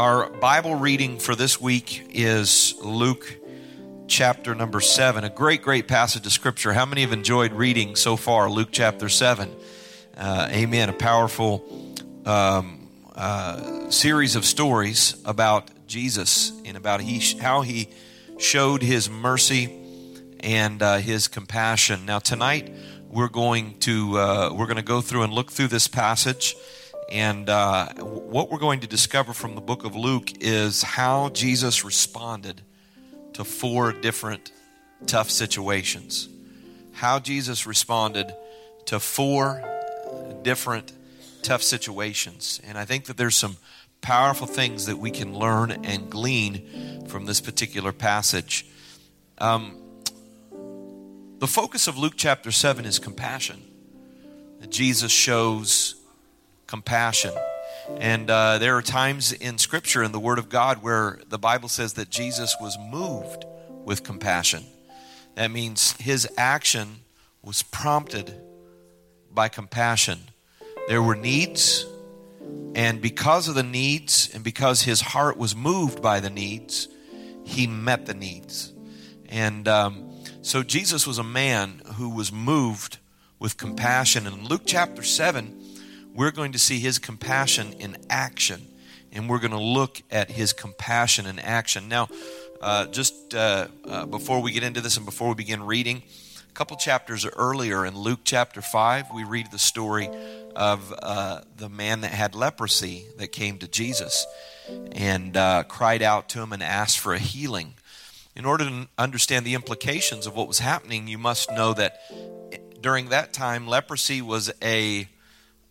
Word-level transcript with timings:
Our 0.00 0.30
Bible 0.30 0.76
reading 0.76 1.18
for 1.18 1.34
this 1.34 1.60
week 1.60 2.06
is 2.14 2.74
Luke 2.82 3.36
chapter 4.06 4.54
number 4.54 4.80
7, 4.80 5.24
a 5.24 5.28
great, 5.28 5.60
great 5.60 5.88
passage 5.88 6.24
of 6.24 6.32
Scripture. 6.32 6.72
How 6.72 6.86
many 6.86 7.02
have 7.02 7.12
enjoyed 7.12 7.52
reading 7.52 7.96
so 7.96 8.16
far 8.16 8.48
Luke 8.48 8.70
chapter 8.72 9.10
7? 9.10 9.54
Uh, 10.16 10.48
amen. 10.52 10.88
A 10.88 10.94
powerful 10.94 11.94
um, 12.24 12.88
uh, 13.14 13.90
series 13.90 14.36
of 14.36 14.46
stories 14.46 15.20
about 15.26 15.68
Jesus 15.86 16.50
and 16.64 16.78
about 16.78 17.02
he, 17.02 17.18
how 17.38 17.60
he 17.60 17.90
showed 18.38 18.80
his 18.80 19.10
mercy 19.10 19.70
and 20.40 20.80
uh, 20.80 20.96
his 20.96 21.28
compassion. 21.28 22.06
Now, 22.06 22.20
tonight, 22.20 22.72
we're 23.10 23.28
going 23.28 23.78
to 23.80 24.18
uh, 24.18 24.50
we're 24.54 24.64
going 24.64 24.76
to 24.76 24.82
go 24.82 25.02
through 25.02 25.24
and 25.24 25.32
look 25.34 25.52
through 25.52 25.68
this 25.68 25.88
passage 25.88 26.56
and 27.10 27.48
uh, 27.48 27.92
what 27.94 28.50
we're 28.50 28.58
going 28.58 28.80
to 28.80 28.86
discover 28.86 29.32
from 29.32 29.56
the 29.56 29.60
book 29.60 29.84
of 29.84 29.96
Luke 29.96 30.30
is 30.40 30.82
how 30.82 31.28
Jesus 31.30 31.84
responded 31.84 32.62
to 33.32 33.44
four 33.44 33.92
different 33.92 34.52
tough 35.06 35.28
situations. 35.28 36.28
How 36.92 37.18
Jesus 37.18 37.66
responded 37.66 38.32
to 38.86 39.00
four 39.00 39.62
different 40.42 40.92
tough 41.42 41.62
situations. 41.62 42.60
And 42.64 42.78
I 42.78 42.84
think 42.84 43.06
that 43.06 43.16
there's 43.16 43.36
some 43.36 43.56
powerful 44.02 44.46
things 44.46 44.86
that 44.86 44.98
we 44.98 45.10
can 45.10 45.36
learn 45.36 45.72
and 45.84 46.08
glean 46.08 47.06
from 47.08 47.26
this 47.26 47.40
particular 47.40 47.92
passage. 47.92 48.66
Um, 49.38 49.76
the 51.38 51.48
focus 51.48 51.88
of 51.88 51.98
Luke 51.98 52.14
chapter 52.16 52.52
7 52.52 52.84
is 52.84 52.98
compassion. 52.98 53.62
Jesus 54.68 55.10
shows 55.10 55.99
compassion. 56.70 57.32
And 57.98 58.30
uh, 58.30 58.58
there 58.58 58.76
are 58.76 58.82
times 58.82 59.32
in 59.32 59.58
Scripture, 59.58 60.04
in 60.04 60.12
the 60.12 60.20
Word 60.20 60.38
of 60.38 60.48
God, 60.48 60.82
where 60.82 61.18
the 61.28 61.38
Bible 61.38 61.68
says 61.68 61.94
that 61.94 62.08
Jesus 62.08 62.56
was 62.60 62.78
moved 62.78 63.44
with 63.84 64.04
compassion. 64.04 64.64
That 65.34 65.50
means 65.50 65.92
his 65.98 66.28
action 66.36 67.00
was 67.42 67.64
prompted 67.64 68.32
by 69.32 69.48
compassion. 69.48 70.20
There 70.86 71.02
were 71.02 71.16
needs, 71.16 71.84
and 72.76 73.02
because 73.02 73.48
of 73.48 73.56
the 73.56 73.64
needs, 73.64 74.30
and 74.32 74.44
because 74.44 74.82
his 74.82 75.00
heart 75.00 75.36
was 75.36 75.56
moved 75.56 76.00
by 76.00 76.20
the 76.20 76.30
needs, 76.30 76.86
he 77.44 77.66
met 77.66 78.06
the 78.06 78.14
needs. 78.14 78.72
And 79.28 79.66
um, 79.66 80.22
so 80.42 80.62
Jesus 80.62 81.04
was 81.04 81.18
a 81.18 81.24
man 81.24 81.82
who 81.96 82.10
was 82.10 82.30
moved 82.30 82.98
with 83.40 83.56
compassion. 83.56 84.28
In 84.28 84.46
Luke 84.46 84.62
chapter 84.66 85.02
7, 85.02 85.59
we're 86.20 86.30
going 86.30 86.52
to 86.52 86.58
see 86.58 86.78
his 86.78 86.98
compassion 86.98 87.72
in 87.78 87.96
action. 88.10 88.60
And 89.10 89.26
we're 89.26 89.38
going 89.38 89.52
to 89.52 89.58
look 89.58 90.02
at 90.10 90.30
his 90.30 90.52
compassion 90.52 91.24
in 91.24 91.38
action. 91.38 91.88
Now, 91.88 92.10
uh, 92.60 92.88
just 92.88 93.34
uh, 93.34 93.68
uh, 93.88 94.04
before 94.04 94.42
we 94.42 94.52
get 94.52 94.62
into 94.62 94.82
this 94.82 94.98
and 94.98 95.06
before 95.06 95.30
we 95.30 95.34
begin 95.34 95.62
reading, 95.62 96.02
a 96.46 96.52
couple 96.52 96.76
chapters 96.76 97.24
earlier 97.24 97.86
in 97.86 97.96
Luke 97.96 98.20
chapter 98.22 98.60
5, 98.60 99.06
we 99.14 99.24
read 99.24 99.50
the 99.50 99.58
story 99.58 100.10
of 100.54 100.92
uh, 101.02 101.40
the 101.56 101.70
man 101.70 102.02
that 102.02 102.10
had 102.10 102.34
leprosy 102.34 103.06
that 103.16 103.28
came 103.28 103.56
to 103.56 103.66
Jesus 103.66 104.26
and 104.92 105.38
uh, 105.38 105.62
cried 105.68 106.02
out 106.02 106.28
to 106.28 106.42
him 106.42 106.52
and 106.52 106.62
asked 106.62 106.98
for 106.98 107.14
a 107.14 107.18
healing. 107.18 107.72
In 108.36 108.44
order 108.44 108.64
to 108.64 108.88
understand 108.98 109.46
the 109.46 109.54
implications 109.54 110.26
of 110.26 110.36
what 110.36 110.48
was 110.48 110.58
happening, 110.58 111.08
you 111.08 111.16
must 111.16 111.50
know 111.50 111.72
that 111.72 111.98
during 112.82 113.08
that 113.08 113.32
time, 113.32 113.66
leprosy 113.66 114.20
was 114.20 114.52
a 114.62 115.08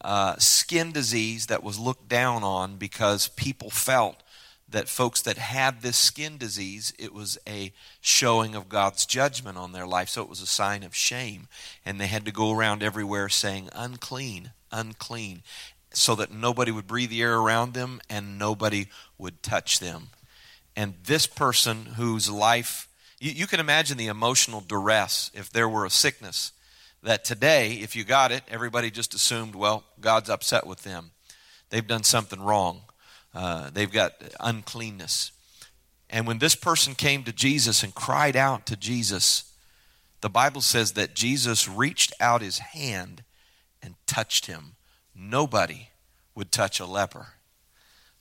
uh, 0.01 0.35
skin 0.37 0.91
disease 0.91 1.47
that 1.47 1.63
was 1.63 1.79
looked 1.79 2.07
down 2.07 2.43
on 2.43 2.77
because 2.77 3.27
people 3.29 3.69
felt 3.69 4.23
that 4.71 4.87
folks 4.87 5.21
that 5.23 5.37
had 5.37 5.81
this 5.81 5.97
skin 5.97 6.37
disease, 6.37 6.93
it 6.99 7.13
was 7.13 7.37
a 7.47 7.73
showing 8.01 8.55
of 8.55 8.69
God's 8.69 9.05
judgment 9.05 9.57
on 9.57 9.71
their 9.71 9.87
life. 9.87 10.09
So 10.09 10.21
it 10.21 10.29
was 10.29 10.41
a 10.41 10.47
sign 10.47 10.83
of 10.83 10.95
shame. 10.95 11.47
And 11.85 11.99
they 11.99 12.07
had 12.07 12.25
to 12.25 12.31
go 12.31 12.51
around 12.51 12.83
everywhere 12.83 13.29
saying, 13.29 13.69
unclean, 13.73 14.51
unclean, 14.71 15.41
so 15.91 16.15
that 16.15 16.31
nobody 16.31 16.71
would 16.71 16.87
breathe 16.87 17.09
the 17.09 17.21
air 17.21 17.37
around 17.37 17.73
them 17.73 17.99
and 18.09 18.37
nobody 18.37 18.87
would 19.17 19.41
touch 19.41 19.79
them. 19.79 20.09
And 20.75 20.93
this 21.03 21.25
person 21.25 21.85
whose 21.97 22.29
life, 22.29 22.87
you, 23.19 23.31
you 23.31 23.47
can 23.47 23.59
imagine 23.59 23.97
the 23.97 24.07
emotional 24.07 24.61
duress 24.61 25.31
if 25.33 25.49
there 25.49 25.67
were 25.67 25.85
a 25.85 25.89
sickness 25.89 26.51
that 27.03 27.23
today, 27.23 27.73
if 27.73 27.95
you 27.95 28.03
got 28.03 28.31
it, 28.31 28.43
everybody 28.49 28.91
just 28.91 29.13
assumed, 29.13 29.55
well, 29.55 29.83
God's 29.99 30.29
upset 30.29 30.67
with 30.67 30.83
them. 30.83 31.11
They've 31.69 31.85
done 31.85 32.03
something 32.03 32.41
wrong. 32.41 32.81
Uh, 33.33 33.69
they've 33.71 33.91
got 33.91 34.13
uncleanness. 34.39 35.31
And 36.09 36.25
when 36.25 36.39
this 36.39 36.55
person 36.55 36.95
came 36.95 37.23
to 37.23 37.31
Jesus 37.31 37.83
and 37.83 37.93
cried 37.93 38.35
out 38.35 38.65
to 38.65 38.75
Jesus, 38.75 39.53
the 40.21 40.29
Bible 40.29 40.61
says 40.61 40.93
that 40.93 41.15
Jesus 41.15 41.67
reached 41.67 42.13
out 42.19 42.41
his 42.41 42.59
hand 42.59 43.23
and 43.81 43.95
touched 44.07 44.47
him. 44.47 44.75
Nobody 45.15 45.89
would 46.35 46.51
touch 46.51 46.79
a 46.79 46.85
leper. 46.85 47.33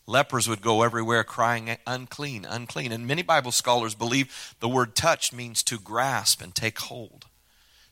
Lepers 0.06 0.48
would 0.48 0.62
go 0.62 0.82
everywhere 0.82 1.24
crying, 1.24 1.76
unclean, 1.86 2.44
unclean. 2.44 2.92
And 2.92 3.06
many 3.06 3.22
Bible 3.22 3.52
scholars 3.52 3.94
believe 3.94 4.54
the 4.60 4.68
word 4.68 4.94
touch 4.94 5.32
means 5.32 5.62
to 5.64 5.78
grasp 5.78 6.42
and 6.42 6.54
take 6.54 6.78
hold 6.78 7.26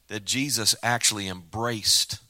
that 0.08 0.24
Jesus 0.24 0.74
actually 0.82 1.28
embraced 1.28 2.20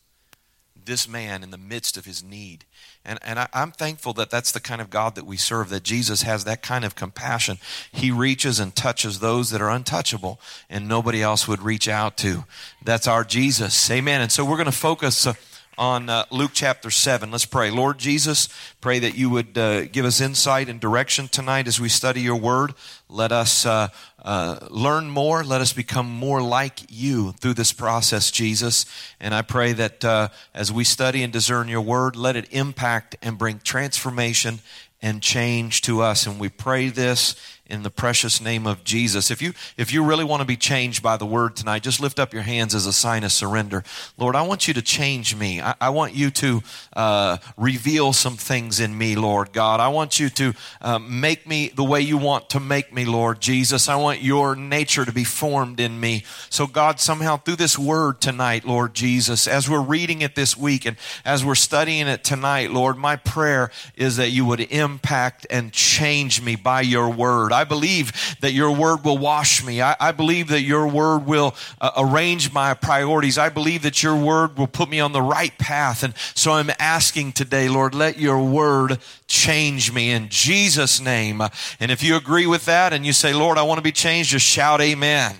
this 0.84 1.08
man 1.08 1.42
in 1.42 1.50
the 1.50 1.58
midst 1.58 1.96
of 1.96 2.04
his 2.04 2.22
need. 2.22 2.64
And, 3.04 3.18
and 3.22 3.38
I, 3.38 3.48
am 3.52 3.72
thankful 3.72 4.12
that 4.14 4.30
that's 4.30 4.52
the 4.52 4.60
kind 4.60 4.80
of 4.80 4.90
God 4.90 5.14
that 5.14 5.26
we 5.26 5.36
serve, 5.36 5.68
that 5.68 5.82
Jesus 5.82 6.22
has 6.22 6.44
that 6.44 6.62
kind 6.62 6.84
of 6.84 6.94
compassion. 6.94 7.58
He 7.92 8.10
reaches 8.10 8.58
and 8.58 8.74
touches 8.74 9.18
those 9.18 9.50
that 9.50 9.60
are 9.60 9.70
untouchable 9.70 10.40
and 10.70 10.88
nobody 10.88 11.22
else 11.22 11.46
would 11.46 11.62
reach 11.62 11.88
out 11.88 12.16
to. 12.18 12.44
That's 12.82 13.06
our 13.06 13.24
Jesus. 13.24 13.90
Amen. 13.90 14.20
And 14.20 14.32
so 14.32 14.44
we're 14.44 14.56
going 14.56 14.66
to 14.66 14.72
focus. 14.72 15.26
Uh, 15.26 15.34
on 15.78 16.08
uh, 16.08 16.24
Luke 16.30 16.52
chapter 16.54 16.90
7. 16.90 17.30
Let's 17.30 17.44
pray. 17.44 17.70
Lord 17.70 17.98
Jesus, 17.98 18.48
pray 18.80 18.98
that 18.98 19.16
you 19.16 19.28
would 19.30 19.56
uh, 19.58 19.84
give 19.86 20.04
us 20.04 20.20
insight 20.20 20.68
and 20.68 20.80
direction 20.80 21.28
tonight 21.28 21.68
as 21.68 21.78
we 21.78 21.88
study 21.88 22.20
your 22.20 22.36
word. 22.36 22.74
Let 23.08 23.30
us 23.32 23.66
uh, 23.66 23.88
uh, 24.24 24.58
learn 24.70 25.10
more. 25.10 25.44
Let 25.44 25.60
us 25.60 25.72
become 25.72 26.10
more 26.10 26.42
like 26.42 26.80
you 26.88 27.32
through 27.32 27.54
this 27.54 27.72
process, 27.72 28.30
Jesus. 28.30 28.86
And 29.20 29.34
I 29.34 29.42
pray 29.42 29.72
that 29.74 30.04
uh, 30.04 30.28
as 30.54 30.72
we 30.72 30.84
study 30.84 31.22
and 31.22 31.32
discern 31.32 31.68
your 31.68 31.82
word, 31.82 32.16
let 32.16 32.36
it 32.36 32.48
impact 32.52 33.16
and 33.20 33.36
bring 33.36 33.60
transformation 33.60 34.60
and 35.02 35.22
change 35.22 35.82
to 35.82 36.00
us. 36.00 36.26
And 36.26 36.40
we 36.40 36.48
pray 36.48 36.88
this 36.88 37.36
in 37.68 37.82
the 37.82 37.90
precious 37.90 38.40
name 38.40 38.66
of 38.66 38.84
Jesus. 38.84 39.30
If 39.30 39.42
you 39.42 39.52
if 39.76 39.92
you 39.92 40.04
really 40.04 40.24
want 40.24 40.40
to 40.40 40.46
be 40.46 40.56
changed 40.56 41.02
by 41.02 41.16
the 41.16 41.26
word 41.26 41.56
tonight, 41.56 41.82
just 41.82 42.00
lift 42.00 42.18
up 42.18 42.32
your 42.32 42.42
hands 42.42 42.74
as 42.74 42.86
a 42.86 42.92
sign 42.92 43.24
of 43.24 43.32
surrender. 43.32 43.84
Lord, 44.16 44.36
I 44.36 44.42
want 44.42 44.68
you 44.68 44.74
to 44.74 44.82
change 44.82 45.34
me. 45.34 45.60
I, 45.60 45.74
I 45.80 45.90
want 45.90 46.14
you 46.14 46.30
to 46.30 46.62
uh, 46.94 47.38
reveal 47.56 48.12
some 48.12 48.36
things 48.36 48.80
in 48.80 48.96
me, 48.96 49.16
Lord 49.16 49.52
God. 49.52 49.80
I 49.80 49.88
want 49.88 50.20
you 50.20 50.28
to 50.30 50.54
uh, 50.80 50.98
make 50.98 51.46
me 51.46 51.68
the 51.68 51.84
way 51.84 52.00
you 52.00 52.18
want 52.18 52.50
to 52.50 52.60
make 52.60 52.92
me, 52.92 53.04
Lord 53.04 53.40
Jesus. 53.40 53.88
I 53.88 53.96
want 53.96 54.22
your 54.22 54.54
nature 54.54 55.04
to 55.04 55.12
be 55.12 55.24
formed 55.24 55.80
in 55.80 55.98
me. 55.98 56.24
So, 56.50 56.66
God, 56.66 57.00
somehow 57.00 57.36
through 57.36 57.56
this 57.56 57.78
word 57.78 58.20
tonight, 58.20 58.64
Lord 58.64 58.94
Jesus, 58.94 59.46
as 59.46 59.68
we're 59.68 59.82
reading 59.82 60.22
it 60.22 60.34
this 60.34 60.56
week 60.56 60.84
and 60.84 60.96
as 61.24 61.44
we're 61.44 61.54
studying 61.54 62.06
it 62.06 62.24
tonight, 62.24 62.70
Lord, 62.70 62.96
my 62.96 63.16
prayer 63.16 63.70
is 63.96 64.16
that 64.16 64.30
you 64.30 64.44
would 64.44 64.60
impact 64.60 65.46
and 65.50 65.72
change 65.72 66.40
me 66.40 66.56
by 66.56 66.80
your 66.80 67.10
word. 67.10 67.52
I 67.56 67.64
believe 67.64 68.36
that 68.40 68.52
your 68.52 68.70
word 68.70 69.04
will 69.04 69.18
wash 69.18 69.64
me. 69.64 69.80
I, 69.82 69.96
I 69.98 70.12
believe 70.12 70.48
that 70.48 70.62
your 70.62 70.86
word 70.86 71.26
will 71.26 71.54
uh, 71.80 71.90
arrange 71.96 72.52
my 72.52 72.74
priorities. 72.74 73.38
I 73.38 73.48
believe 73.48 73.82
that 73.82 74.02
your 74.02 74.16
word 74.16 74.58
will 74.58 74.66
put 74.66 74.88
me 74.88 75.00
on 75.00 75.12
the 75.12 75.22
right 75.22 75.56
path. 75.58 76.02
And 76.02 76.14
so 76.34 76.52
I'm 76.52 76.70
asking 76.78 77.32
today, 77.32 77.68
Lord, 77.68 77.94
let 77.94 78.18
your 78.18 78.40
word 78.40 78.98
change 79.26 79.92
me 79.92 80.10
in 80.10 80.28
Jesus' 80.28 81.00
name. 81.00 81.40
And 81.80 81.90
if 81.90 82.02
you 82.02 82.16
agree 82.16 82.46
with 82.46 82.66
that 82.66 82.92
and 82.92 83.04
you 83.06 83.12
say, 83.12 83.32
Lord, 83.32 83.58
I 83.58 83.62
want 83.62 83.78
to 83.78 83.82
be 83.82 83.92
changed, 83.92 84.30
just 84.30 84.46
shout 84.46 84.80
amen. 84.80 85.36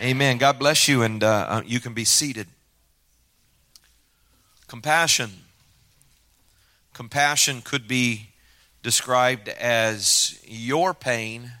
Amen. 0.00 0.38
God 0.38 0.58
bless 0.58 0.88
you, 0.88 1.02
and 1.02 1.22
uh, 1.22 1.46
uh 1.48 1.62
you 1.66 1.78
can 1.78 1.92
be 1.92 2.04
seated. 2.04 2.46
Compassion. 4.66 5.30
Compassion 6.94 7.60
could 7.60 7.86
be 7.86 8.29
described 8.82 9.48
as 9.48 10.40
your 10.44 10.94
pain 10.94 11.52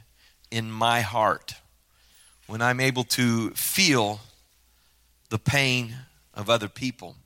in 0.50 0.70
my 0.70 1.00
heart. 1.00 1.54
When 2.46 2.62
I'm 2.62 2.80
able 2.80 3.04
to 3.04 3.50
feel 3.50 4.20
the 5.28 5.38
pain 5.38 5.94
of 6.34 6.50
other 6.50 6.68
people. 6.68 7.16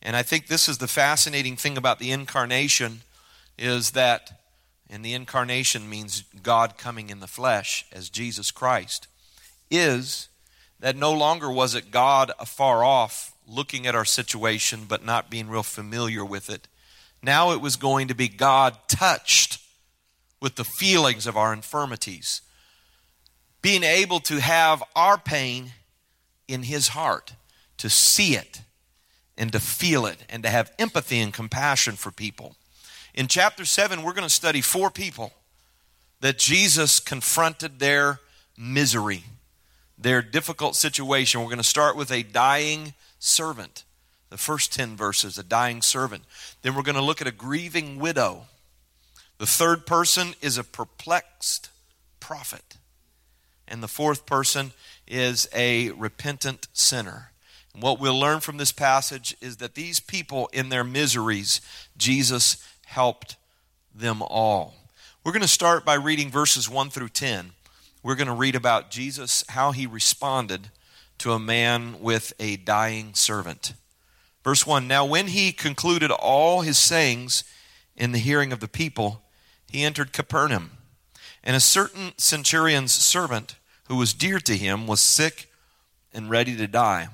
And 0.00 0.16
I 0.16 0.22
think 0.22 0.46
this 0.46 0.68
is 0.68 0.78
the 0.78 0.88
fascinating 0.88 1.56
thing 1.56 1.76
about 1.76 1.98
the 1.98 2.12
incarnation 2.12 3.02
is 3.58 3.92
that 3.92 4.42
and 4.92 5.02
the 5.02 5.14
incarnation 5.14 5.88
means 5.88 6.24
God 6.42 6.76
coming 6.76 7.08
in 7.08 7.20
the 7.20 7.26
flesh 7.26 7.86
as 7.92 8.10
Jesus 8.10 8.50
Christ 8.50 9.08
is 9.70 10.28
that 10.80 10.96
no 10.96 11.12
longer 11.14 11.50
was 11.50 11.74
it 11.74 11.90
God 11.90 12.30
afar 12.38 12.84
off 12.84 13.34
looking 13.48 13.86
at 13.86 13.94
our 13.94 14.04
situation 14.04 14.84
but 14.86 15.02
not 15.02 15.30
being 15.30 15.48
real 15.48 15.62
familiar 15.62 16.22
with 16.22 16.50
it 16.50 16.68
now 17.22 17.52
it 17.52 17.60
was 17.60 17.76
going 17.76 18.08
to 18.08 18.14
be 18.14 18.28
God 18.28 18.76
touched 18.88 19.58
with 20.40 20.56
the 20.56 20.64
feelings 20.64 21.26
of 21.26 21.36
our 21.36 21.52
infirmities. 21.52 22.42
Being 23.62 23.84
able 23.84 24.18
to 24.20 24.40
have 24.40 24.82
our 24.96 25.16
pain 25.16 25.72
in 26.48 26.64
His 26.64 26.88
heart, 26.88 27.34
to 27.78 27.88
see 27.88 28.34
it 28.34 28.62
and 29.38 29.52
to 29.52 29.60
feel 29.60 30.04
it, 30.04 30.24
and 30.28 30.42
to 30.42 30.50
have 30.50 30.72
empathy 30.78 31.20
and 31.20 31.32
compassion 31.32 31.94
for 31.94 32.10
people. 32.10 32.56
In 33.14 33.28
chapter 33.28 33.64
7, 33.64 34.02
we're 34.02 34.12
going 34.12 34.28
to 34.28 34.34
study 34.34 34.60
four 34.60 34.90
people 34.90 35.32
that 36.20 36.38
Jesus 36.38 37.00
confronted 37.00 37.78
their 37.78 38.20
misery, 38.56 39.24
their 39.98 40.22
difficult 40.22 40.76
situation. 40.76 41.40
We're 41.40 41.46
going 41.46 41.58
to 41.58 41.64
start 41.64 41.96
with 41.96 42.10
a 42.10 42.22
dying 42.22 42.94
servant. 43.18 43.84
The 44.32 44.38
first 44.38 44.72
10 44.72 44.96
verses, 44.96 45.36
a 45.36 45.42
dying 45.42 45.82
servant. 45.82 46.24
Then 46.62 46.74
we're 46.74 46.80
going 46.80 46.94
to 46.94 47.02
look 47.02 47.20
at 47.20 47.26
a 47.26 47.32
grieving 47.32 47.98
widow. 47.98 48.46
The 49.36 49.44
third 49.44 49.84
person 49.84 50.28
is 50.40 50.56
a 50.56 50.64
perplexed 50.64 51.68
prophet. 52.18 52.78
And 53.68 53.82
the 53.82 53.88
fourth 53.88 54.24
person 54.24 54.72
is 55.06 55.50
a 55.54 55.90
repentant 55.90 56.68
sinner. 56.72 57.32
And 57.74 57.82
what 57.82 58.00
we'll 58.00 58.18
learn 58.18 58.40
from 58.40 58.56
this 58.56 58.72
passage 58.72 59.36
is 59.42 59.58
that 59.58 59.74
these 59.74 60.00
people, 60.00 60.48
in 60.54 60.70
their 60.70 60.82
miseries, 60.82 61.60
Jesus 61.98 62.56
helped 62.86 63.36
them 63.94 64.22
all. 64.22 64.76
We're 65.24 65.32
going 65.32 65.42
to 65.42 65.46
start 65.46 65.84
by 65.84 65.96
reading 65.96 66.30
verses 66.30 66.70
1 66.70 66.88
through 66.88 67.10
10. 67.10 67.50
We're 68.02 68.14
going 68.14 68.28
to 68.28 68.32
read 68.32 68.54
about 68.54 68.90
Jesus, 68.90 69.44
how 69.50 69.72
he 69.72 69.86
responded 69.86 70.70
to 71.18 71.32
a 71.32 71.38
man 71.38 72.00
with 72.00 72.32
a 72.40 72.56
dying 72.56 73.12
servant. 73.12 73.74
Verse 74.44 74.66
1 74.66 74.86
Now, 74.88 75.04
when 75.04 75.28
he 75.28 75.52
concluded 75.52 76.10
all 76.10 76.62
his 76.62 76.78
sayings 76.78 77.44
in 77.96 78.12
the 78.12 78.18
hearing 78.18 78.52
of 78.52 78.60
the 78.60 78.68
people, 78.68 79.22
he 79.70 79.84
entered 79.84 80.12
Capernaum. 80.12 80.72
And 81.44 81.56
a 81.56 81.60
certain 81.60 82.12
centurion's 82.18 82.92
servant, 82.92 83.56
who 83.88 83.96
was 83.96 84.14
dear 84.14 84.38
to 84.40 84.56
him, 84.56 84.86
was 84.86 85.00
sick 85.00 85.50
and 86.12 86.30
ready 86.30 86.56
to 86.56 86.66
die. 86.66 87.08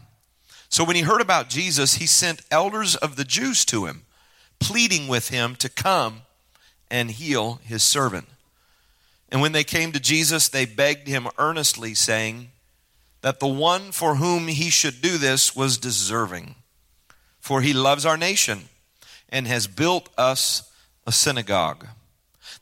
So 0.68 0.84
when 0.84 0.96
he 0.96 1.02
heard 1.02 1.22
about 1.22 1.48
Jesus, 1.48 1.94
he 1.94 2.06
sent 2.06 2.42
elders 2.50 2.94
of 2.96 3.16
the 3.16 3.24
Jews 3.24 3.64
to 3.66 3.86
him, 3.86 4.04
pleading 4.58 5.08
with 5.08 5.28
him 5.30 5.54
to 5.56 5.68
come 5.70 6.22
and 6.90 7.10
heal 7.10 7.60
his 7.64 7.82
servant. 7.82 8.28
And 9.30 9.40
when 9.40 9.52
they 9.52 9.64
came 9.64 9.92
to 9.92 10.00
Jesus, 10.00 10.48
they 10.48 10.66
begged 10.66 11.08
him 11.08 11.28
earnestly, 11.38 11.94
saying 11.94 12.50
that 13.22 13.40
the 13.40 13.48
one 13.48 13.92
for 13.92 14.16
whom 14.16 14.48
he 14.48 14.70
should 14.70 15.00
do 15.00 15.16
this 15.16 15.56
was 15.56 15.78
deserving 15.78 16.54
for 17.48 17.62
he 17.62 17.72
loves 17.72 18.04
our 18.04 18.18
nation 18.18 18.68
and 19.30 19.46
has 19.46 19.66
built 19.66 20.10
us 20.18 20.70
a 21.06 21.12
synagogue. 21.12 21.86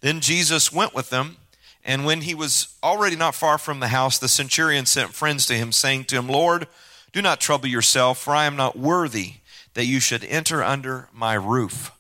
Then 0.00 0.20
Jesus 0.20 0.72
went 0.72 0.94
with 0.94 1.10
them, 1.10 1.38
and 1.84 2.06
when 2.06 2.20
he 2.20 2.36
was 2.36 2.68
already 2.84 3.16
not 3.16 3.34
far 3.34 3.58
from 3.58 3.80
the 3.80 3.88
house, 3.88 4.16
the 4.16 4.28
centurion 4.28 4.86
sent 4.86 5.12
friends 5.12 5.44
to 5.46 5.54
him, 5.54 5.72
saying 5.72 6.04
to 6.04 6.14
him, 6.14 6.28
Lord, 6.28 6.68
do 7.12 7.20
not 7.20 7.40
trouble 7.40 7.66
yourself, 7.66 8.20
for 8.20 8.32
I 8.32 8.44
am 8.44 8.54
not 8.54 8.78
worthy 8.78 9.32
that 9.74 9.86
you 9.86 9.98
should 9.98 10.22
enter 10.22 10.62
under 10.62 11.08
my 11.12 11.34
roof. 11.34 11.90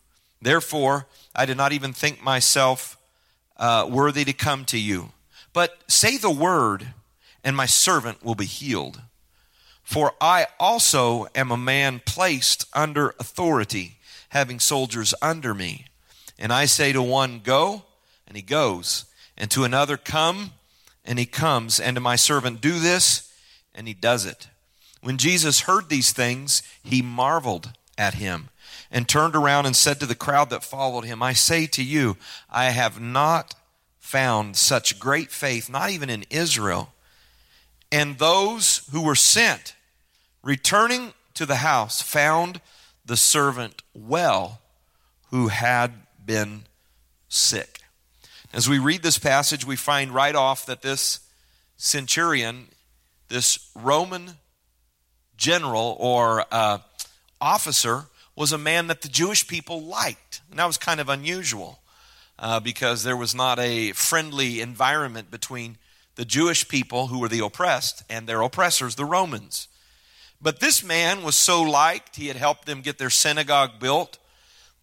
Therefore, 0.40 1.08
I 1.34 1.44
did 1.44 1.56
not 1.56 1.72
even 1.72 1.92
think 1.92 2.22
myself 2.22 2.96
uh, 3.56 3.88
worthy 3.90 4.24
to 4.24 4.32
come 4.32 4.64
to 4.66 4.78
you. 4.78 5.10
But 5.52 5.76
say 5.88 6.18
the 6.18 6.30
word, 6.30 6.86
and 7.42 7.56
my 7.56 7.66
servant 7.66 8.24
will 8.24 8.36
be 8.36 8.46
healed. 8.46 9.00
For 9.86 10.14
I 10.20 10.48
also 10.58 11.28
am 11.36 11.52
a 11.52 11.56
man 11.56 12.02
placed 12.04 12.66
under 12.74 13.14
authority, 13.20 13.98
having 14.30 14.58
soldiers 14.58 15.14
under 15.22 15.54
me. 15.54 15.86
And 16.36 16.52
I 16.52 16.64
say 16.64 16.92
to 16.92 17.00
one, 17.00 17.38
Go, 17.38 17.84
and 18.26 18.36
he 18.36 18.42
goes, 18.42 19.04
and 19.38 19.48
to 19.52 19.62
another, 19.62 19.96
Come, 19.96 20.50
and 21.04 21.20
he 21.20 21.24
comes, 21.24 21.78
and 21.78 21.94
to 21.94 22.00
my 22.00 22.16
servant, 22.16 22.60
Do 22.60 22.80
this, 22.80 23.32
and 23.76 23.86
he 23.86 23.94
does 23.94 24.26
it. 24.26 24.48
When 25.02 25.18
Jesus 25.18 25.60
heard 25.60 25.88
these 25.88 26.12
things, 26.12 26.64
he 26.82 27.00
marveled 27.00 27.70
at 27.96 28.14
him 28.14 28.48
and 28.90 29.08
turned 29.08 29.36
around 29.36 29.66
and 29.66 29.76
said 29.76 30.00
to 30.00 30.06
the 30.06 30.16
crowd 30.16 30.50
that 30.50 30.64
followed 30.64 31.04
him, 31.04 31.22
I 31.22 31.32
say 31.32 31.66
to 31.68 31.84
you, 31.84 32.16
I 32.50 32.70
have 32.70 33.00
not 33.00 33.54
found 34.00 34.56
such 34.56 34.98
great 34.98 35.30
faith, 35.30 35.70
not 35.70 35.90
even 35.90 36.10
in 36.10 36.24
Israel. 36.28 36.92
And 37.92 38.18
those 38.18 38.88
who 38.90 39.00
were 39.00 39.14
sent 39.14 39.75
returning 40.46 41.12
to 41.34 41.44
the 41.44 41.56
house, 41.56 42.00
found 42.00 42.60
the 43.04 43.16
servant 43.16 43.82
well 43.92 44.60
who 45.30 45.48
had 45.48 45.92
been 46.24 46.62
sick. 47.28 47.80
As 48.52 48.68
we 48.68 48.78
read 48.78 49.02
this 49.02 49.18
passage, 49.18 49.66
we 49.66 49.74
find 49.74 50.12
right 50.12 50.36
off 50.36 50.64
that 50.66 50.82
this 50.82 51.18
centurion, 51.76 52.68
this 53.28 53.70
Roman 53.74 54.34
general 55.36 55.96
or 55.98 56.44
uh, 56.52 56.78
officer, 57.40 58.04
was 58.36 58.52
a 58.52 58.58
man 58.58 58.86
that 58.86 59.02
the 59.02 59.08
Jewish 59.08 59.48
people 59.48 59.82
liked. 59.82 60.42
And 60.48 60.60
that 60.60 60.66
was 60.66 60.78
kind 60.78 61.00
of 61.00 61.08
unusual 61.08 61.80
uh, 62.38 62.60
because 62.60 63.02
there 63.02 63.16
was 63.16 63.34
not 63.34 63.58
a 63.58 63.90
friendly 63.92 64.60
environment 64.60 65.28
between 65.28 65.76
the 66.14 66.24
Jewish 66.24 66.68
people, 66.68 67.08
who 67.08 67.18
were 67.18 67.28
the 67.28 67.44
oppressed, 67.44 68.04
and 68.08 68.28
their 68.28 68.42
oppressors, 68.42 68.94
the 68.94 69.04
Romans. 69.04 69.66
But 70.46 70.60
this 70.60 70.84
man 70.84 71.24
was 71.24 71.34
so 71.34 71.60
liked, 71.60 72.14
he 72.14 72.28
had 72.28 72.36
helped 72.36 72.66
them 72.66 72.80
get 72.80 72.98
their 72.98 73.10
synagogue 73.10 73.80
built, 73.80 74.18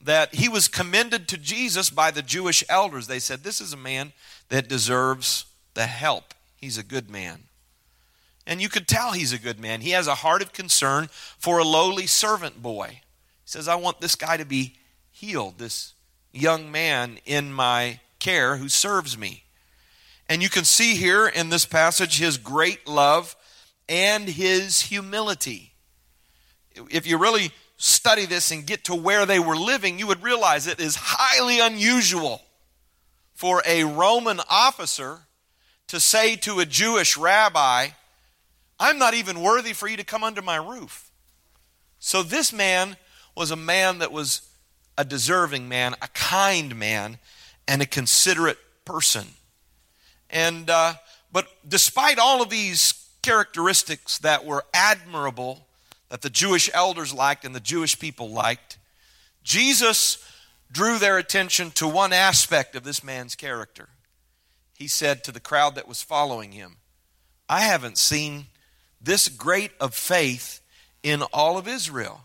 that 0.02 0.36
he 0.36 0.50
was 0.50 0.68
commended 0.68 1.26
to 1.30 1.38
Jesus 1.38 1.90
by 1.90 2.12
the 2.12 2.22
Jewish 2.22 2.66
elders. 2.68 3.08
They 3.08 3.20
said, 3.20 3.44
This 3.44 3.62
is 3.62 3.72
a 3.72 3.78
man 3.78 4.12
that 4.50 4.68
deserves 4.68 5.46
the 5.74 5.86
help. 5.86 6.34
He's 6.58 6.78
a 6.78 6.84
good 6.84 7.10
man. 7.10 7.44
And 8.46 8.62
you 8.62 8.68
could 8.68 8.90
tell 8.90 9.14
he's 9.14 9.32
a 9.32 9.40
good 9.40 9.58
man. 9.58 9.80
He 9.80 9.92
has 9.92 10.06
a 10.06 10.16
heart 10.16 10.42
of 10.42 10.52
concern 10.52 11.08
for 11.38 11.60
a 11.60 11.64
lowly 11.64 12.08
servant 12.08 12.62
boy. 12.62 12.88
He 12.90 13.00
says, 13.46 13.70
I 13.70 13.76
want 13.76 14.02
this 14.02 14.16
guy 14.16 14.36
to 14.36 14.46
be 14.46 14.76
healed, 15.14 15.60
this 15.60 15.94
young 16.34 16.74
man 16.74 17.20
in 17.26 17.54
my 17.54 18.02
care 18.20 18.58
who 18.58 18.68
serves 18.68 19.18
me. 19.18 19.46
And 20.28 20.44
you 20.44 20.50
can 20.50 20.66
see 20.66 20.96
here 20.96 21.26
in 21.26 21.48
this 21.48 21.66
passage 21.66 22.20
his 22.20 22.38
great 22.38 22.86
love 22.86 23.38
and 23.88 24.28
his 24.28 24.82
humility. 24.82 25.74
If 26.90 27.06
you 27.06 27.18
really 27.18 27.52
study 27.78 28.26
this 28.26 28.52
and 28.52 28.66
get 28.66 28.86
to 28.86 28.96
where 28.96 29.26
they 29.26 29.40
were 29.40 29.56
living, 29.56 30.00
you 30.00 30.08
would 30.08 30.24
realize 30.24 30.68
it 30.68 30.80
is 30.80 30.96
highly 31.00 31.60
unusual 31.60 32.42
for 33.34 33.62
a 33.66 33.84
Roman 33.84 34.40
officer 34.50 35.22
to 35.88 36.00
say 36.00 36.36
to 36.38 36.60
a 36.60 36.66
Jewish 36.66 37.18
rabbi, 37.18 37.90
I'm 38.80 38.98
not 38.98 39.14
even 39.14 39.42
worthy 39.42 39.74
for 39.74 39.88
you 39.88 39.98
to 39.98 40.04
come 40.04 40.24
under 40.24 40.42
my 40.42 40.56
roof. 40.56 41.12
So 42.00 42.24
this 42.24 42.52
man 42.52 42.98
was 43.36 43.52
a 43.52 43.56
man 43.56 44.00
that 44.00 44.12
was 44.12 44.42
a 44.98 45.06
deserving 45.06 45.68
man, 45.68 45.96
a 46.02 46.08
kind 46.10 46.76
man, 46.78 47.18
and 47.68 47.82
a 47.82 47.86
considerate 47.86 48.58
person. 48.86 49.28
And 50.30 50.70
uh, 50.70 50.96
but 51.32 51.48
despite 51.68 52.20
all 52.20 52.42
of 52.42 52.50
these 52.50 53.03
characteristics 53.24 54.20
that 54.20 54.46
were 54.46 54.64
admirable 54.74 55.66
that 56.10 56.22
the 56.22 56.30
Jewish 56.30 56.70
elders 56.74 57.12
liked 57.12 57.44
and 57.44 57.56
the 57.56 57.60
Jewish 57.60 57.98
people 57.98 58.30
liked, 58.30 58.78
Jesus 59.44 60.24
drew 60.72 61.00
their 61.00 61.18
attention 61.18 61.72
to 61.72 61.88
one 61.88 62.14
aspect 62.14 62.76
of 62.76 62.84
this 62.84 63.04
man's 63.04 63.36
character. 63.36 63.90
He 64.78 64.88
said 64.88 65.24
to 65.24 65.32
the 65.32 65.40
crowd 65.40 65.76
that 65.76 65.88
was 65.88 66.04
following 66.04 66.52
him, 66.52 66.78
I 67.50 67.62
haven't 67.62 67.98
seen 67.98 68.48
this 69.02 69.28
great 69.30 69.72
of 69.80 69.94
faith 69.94 70.62
in 71.02 71.22
all 71.34 71.58
of 71.58 71.68
Israel. 71.68 72.22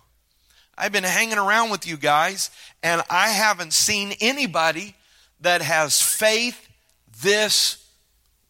I've 0.76 0.93
been 0.93 1.05
hanging 1.05 1.38
around 1.38 1.71
with 1.71 1.87
you 1.87 1.97
guys, 1.97 2.50
and 2.83 3.02
I 3.11 3.31
haven't 3.31 3.73
seen 3.73 4.14
anybody 4.21 4.95
that 5.40 5.61
has 5.61 6.00
faith 6.00 6.69
this 7.21 7.85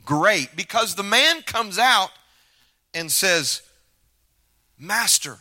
great 0.05 0.55
because 0.55 0.95
the 0.95 1.03
man 1.03 1.43
comes 1.43 1.79
out 1.79 2.11
and 2.99 3.11
says, 3.11 3.63
Master, 4.79 5.39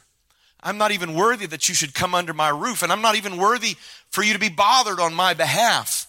I'm 0.62 0.78
not 0.78 0.92
even 0.92 1.14
worthy 1.14 1.46
that 1.48 1.70
you 1.70 1.76
should 1.76 1.94
come 1.94 2.16
under 2.16 2.34
my 2.34 2.50
roof, 2.50 2.84
and 2.84 2.92
I'm 2.92 3.02
not 3.02 3.16
even 3.16 3.38
worthy 3.38 3.76
for 4.10 4.24
you 4.24 4.34
to 4.34 4.40
be 4.40 4.50
bothered 4.50 5.00
on 5.00 5.14
my 5.14 5.34
behalf. 5.34 6.08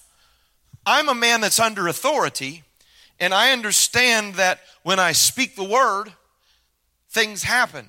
I'm 0.87 1.09
a 1.09 1.14
man 1.14 1.40
that's 1.40 1.61
under 1.61 1.87
authority, 1.87 2.62
and 3.21 3.35
I 3.35 3.52
understand 3.52 4.35
that 4.35 4.61
when 4.83 4.99
I 4.99 5.12
speak 5.12 5.55
the 5.55 5.64
word, 5.64 6.12
things 7.11 7.43
happen. 7.43 7.88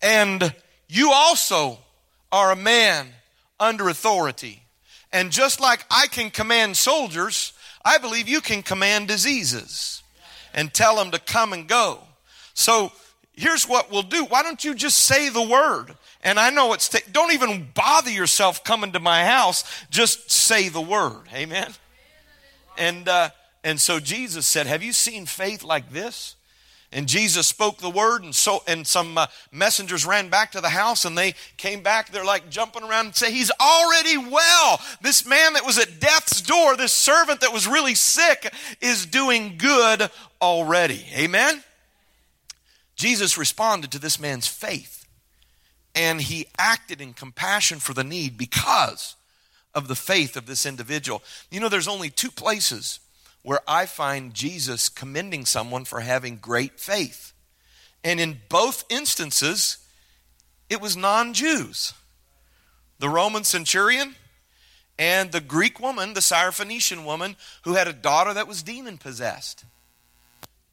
And 0.00 0.54
you 0.88 1.10
also 1.12 1.78
are 2.32 2.52
a 2.52 2.56
man 2.56 3.08
under 3.60 3.88
authority. 3.88 4.62
And 5.12 5.30
just 5.30 5.60
like 5.60 5.84
I 5.90 6.06
can 6.06 6.30
command 6.30 6.76
soldiers, 6.76 7.52
I 7.84 7.98
believe 7.98 8.28
you 8.28 8.40
can 8.40 8.62
command 8.62 9.08
diseases 9.08 10.02
and 10.54 10.72
tell 10.72 10.96
them 10.96 11.10
to 11.10 11.18
come 11.18 11.52
and 11.52 11.68
go. 11.68 12.00
So 12.58 12.90
here's 13.34 13.68
what 13.68 13.88
we'll 13.88 14.02
do. 14.02 14.24
Why 14.24 14.42
don't 14.42 14.64
you 14.64 14.74
just 14.74 14.98
say 14.98 15.28
the 15.28 15.42
word? 15.42 15.94
And 16.24 16.40
I 16.40 16.50
know 16.50 16.72
it's, 16.72 16.88
t- 16.88 16.98
don't 17.12 17.32
even 17.32 17.68
bother 17.72 18.10
yourself 18.10 18.64
coming 18.64 18.90
to 18.92 19.00
my 19.00 19.24
house. 19.24 19.62
Just 19.90 20.28
say 20.28 20.68
the 20.68 20.80
word. 20.80 21.22
Amen. 21.32 21.72
And, 22.76 23.08
uh, 23.08 23.30
and 23.62 23.80
so 23.80 24.00
Jesus 24.00 24.44
said, 24.44 24.66
Have 24.66 24.82
you 24.82 24.92
seen 24.92 25.24
faith 25.24 25.62
like 25.62 25.92
this? 25.92 26.34
And 26.90 27.06
Jesus 27.06 27.46
spoke 27.46 27.78
the 27.78 27.90
word, 27.90 28.22
and 28.22 28.34
so 28.34 28.62
and 28.66 28.86
some 28.86 29.18
uh, 29.18 29.26
messengers 29.52 30.06
ran 30.06 30.30
back 30.30 30.52
to 30.52 30.62
the 30.62 30.70
house, 30.70 31.04
and 31.04 31.18
they 31.18 31.34
came 31.58 31.82
back. 31.82 32.10
They're 32.10 32.24
like 32.24 32.48
jumping 32.48 32.82
around 32.82 33.04
and 33.04 33.14
say, 33.14 33.30
"He's 33.30 33.50
already 33.60 34.16
well. 34.16 34.80
This 35.02 35.26
man 35.26 35.52
that 35.52 35.66
was 35.66 35.78
at 35.78 36.00
death's 36.00 36.40
door, 36.40 36.78
this 36.78 36.92
servant 36.92 37.42
that 37.42 37.52
was 37.52 37.68
really 37.68 37.94
sick, 37.94 38.50
is 38.80 39.04
doing 39.04 39.58
good 39.58 40.10
already." 40.40 41.04
Amen. 41.14 41.62
Jesus 42.98 43.38
responded 43.38 43.92
to 43.92 44.00
this 44.00 44.18
man's 44.18 44.48
faith, 44.48 45.06
and 45.94 46.20
he 46.20 46.48
acted 46.58 47.00
in 47.00 47.14
compassion 47.14 47.78
for 47.78 47.94
the 47.94 48.04
need 48.04 48.36
because 48.36 49.14
of 49.72 49.86
the 49.86 49.94
faith 49.94 50.36
of 50.36 50.46
this 50.46 50.66
individual. 50.66 51.22
You 51.48 51.60
know, 51.60 51.68
there's 51.68 51.86
only 51.86 52.10
two 52.10 52.30
places 52.30 52.98
where 53.42 53.60
I 53.68 53.86
find 53.86 54.34
Jesus 54.34 54.88
commending 54.88 55.46
someone 55.46 55.84
for 55.84 56.00
having 56.00 56.38
great 56.38 56.80
faith. 56.80 57.32
And 58.02 58.18
in 58.18 58.40
both 58.48 58.84
instances, 58.90 59.78
it 60.68 60.80
was 60.80 60.96
non 60.96 61.34
Jews. 61.34 61.94
The 62.98 63.08
Roman 63.08 63.44
centurion 63.44 64.16
and 64.98 65.30
the 65.30 65.40
Greek 65.40 65.78
woman, 65.78 66.14
the 66.14 66.20
Syrophoenician 66.20 67.04
woman, 67.04 67.36
who 67.62 67.74
had 67.74 67.86
a 67.86 67.92
daughter 67.92 68.34
that 68.34 68.48
was 68.48 68.64
demon 68.64 68.98
possessed. 68.98 69.64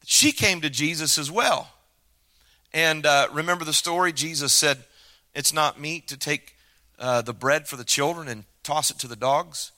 She 0.03 0.31
came 0.31 0.61
to 0.61 0.71
Jesus 0.71 1.19
as 1.19 1.29
well. 1.29 1.69
And 2.75 3.05
uh, 3.05 3.29
remember 3.31 3.63
the 3.63 3.71
story? 3.71 4.11
Jesus 4.11 4.51
said, 4.51 4.79
It's 5.33 5.53
not 5.53 5.79
meet 5.79 6.09
to 6.09 6.17
take 6.17 6.57
uh, 6.99 7.21
the 7.21 7.33
bread 7.33 7.69
for 7.69 7.77
the 7.77 7.85
children 7.85 8.27
and 8.27 8.43
toss 8.63 8.91
it 8.91 8.99
to 8.99 9.07
the 9.07 9.15
dogs. 9.15 9.71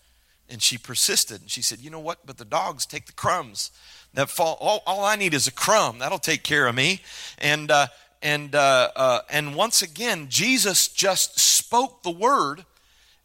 And 0.50 0.64
she 0.64 0.80
persisted. 0.80 1.42
And 1.42 1.50
she 1.50 1.62
said, 1.62 1.78
You 1.78 1.92
know 1.92 2.00
what? 2.00 2.26
But 2.26 2.40
the 2.40 2.46
dogs 2.46 2.88
take 2.88 3.06
the 3.06 3.14
crumbs 3.14 3.70
that 4.16 4.32
fall. 4.32 4.58
All, 4.60 4.82
all 4.88 5.06
I 5.06 5.16
need 5.16 5.36
is 5.36 5.46
a 5.46 5.52
crumb. 5.52 6.00
That'll 6.00 6.18
take 6.18 6.42
care 6.42 6.66
of 6.66 6.74
me. 6.74 7.02
And, 7.38 7.70
uh, 7.70 7.88
and, 8.24 8.56
uh, 8.56 8.90
uh, 8.96 9.20
and 9.30 9.54
once 9.54 9.84
again, 9.84 10.26
Jesus 10.28 10.88
just 10.88 11.40
spoke 11.40 12.02
the 12.02 12.10
word, 12.10 12.66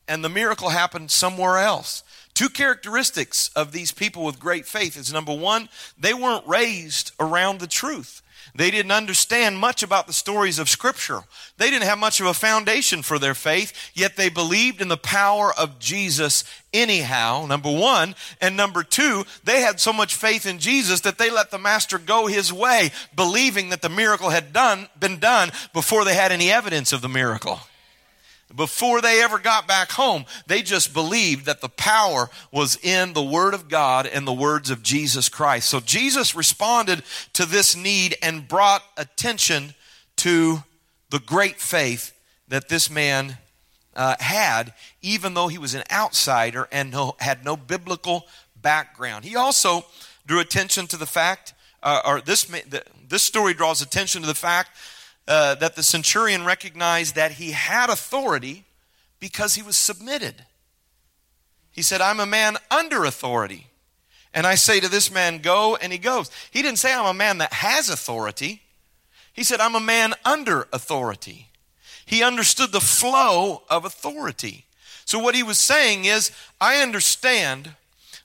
and 0.06 0.22
the 0.22 0.28
miracle 0.28 0.68
happened 0.68 1.10
somewhere 1.10 1.56
else. 1.56 2.02
Two 2.34 2.50
characteristics 2.50 3.48
of 3.56 3.72
these 3.72 3.90
people 3.90 4.22
with 4.22 4.38
great 4.38 4.66
faith 4.66 4.98
is 4.98 5.10
number 5.10 5.34
one, 5.34 5.70
they 5.98 6.12
weren't 6.12 6.46
raised 6.46 7.12
around 7.18 7.58
the 7.58 7.66
truth. 7.66 8.21
They 8.54 8.70
didn't 8.70 8.92
understand 8.92 9.58
much 9.58 9.82
about 9.82 10.06
the 10.06 10.12
stories 10.12 10.58
of 10.58 10.68
Scripture. 10.68 11.22
They 11.56 11.70
didn't 11.70 11.86
have 11.86 11.98
much 11.98 12.20
of 12.20 12.26
a 12.26 12.34
foundation 12.34 13.02
for 13.02 13.18
their 13.18 13.34
faith, 13.34 13.72
yet 13.94 14.16
they 14.16 14.28
believed 14.28 14.82
in 14.82 14.88
the 14.88 14.98
power 14.98 15.52
of 15.56 15.78
Jesus 15.78 16.44
anyhow, 16.72 17.46
number 17.48 17.70
one. 17.70 18.14
And 18.42 18.54
number 18.56 18.82
two, 18.82 19.24
they 19.44 19.62
had 19.62 19.80
so 19.80 19.92
much 19.92 20.14
faith 20.14 20.44
in 20.44 20.58
Jesus 20.58 21.00
that 21.00 21.16
they 21.16 21.30
let 21.30 21.50
the 21.50 21.58
Master 21.58 21.98
go 21.98 22.26
his 22.26 22.52
way, 22.52 22.90
believing 23.16 23.70
that 23.70 23.80
the 23.80 23.88
miracle 23.88 24.28
had 24.28 24.52
done, 24.52 24.88
been 25.00 25.18
done 25.18 25.50
before 25.72 26.04
they 26.04 26.14
had 26.14 26.30
any 26.30 26.50
evidence 26.50 26.92
of 26.92 27.00
the 27.00 27.08
miracle. 27.08 27.60
Before 28.54 29.00
they 29.00 29.22
ever 29.22 29.38
got 29.38 29.66
back 29.66 29.92
home, 29.92 30.24
they 30.46 30.62
just 30.62 30.92
believed 30.92 31.46
that 31.46 31.60
the 31.60 31.68
power 31.68 32.28
was 32.50 32.78
in 32.82 33.12
the 33.12 33.22
Word 33.22 33.54
of 33.54 33.68
God 33.68 34.06
and 34.06 34.26
the 34.26 34.32
words 34.32 34.70
of 34.70 34.82
Jesus 34.82 35.28
Christ. 35.28 35.68
So 35.68 35.80
Jesus 35.80 36.34
responded 36.34 37.02
to 37.32 37.46
this 37.46 37.74
need 37.74 38.16
and 38.22 38.46
brought 38.46 38.82
attention 38.96 39.74
to 40.16 40.62
the 41.10 41.18
great 41.18 41.60
faith 41.60 42.12
that 42.48 42.68
this 42.68 42.90
man 42.90 43.38
uh, 43.94 44.16
had, 44.20 44.74
even 45.00 45.34
though 45.34 45.48
he 45.48 45.58
was 45.58 45.74
an 45.74 45.84
outsider 45.90 46.68
and 46.70 46.90
no, 46.90 47.16
had 47.18 47.44
no 47.44 47.56
biblical 47.56 48.26
background. 48.60 49.24
He 49.24 49.36
also 49.36 49.84
drew 50.26 50.40
attention 50.40 50.86
to 50.88 50.96
the 50.96 51.06
fact, 51.06 51.54
uh, 51.82 52.00
or 52.04 52.20
this, 52.20 52.50
this 53.08 53.22
story 53.22 53.54
draws 53.54 53.82
attention 53.82 54.20
to 54.22 54.26
the 54.26 54.34
fact 54.34 54.70
uh, 55.32 55.54
that 55.54 55.76
the 55.76 55.82
centurion 55.82 56.44
recognized 56.44 57.14
that 57.14 57.32
he 57.32 57.52
had 57.52 57.88
authority 57.88 58.64
because 59.18 59.54
he 59.54 59.62
was 59.62 59.78
submitted. 59.78 60.44
He 61.70 61.80
said, 61.80 62.02
I'm 62.02 62.20
a 62.20 62.26
man 62.26 62.58
under 62.70 63.06
authority. 63.06 63.68
And 64.34 64.46
I 64.46 64.56
say 64.56 64.78
to 64.78 64.88
this 64.88 65.10
man, 65.10 65.38
go, 65.38 65.74
and 65.76 65.90
he 65.90 65.98
goes. 65.98 66.30
He 66.50 66.60
didn't 66.60 66.80
say, 66.80 66.92
I'm 66.92 67.06
a 67.06 67.14
man 67.14 67.38
that 67.38 67.54
has 67.54 67.88
authority. 67.88 68.60
He 69.32 69.42
said, 69.42 69.58
I'm 69.58 69.74
a 69.74 69.80
man 69.80 70.12
under 70.22 70.68
authority. 70.70 71.48
He 72.04 72.22
understood 72.22 72.70
the 72.70 72.80
flow 72.80 73.62
of 73.70 73.86
authority. 73.86 74.66
So, 75.06 75.18
what 75.18 75.34
he 75.34 75.42
was 75.42 75.56
saying 75.56 76.04
is, 76.04 76.30
I 76.60 76.82
understand 76.82 77.70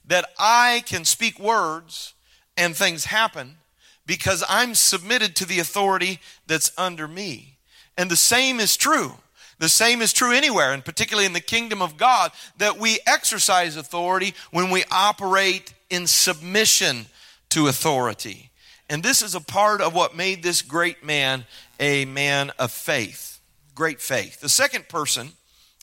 that 0.05 0.25
I 0.37 0.83
can 0.85 1.05
speak 1.05 1.39
words 1.39 2.15
and 2.57 2.75
things 2.75 3.05
happen 3.05 3.59
because 4.07 4.43
I'm 4.49 4.73
submitted 4.73 5.35
to 5.35 5.45
the 5.45 5.59
authority 5.59 6.19
that's 6.47 6.71
under 6.77 7.07
me. 7.07 7.57
And 7.95 8.09
the 8.09 8.15
same 8.15 8.59
is 8.59 8.75
true. 8.75 9.13
The 9.59 9.69
same 9.69 10.01
is 10.01 10.13
true 10.13 10.31
anywhere, 10.31 10.71
and 10.71 10.85
particularly 10.85 11.25
in 11.25 11.33
the 11.33 11.39
kingdom 11.39 11.81
of 11.81 11.97
God, 11.97 12.31
that 12.57 12.79
we 12.79 12.99
exercise 13.05 13.75
authority 13.75 14.33
when 14.51 14.69
we 14.69 14.83
operate 14.91 15.73
in 15.89 16.07
submission 16.07 17.07
to 17.49 17.67
authority. 17.67 18.49
And 18.89 19.03
this 19.03 19.21
is 19.21 19.35
a 19.35 19.41
part 19.41 19.81
of 19.81 19.93
what 19.93 20.15
made 20.15 20.41
this 20.41 20.61
great 20.61 21.03
man 21.03 21.45
a 21.79 22.05
man 22.05 22.51
of 22.57 22.71
faith. 22.71 23.39
Great 23.75 24.01
faith. 24.01 24.39
The 24.39 24.49
second 24.49 24.89
person 24.89 25.33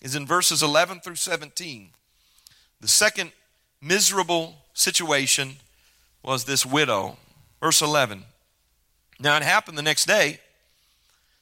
is 0.02 0.16
in 0.16 0.26
verses 0.26 0.62
11 0.62 1.00
through 1.00 1.14
17. 1.16 1.90
The 2.81 2.88
second 2.88 3.33
miserable 3.81 4.57
situation 4.73 5.57
was 6.23 6.45
this 6.45 6.66
widow. 6.66 7.16
Verse 7.64 7.80
11. 7.80 8.25
Now 9.18 9.38
it 9.38 9.42
happened 9.42 9.78
the 9.78 9.83
next 9.83 10.04
day 10.04 10.38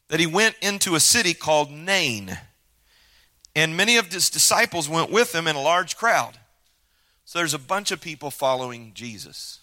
that 0.06 0.20
he 0.20 0.26
went 0.28 0.54
into 0.62 0.94
a 0.94 1.00
city 1.00 1.34
called 1.34 1.72
Nain, 1.72 2.38
and 3.56 3.76
many 3.76 3.96
of 3.96 4.12
his 4.12 4.30
disciples 4.30 4.88
went 4.88 5.10
with 5.10 5.34
him 5.34 5.48
in 5.48 5.56
a 5.56 5.60
large 5.60 5.96
crowd. 5.96 6.38
So 7.24 7.40
there's 7.40 7.54
a 7.54 7.58
bunch 7.58 7.90
of 7.90 8.00
people 8.00 8.30
following 8.30 8.92
Jesus. 8.94 9.58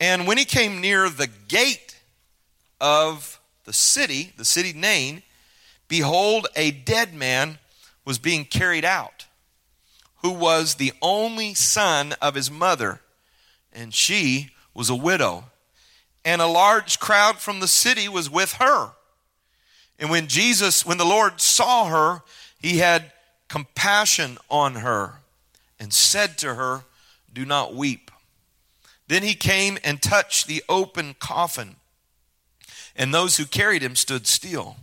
And 0.00 0.26
when 0.26 0.38
he 0.38 0.44
came 0.44 0.80
near 0.80 1.08
the 1.08 1.28
gate 1.46 2.00
of 2.80 3.38
the 3.64 3.72
city, 3.72 4.32
the 4.36 4.44
city 4.44 4.72
Nain, 4.72 5.22
behold, 5.86 6.48
a 6.56 6.72
dead 6.72 7.14
man 7.14 7.60
was 8.04 8.18
being 8.18 8.44
carried 8.44 8.84
out, 8.84 9.26
who 10.16 10.32
was 10.32 10.74
the 10.74 10.92
only 11.00 11.54
son 11.54 12.16
of 12.20 12.34
his 12.34 12.50
mother, 12.50 13.02
and 13.72 13.94
she 13.94 14.50
was 14.78 14.88
a 14.88 14.94
widow, 14.94 15.42
and 16.24 16.40
a 16.40 16.46
large 16.46 17.00
crowd 17.00 17.38
from 17.38 17.58
the 17.58 17.66
city 17.66 18.08
was 18.08 18.30
with 18.30 18.52
her. 18.54 18.92
And 19.98 20.08
when 20.08 20.28
Jesus, 20.28 20.86
when 20.86 20.98
the 20.98 21.04
Lord 21.04 21.40
saw 21.40 21.86
her, 21.86 22.22
he 22.60 22.78
had 22.78 23.10
compassion 23.48 24.38
on 24.48 24.76
her 24.76 25.14
and 25.80 25.92
said 25.92 26.38
to 26.38 26.54
her, 26.54 26.84
Do 27.32 27.44
not 27.44 27.74
weep. 27.74 28.12
Then 29.08 29.24
he 29.24 29.34
came 29.34 29.78
and 29.82 30.00
touched 30.00 30.46
the 30.46 30.62
open 30.68 31.16
coffin, 31.18 31.74
and 32.94 33.12
those 33.12 33.36
who 33.36 33.46
carried 33.46 33.82
him 33.82 33.96
stood 33.96 34.28
still. 34.28 34.76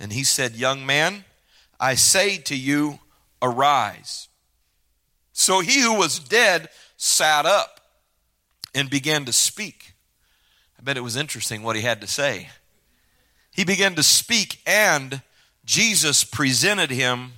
And 0.00 0.12
he 0.12 0.24
said, 0.24 0.56
Young 0.56 0.84
man, 0.84 1.24
I 1.78 1.94
say 1.94 2.38
to 2.38 2.56
you, 2.56 2.98
arise. 3.40 4.26
So 5.32 5.60
he 5.60 5.80
who 5.80 5.94
was 5.94 6.18
dead 6.18 6.70
sat 6.96 7.46
up 7.46 7.77
and 8.74 8.90
began 8.90 9.24
to 9.24 9.32
speak. 9.32 9.94
I 10.78 10.82
bet 10.82 10.96
it 10.96 11.02
was 11.02 11.16
interesting 11.16 11.62
what 11.62 11.76
he 11.76 11.82
had 11.82 12.00
to 12.00 12.06
say. 12.06 12.50
He 13.50 13.64
began 13.64 13.94
to 13.96 14.02
speak, 14.02 14.60
and 14.66 15.22
Jesus 15.64 16.22
presented 16.22 16.90
him 16.90 17.32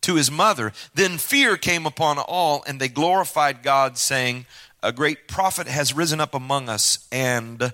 to 0.00 0.14
his 0.14 0.30
mother. 0.30 0.72
Then 0.94 1.18
fear 1.18 1.56
came 1.56 1.84
upon 1.84 2.18
all, 2.18 2.64
and 2.66 2.80
they 2.80 2.88
glorified 2.88 3.62
God, 3.62 3.98
saying, 3.98 4.46
A 4.82 4.92
great 4.92 5.28
prophet 5.28 5.66
has 5.66 5.94
risen 5.94 6.20
up 6.20 6.34
among 6.34 6.68
us, 6.68 7.06
and 7.12 7.72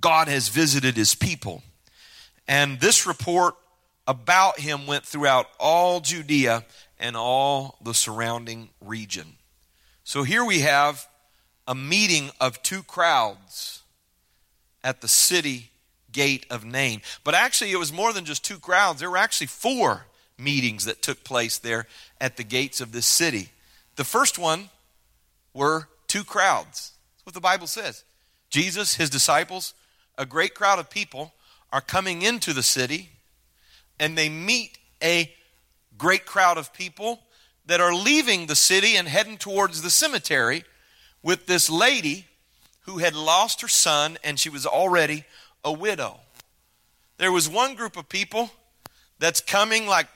God 0.00 0.28
has 0.28 0.48
visited 0.48 0.96
his 0.96 1.14
people. 1.14 1.62
And 2.48 2.80
this 2.80 3.06
report 3.06 3.54
about 4.08 4.58
him 4.58 4.88
went 4.88 5.04
throughout 5.04 5.46
all 5.60 6.00
Judea 6.00 6.64
and 6.98 7.16
all 7.16 7.78
the 7.82 7.94
surrounding 7.94 8.70
region. 8.80 9.36
So 10.02 10.24
here 10.24 10.44
we 10.44 10.60
have 10.60 11.06
a 11.66 11.74
meeting 11.74 12.30
of 12.40 12.62
two 12.62 12.82
crowds 12.82 13.82
at 14.82 15.00
the 15.00 15.08
city 15.08 15.70
gate 16.12 16.46
of 16.50 16.64
Nain. 16.64 17.02
But 17.24 17.34
actually, 17.34 17.72
it 17.72 17.78
was 17.78 17.92
more 17.92 18.12
than 18.12 18.24
just 18.24 18.44
two 18.44 18.58
crowds. 18.58 19.00
There 19.00 19.10
were 19.10 19.16
actually 19.16 19.46
four 19.46 20.06
meetings 20.38 20.84
that 20.86 21.02
took 21.02 21.22
place 21.22 21.58
there 21.58 21.86
at 22.20 22.36
the 22.36 22.44
gates 22.44 22.80
of 22.80 22.92
this 22.92 23.06
city. 23.06 23.50
The 23.96 24.04
first 24.04 24.38
one 24.38 24.70
were 25.52 25.88
two 26.08 26.24
crowds. 26.24 26.92
That's 27.16 27.26
what 27.26 27.34
the 27.34 27.40
Bible 27.40 27.66
says. 27.66 28.04
Jesus, 28.48 28.94
his 28.94 29.10
disciples, 29.10 29.74
a 30.18 30.26
great 30.26 30.54
crowd 30.54 30.78
of 30.78 30.90
people 30.90 31.32
are 31.72 31.80
coming 31.80 32.22
into 32.22 32.52
the 32.52 32.62
city 32.62 33.10
and 33.98 34.16
they 34.16 34.28
meet 34.28 34.78
a 35.02 35.32
great 35.96 36.26
crowd 36.26 36.58
of 36.58 36.72
people 36.72 37.20
that 37.66 37.80
are 37.80 37.94
leaving 37.94 38.46
the 38.46 38.56
city 38.56 38.96
and 38.96 39.06
heading 39.06 39.36
towards 39.36 39.82
the 39.82 39.90
cemetery 39.90 40.64
with 41.22 41.46
this 41.46 41.68
lady 41.68 42.26
who 42.82 42.98
had 42.98 43.14
lost 43.14 43.60
her 43.60 43.68
son 43.68 44.18
and 44.24 44.38
she 44.38 44.48
was 44.48 44.66
already 44.66 45.24
a 45.64 45.72
widow. 45.72 46.18
There 47.18 47.32
was 47.32 47.48
one 47.48 47.74
group 47.74 47.96
of 47.96 48.08
people 48.08 48.50
that's 49.18 49.40
coming 49.40 49.86
like 49.86 50.08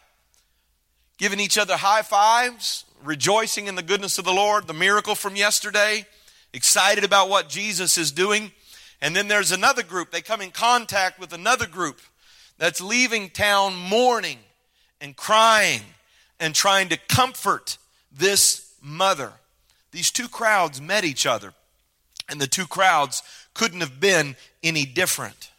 giving 1.19 1.39
each 1.39 1.59
other 1.59 1.77
high 1.77 2.03
fives, 2.03 2.85
rejoicing 3.03 3.67
in 3.67 3.75
the 3.75 3.83
goodness 3.83 4.19
of 4.19 4.25
the 4.25 4.33
Lord, 4.33 4.67
the 4.67 4.73
miracle 4.73 5.15
from 5.15 5.37
yesterday, 5.37 6.07
excited 6.53 7.05
about 7.05 7.29
what 7.29 7.49
Jesus 7.49 7.99
is 7.99 8.11
doing. 8.11 8.53
And 9.01 9.15
then 9.15 9.29
there's 9.29 9.53
another 9.53 9.83
group, 9.83 10.11
they 10.11 10.23
come 10.23 10.41
in 10.41 10.51
contact 10.51 11.21
with 11.21 11.33
another 11.33 11.67
group 11.67 12.01
that's 12.59 12.81
leaving 12.81 13.29
town 13.29 13.75
mourning 13.75 14.39
and 15.01 15.15
crying 15.15 15.83
and 16.41 16.55
trying 16.55 16.89
to 16.89 16.97
comfort 17.09 17.79
this 18.11 18.75
mother. 18.81 19.33
These 19.95 20.11
two 20.11 20.27
crowds 20.27 20.81
met 20.81 21.05
each 21.05 21.25
other, 21.25 21.55
and 22.29 22.41
the 22.41 22.49
two 22.49 22.67
crowds 22.67 23.23
couldn't 23.55 23.81
have 23.81 24.01
been 24.01 24.35
any 24.61 24.85
different. 24.85 25.53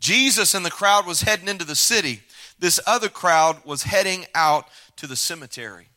Jesus 0.00 0.54
and 0.54 0.64
the 0.64 0.70
crowd 0.70 1.06
was 1.06 1.20
heading 1.20 1.48
into 1.48 1.66
the 1.66 1.74
city. 1.74 2.22
This 2.58 2.80
other 2.86 3.10
crowd 3.10 3.62
was 3.66 3.82
heading 3.82 4.24
out 4.34 4.68
to 4.96 5.06
the 5.06 5.16
cemetery. 5.16 5.88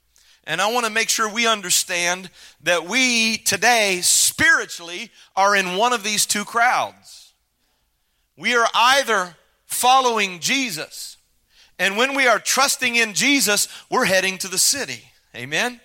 And 0.44 0.60
I 0.62 0.70
want 0.70 0.86
to 0.86 0.92
make 0.92 1.08
sure 1.08 1.30
we 1.30 1.48
understand 1.48 2.30
that 2.62 2.90
we 2.90 3.38
today 3.38 4.02
spiritually 4.02 5.10
are 5.38 5.56
in 5.56 5.78
one 5.78 5.94
of 5.94 6.04
these 6.04 6.26
two 6.26 6.44
crowds. 6.44 7.32
We 8.36 8.54
are 8.54 8.68
either 8.76 9.38
following 9.66 10.42
Jesus, 10.42 11.16
and 11.80 11.96
when 11.96 12.18
we 12.18 12.28
are 12.28 12.38
trusting 12.38 12.98
in 12.98 13.14
Jesus, 13.14 13.70
we're 13.90 14.04
heading 14.04 14.38
to 14.40 14.50
the 14.50 14.58
city. 14.58 15.06
Amen? 15.34 15.80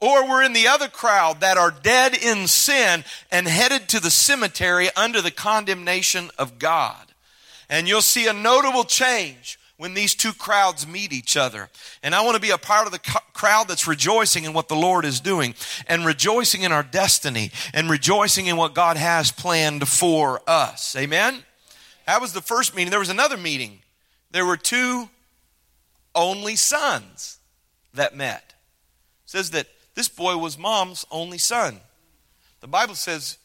Or 0.00 0.28
we're 0.28 0.44
in 0.44 0.52
the 0.52 0.68
other 0.68 0.88
crowd 0.88 1.40
that 1.40 1.58
are 1.58 1.72
dead 1.72 2.16
in 2.16 2.46
sin 2.46 3.04
and 3.32 3.48
headed 3.48 3.88
to 3.88 4.00
the 4.00 4.10
cemetery 4.10 4.88
under 4.96 5.20
the 5.20 5.32
condemnation 5.32 6.30
of 6.38 6.58
God. 6.58 7.12
And 7.68 7.88
you'll 7.88 8.02
see 8.02 8.26
a 8.28 8.32
notable 8.32 8.84
change 8.84 9.58
when 9.76 9.94
these 9.94 10.14
two 10.14 10.32
crowds 10.32 10.86
meet 10.86 11.12
each 11.12 11.36
other. 11.36 11.68
And 12.02 12.14
I 12.14 12.24
want 12.24 12.34
to 12.34 12.40
be 12.40 12.50
a 12.50 12.58
part 12.58 12.86
of 12.86 12.92
the 12.92 13.20
crowd 13.32 13.68
that's 13.68 13.86
rejoicing 13.86 14.44
in 14.44 14.52
what 14.52 14.68
the 14.68 14.76
Lord 14.76 15.04
is 15.04 15.20
doing 15.20 15.54
and 15.86 16.04
rejoicing 16.04 16.62
in 16.62 16.72
our 16.72 16.82
destiny 16.82 17.50
and 17.72 17.88
rejoicing 17.88 18.46
in 18.46 18.56
what 18.56 18.74
God 18.74 18.96
has 18.96 19.30
planned 19.30 19.86
for 19.88 20.42
us. 20.46 20.96
Amen? 20.96 21.44
That 22.06 22.20
was 22.20 22.32
the 22.32 22.40
first 22.40 22.74
meeting. 22.74 22.90
There 22.90 22.98
was 22.98 23.08
another 23.08 23.36
meeting. 23.36 23.80
There 24.30 24.46
were 24.46 24.56
two 24.56 25.08
only 26.14 26.56
sons 26.56 27.38
that 27.94 28.16
met. 28.16 28.54
It 29.24 29.30
says 29.30 29.50
that 29.50 29.66
this 29.98 30.08
boy 30.08 30.36
was 30.36 30.56
mom's 30.56 31.04
only 31.10 31.38
son. 31.38 31.80
The 32.60 32.68
Bible 32.68 32.94
says 32.94 33.36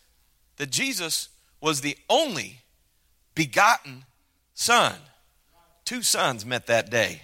that 0.57 0.69
Jesus 0.69 1.29
was 1.59 1.81
the 1.81 1.97
only 2.07 2.59
begotten 3.33 4.05
son. 4.53 4.93
Two 5.83 6.03
sons 6.03 6.45
met 6.45 6.67
that 6.67 6.91
day. 6.91 7.23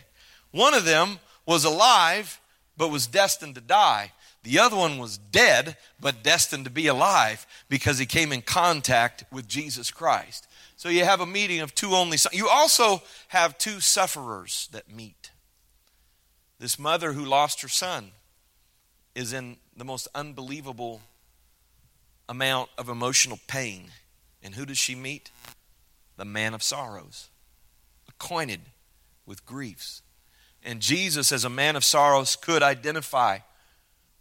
One 0.50 0.74
of 0.74 0.83
them 0.83 1.19
was 1.45 1.63
alive, 1.63 2.41
but 2.75 2.89
was 2.89 3.05
destined 3.05 3.53
to 3.53 3.62
die. 3.62 4.13
The 4.41 4.57
other 4.57 4.75
one 4.75 4.98
was 4.98 5.19
dead, 5.19 5.77
but 6.00 6.24
destined 6.24 6.65
to 6.65 6.71
be 6.71 6.88
alive 6.88 7.45
because 7.69 8.00
he 8.00 8.07
came 8.07 8.31
in 8.31 8.41
contact 8.41 9.25
with 9.31 9.48
Jesus 9.48 9.91
Christ. 9.91 10.48
So 10.75 10.89
you 10.89 11.05
have 11.05 11.21
a 11.21 11.27
meeting 11.27 11.59
of 11.59 11.75
two 11.75 11.91
only 11.91 12.17
sons. 12.17 12.36
You 12.36 12.50
also 12.50 13.03
have 13.27 13.59
two 13.59 13.79
sufferers 13.79 14.69
that 14.71 14.91
meet. 14.91 15.29
This 16.57 16.79
mother 16.79 17.13
who 17.13 17.24
lost 17.24 17.62
her 17.62 17.67
son 17.67 18.13
is 19.20 19.34
in 19.34 19.58
the 19.76 19.84
most 19.84 20.08
unbelievable 20.16 21.02
amount 22.30 22.70
of 22.78 22.88
emotional 22.88 23.38
pain. 23.48 23.92
And 24.42 24.55
who 24.55 24.66
does 24.66 24.77
she 24.77 24.96
meet? 24.96 25.29
The 26.16 26.24
man 26.24 26.53
of 26.53 26.64
sorrows 26.64 27.27
acquainted 28.08 28.62
with 29.25 29.46
griefs. 29.46 30.01
And 30.64 30.79
Jesus, 30.79 31.34
as 31.34 31.44
a 31.44 31.50
man 31.50 31.75
of 31.75 31.84
sorrows, 31.84 32.38
could 32.38 32.64
identify 32.64 33.40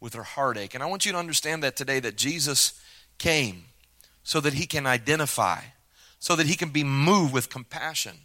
with 0.00 0.14
her 0.14 0.24
heartache. 0.24 0.74
And 0.74 0.82
I 0.82 0.86
want 0.86 1.06
you 1.06 1.12
to 1.12 1.18
understand 1.18 1.62
that 1.62 1.76
today 1.76 2.00
that 2.00 2.16
Jesus 2.16 2.80
came 3.18 3.66
so 4.24 4.40
that 4.40 4.54
he 4.54 4.66
can 4.66 4.84
identify, 4.84 5.60
so 6.18 6.34
that 6.34 6.46
he 6.46 6.56
can 6.56 6.70
be 6.70 6.82
moved 6.82 7.32
with 7.32 7.48
compassion. 7.48 8.16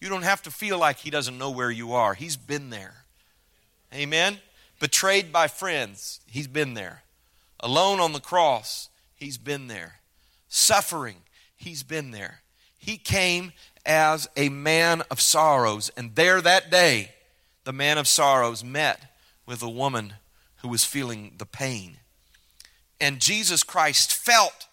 You 0.00 0.08
don't 0.08 0.22
have 0.22 0.42
to 0.42 0.50
feel 0.50 0.78
like 0.78 0.98
he 0.98 1.10
doesn't 1.10 1.38
know 1.38 1.50
where 1.50 1.70
you 1.70 1.92
are. 1.92 2.14
He's 2.14 2.36
been 2.36 2.70
there. 2.70 3.04
Amen. 3.94 4.38
Betrayed 4.78 5.32
by 5.32 5.48
friends, 5.48 6.20
he's 6.26 6.46
been 6.46 6.74
there. 6.74 7.02
Alone 7.60 7.98
on 7.98 8.12
the 8.12 8.20
cross, 8.20 8.88
he's 9.14 9.38
been 9.38 9.66
there. 9.66 9.96
Suffering, 10.48 11.16
he's 11.56 11.82
been 11.82 12.12
there. 12.12 12.42
He 12.78 12.96
came 12.96 13.52
as 13.84 14.28
a 14.36 14.48
man 14.48 15.02
of 15.10 15.20
sorrows. 15.20 15.90
And 15.96 16.14
there 16.14 16.40
that 16.40 16.70
day, 16.70 17.12
the 17.64 17.72
man 17.72 17.98
of 17.98 18.06
sorrows 18.06 18.62
met 18.62 19.12
with 19.46 19.62
a 19.62 19.68
woman 19.68 20.14
who 20.58 20.68
was 20.68 20.84
feeling 20.84 21.34
the 21.38 21.46
pain. 21.46 21.98
And 23.00 23.20
Jesus 23.20 23.62
Christ 23.64 24.12
felt 24.12 24.68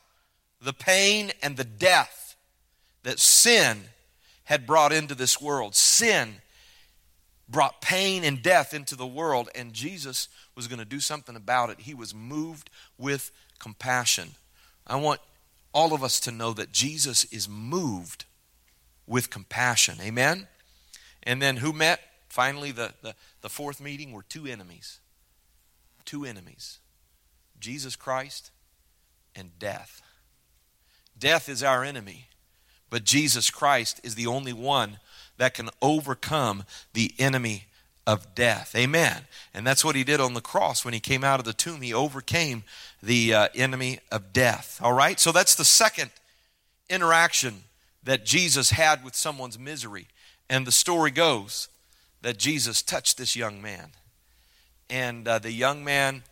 the 0.61 0.73
pain 0.73 1.31
and 1.41 1.57
the 1.57 1.63
death 1.63 2.35
that 3.03 3.19
sin 3.19 3.85
had 4.45 4.67
brought 4.67 4.91
into 4.91 5.15
this 5.15 5.41
world. 5.41 5.75
Sin 5.75 6.35
brought 7.47 7.81
pain 7.81 8.23
and 8.23 8.41
death 8.41 8.73
into 8.73 8.95
the 8.95 9.05
world, 9.05 9.49
and 9.55 9.73
Jesus 9.73 10.27
was 10.55 10.67
going 10.67 10.79
to 10.79 10.85
do 10.85 10.99
something 10.99 11.35
about 11.35 11.69
it. 11.69 11.81
He 11.81 11.93
was 11.93 12.13
moved 12.13 12.69
with 12.97 13.31
compassion. 13.59 14.31
I 14.87 14.95
want 14.97 15.21
all 15.73 15.93
of 15.93 16.03
us 16.03 16.19
to 16.21 16.31
know 16.31 16.53
that 16.53 16.71
Jesus 16.71 17.25
is 17.25 17.49
moved 17.49 18.25
with 19.07 19.29
compassion. 19.29 19.97
Amen? 20.01 20.47
And 21.23 21.41
then 21.41 21.57
who 21.57 21.73
met? 21.73 21.99
Finally, 22.29 22.71
the, 22.71 22.93
the, 23.01 23.15
the 23.41 23.49
fourth 23.49 23.79
meeting 23.79 24.11
were 24.11 24.23
two 24.23 24.45
enemies. 24.45 24.99
Two 26.05 26.25
enemies 26.25 26.79
Jesus 27.59 27.95
Christ 27.95 28.51
and 29.35 29.57
death. 29.57 30.01
Death 31.17 31.49
is 31.49 31.63
our 31.63 31.83
enemy, 31.83 32.27
but 32.89 33.03
Jesus 33.03 33.49
Christ 33.49 33.99
is 34.03 34.15
the 34.15 34.27
only 34.27 34.53
one 34.53 34.99
that 35.37 35.53
can 35.53 35.69
overcome 35.81 36.63
the 36.93 37.13
enemy 37.19 37.65
of 38.07 38.35
death. 38.35 38.75
Amen. 38.75 39.23
And 39.53 39.65
that's 39.65 39.83
what 39.83 39.95
he 39.95 40.03
did 40.03 40.19
on 40.19 40.33
the 40.33 40.41
cross 40.41 40.85
when 40.85 40.93
he 40.93 40.99
came 40.99 41.23
out 41.23 41.39
of 41.39 41.45
the 41.45 41.53
tomb. 41.53 41.81
He 41.81 41.93
overcame 41.93 42.63
the 43.01 43.33
uh, 43.33 43.47
enemy 43.55 43.99
of 44.11 44.31
death. 44.31 44.79
All 44.83 44.93
right? 44.93 45.19
So 45.19 45.31
that's 45.31 45.55
the 45.55 45.65
second 45.65 46.11
interaction 46.89 47.63
that 48.03 48.25
Jesus 48.25 48.69
had 48.71 49.03
with 49.03 49.15
someone's 49.15 49.57
misery. 49.57 50.07
And 50.49 50.67
the 50.67 50.71
story 50.71 51.11
goes 51.11 51.67
that 52.21 52.37
Jesus 52.37 52.81
touched 52.81 53.17
this 53.17 53.35
young 53.35 53.61
man. 53.61 53.89
And 54.89 55.27
uh, 55.27 55.39
the 55.39 55.51
young 55.51 55.83
man 55.83 56.23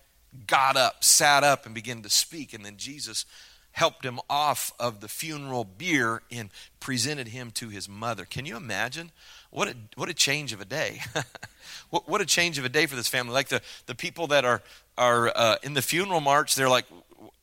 got 0.46 0.78
up, 0.78 1.04
sat 1.04 1.44
up, 1.44 1.66
and 1.66 1.74
began 1.74 2.04
to 2.04 2.10
speak. 2.10 2.54
And 2.54 2.64
then 2.64 2.78
Jesus 2.78 3.26
helped 3.74 4.06
him 4.06 4.20
off 4.30 4.72
of 4.80 5.02
the 5.02 5.08
funeral 5.08 5.66
bier 5.66 6.22
and 6.32 6.50
presented 6.80 7.28
him 7.28 7.52
to 7.52 7.70
his 7.70 7.90
mother. 7.90 8.26
Can 8.26 8.46
you 8.46 8.56
imagine? 8.56 9.12
What 9.50 9.68
a, 9.68 9.76
what 9.96 10.10
a 10.10 10.14
change 10.14 10.54
of 10.54 10.62
a 10.62 10.66
day. 10.66 11.02
what, 11.90 12.08
what 12.08 12.22
a 12.22 12.26
change 12.26 12.58
of 12.58 12.66
a 12.66 12.70
day 12.70 12.86
for 12.86 12.96
this 12.96 13.08
family. 13.08 13.34
Like 13.34 13.50
the, 13.50 13.62
the 13.88 13.96
people 13.96 14.28
that 14.28 14.46
are, 14.46 14.62
are 14.98 15.32
uh, 15.36 15.56
in 15.64 15.74
the 15.74 15.82
funeral 15.82 16.22
march, 16.22 16.56
they're 16.56 16.70
like, 16.70 16.86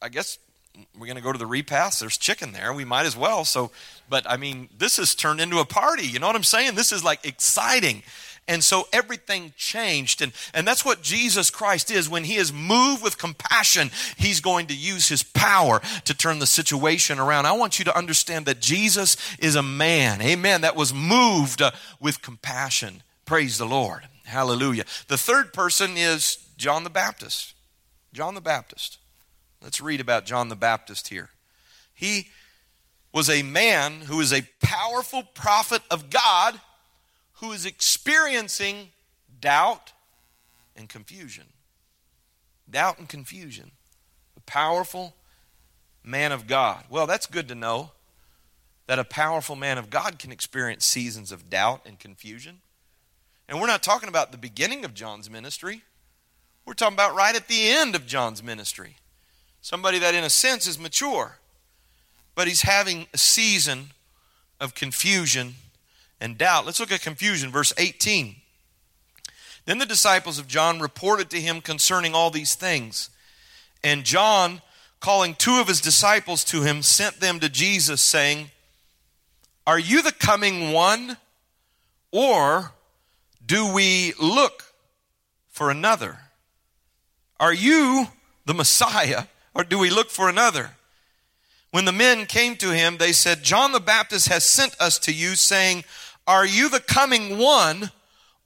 I 0.01 0.09
guess 0.09 0.39
we're 0.99 1.07
going 1.07 1.17
to 1.17 1.23
go 1.23 1.33
to 1.33 1.39
the 1.39 1.47
repast. 1.47 2.01
There's 2.01 2.17
chicken 2.17 2.53
there. 2.53 2.73
We 2.73 2.85
might 2.85 3.07
as 3.07 3.17
well. 3.17 3.45
So, 3.45 3.71
but 4.09 4.29
I 4.29 4.37
mean, 4.37 4.69
this 4.77 4.97
has 4.97 5.15
turned 5.15 5.41
into 5.41 5.59
a 5.59 5.65
party. 5.65 6.07
You 6.07 6.21
know 6.21 6.27
what 6.27 6.37
I'm 6.37 6.45
saying? 6.45 6.75
This 6.75 6.93
is 6.93 7.05
like 7.05 7.27
exciting. 7.27 8.03
And 8.49 8.65
so 8.65 8.89
everything 8.93 9.53
changed. 9.57 10.23
And, 10.23 10.33
and 10.53 10.67
that's 10.67 10.85
what 10.85 11.03
Jesus 11.03 11.51
Christ 11.51 11.91
is. 11.91 12.09
When 12.09 12.25
he 12.25 12.35
is 12.35 12.53
moved 12.53 13.03
with 13.03 13.17
compassion, 13.17 13.91
he's 14.17 14.41
going 14.41 14.67
to 14.69 14.75
use 14.75 15.09
his 15.09 15.23
power 15.23 15.81
to 16.05 16.15
turn 16.15 16.41
the 16.41 16.47
situation 16.47 17.21
around. 17.21 17.47
I 17.47 17.53
want 17.53 17.79
you 17.79 17.85
to 17.85 17.97
understand 17.97 18.47
that 18.47 18.61
Jesus 18.61 19.17
is 19.39 19.55
a 19.55 19.63
man, 19.63 20.21
amen, 20.21 20.63
that 20.63 20.75
was 20.75 20.93
moved 20.93 21.63
uh, 21.63 21.71
with 22.01 22.23
compassion. 22.23 23.03
Praise 23.25 23.59
the 23.59 23.67
Lord. 23.67 24.03
Hallelujah. 24.25 24.85
The 25.07 25.19
third 25.19 25.53
person 25.53 25.97
is 25.97 26.39
John 26.57 26.83
the 26.83 26.91
Baptist. 26.91 27.55
John 28.13 28.35
the 28.35 28.41
Baptist. 28.41 28.99
Let's 29.63 29.81
read 29.81 30.01
about 30.01 30.25
John 30.25 30.49
the 30.49 30.57
Baptist 30.57 31.09
here. 31.09 31.31
He 31.95 32.29
was 33.13 33.29
a 33.29 33.43
man 33.43 34.01
who 34.03 34.21
is 34.21 34.33
a 34.33 34.47
powerful 34.63 35.23
prophet 35.23 35.83
of 35.91 36.11
God 36.11 36.61
who 37.41 37.53
is 37.53 37.65
experiencing 37.65 38.91
doubt 39.41 39.93
and 40.77 40.89
confusion. 40.89 41.45
Doubt 42.71 42.99
and 42.99 43.09
confusion. 43.09 43.71
A 44.37 44.41
powerful 44.41 45.15
man 46.05 46.33
of 46.33 46.47
God. 46.47 46.85
Well, 46.91 47.07
that's 47.07 47.27
good 47.27 47.49
to 47.49 47.55
know 47.55 47.93
that 48.87 48.99
a 48.99 49.05
powerful 49.05 49.57
man 49.57 49.79
of 49.79 49.89
God 49.89 50.19
can 50.19 50.33
experience 50.33 50.85
seasons 50.85 51.33
of 51.33 51.49
doubt 51.49 51.83
and 51.87 51.99
confusion. 51.99 52.61
And 53.49 53.61
we're 53.61 53.67
not 53.67 53.83
talking 53.83 54.09
about 54.09 54.33
the 54.33 54.39
beginning 54.39 54.85
of 54.85 54.95
John's 54.95 55.31
ministry. 55.31 55.83
We're 56.67 56.75
talking 56.75 56.95
about 56.95 57.15
right 57.15 57.35
at 57.35 57.49
the 57.49 57.69
end 57.71 57.95
of 57.95 58.07
John's 58.07 58.43
ministry. 58.43 58.97
Somebody 59.63 59.99
that, 59.99 60.15
in 60.15 60.25
a 60.25 60.31
sense, 60.31 60.67
is 60.67 60.79
mature, 60.79 61.39
but 62.35 62.49
he's 62.49 62.63
having 62.63 63.07
a 63.15 63.19
season 63.19 63.91
of 64.61 64.75
confusion 64.75 65.55
and 66.21 66.37
doubt. 66.37 66.67
Let's 66.67 66.81
look 66.81 66.93
at 66.93 67.01
confusion, 67.01 67.51
verse 67.51 67.73
18. 67.79 68.37
Then 69.67 69.79
the 69.79 69.87
disciples 69.87 70.39
of 70.39 70.49
John 70.49 70.81
reported 70.81 71.31
to 71.31 71.41
him 71.41 71.61
concerning 71.61 72.15
all 72.15 72.31
these 72.31 72.55
things. 72.55 73.11
And 73.83 74.05
John, 74.05 74.63
calling 75.01 75.35
two 75.35 75.61
of 75.61 75.69
his 75.69 75.81
disciples 75.81 76.45
to 76.45 76.63
him, 76.63 76.83
sent 76.83 77.21
them 77.21 77.41
to 77.41 77.49
Jesus, 77.49 78.01
saying, 78.01 78.51
Are 79.67 79.79
you 79.79 80.03
the 80.03 80.13
coming 80.13 80.73
one, 80.73 81.17
or 82.11 82.73
do 83.45 83.73
we 83.73 84.13
look 84.21 84.65
for 85.49 85.71
another? 85.71 86.19
Are 87.39 87.55
you 87.55 88.09
the 88.45 88.55
Messiah, 88.55 89.25
or 89.55 89.65
do 89.65 89.79
we 89.79 89.91
look 89.91 90.11
for 90.11 90.29
another? 90.29 90.71
When 91.71 91.85
the 91.85 91.93
men 91.93 92.27
came 92.27 92.57
to 92.57 92.75
him, 92.75 92.97
they 92.97 93.13
said, 93.13 93.43
John 93.43 93.73
the 93.73 93.81
Baptist 93.81 94.29
has 94.29 94.45
sent 94.45 94.79
us 94.81 94.99
to 95.01 95.13
you, 95.13 95.37
saying, 95.37 95.85
Are 96.27 96.47
you 96.47 96.69
the 96.69 96.81
coming 96.81 97.39
one, 97.39 97.91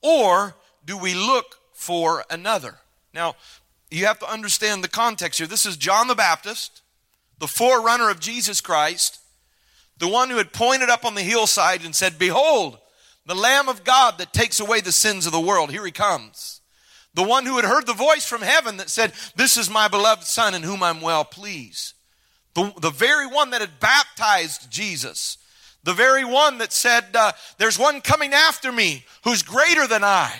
or 0.02 0.54
do 0.84 0.96
we 0.96 1.14
look 1.14 1.56
for 1.72 2.24
another? 2.30 2.76
Now, 3.12 3.36
you 3.90 4.06
have 4.06 4.18
to 4.20 4.30
understand 4.30 4.82
the 4.82 4.88
context 4.88 5.38
here. 5.38 5.46
This 5.46 5.66
is 5.66 5.76
John 5.76 6.08
the 6.08 6.14
Baptist, 6.14 6.82
the 7.38 7.46
forerunner 7.46 8.10
of 8.10 8.20
Jesus 8.20 8.60
Christ, 8.60 9.20
the 9.98 10.08
one 10.08 10.30
who 10.30 10.38
had 10.38 10.52
pointed 10.52 10.88
up 10.88 11.04
on 11.04 11.14
the 11.14 11.22
hillside 11.22 11.84
and 11.84 11.94
said, 11.94 12.18
Behold, 12.18 12.78
the 13.26 13.34
Lamb 13.34 13.68
of 13.68 13.84
God 13.84 14.18
that 14.18 14.32
takes 14.32 14.60
away 14.60 14.80
the 14.80 14.92
sins 14.92 15.26
of 15.26 15.32
the 15.32 15.40
world. 15.40 15.70
Here 15.70 15.84
he 15.84 15.92
comes. 15.92 16.60
The 17.14 17.22
one 17.22 17.46
who 17.46 17.56
had 17.56 17.64
heard 17.64 17.86
the 17.86 17.94
voice 17.94 18.26
from 18.26 18.42
heaven 18.42 18.76
that 18.78 18.90
said, 18.90 19.12
This 19.36 19.56
is 19.56 19.70
my 19.70 19.88
beloved 19.88 20.24
Son 20.24 20.54
in 20.54 20.62
whom 20.62 20.82
I'm 20.82 21.00
well 21.00 21.24
pleased. 21.24 21.94
The, 22.54 22.72
the 22.80 22.90
very 22.90 23.26
one 23.26 23.50
that 23.50 23.60
had 23.60 23.80
baptized 23.80 24.70
Jesus. 24.70 25.38
The 25.84 25.92
very 25.92 26.24
one 26.24 26.58
that 26.58 26.72
said, 26.72 27.04
uh, 27.14 27.32
There's 27.58 27.78
one 27.78 28.00
coming 28.00 28.32
after 28.32 28.72
me 28.72 29.04
who's 29.22 29.42
greater 29.42 29.86
than 29.86 30.02
I. 30.02 30.32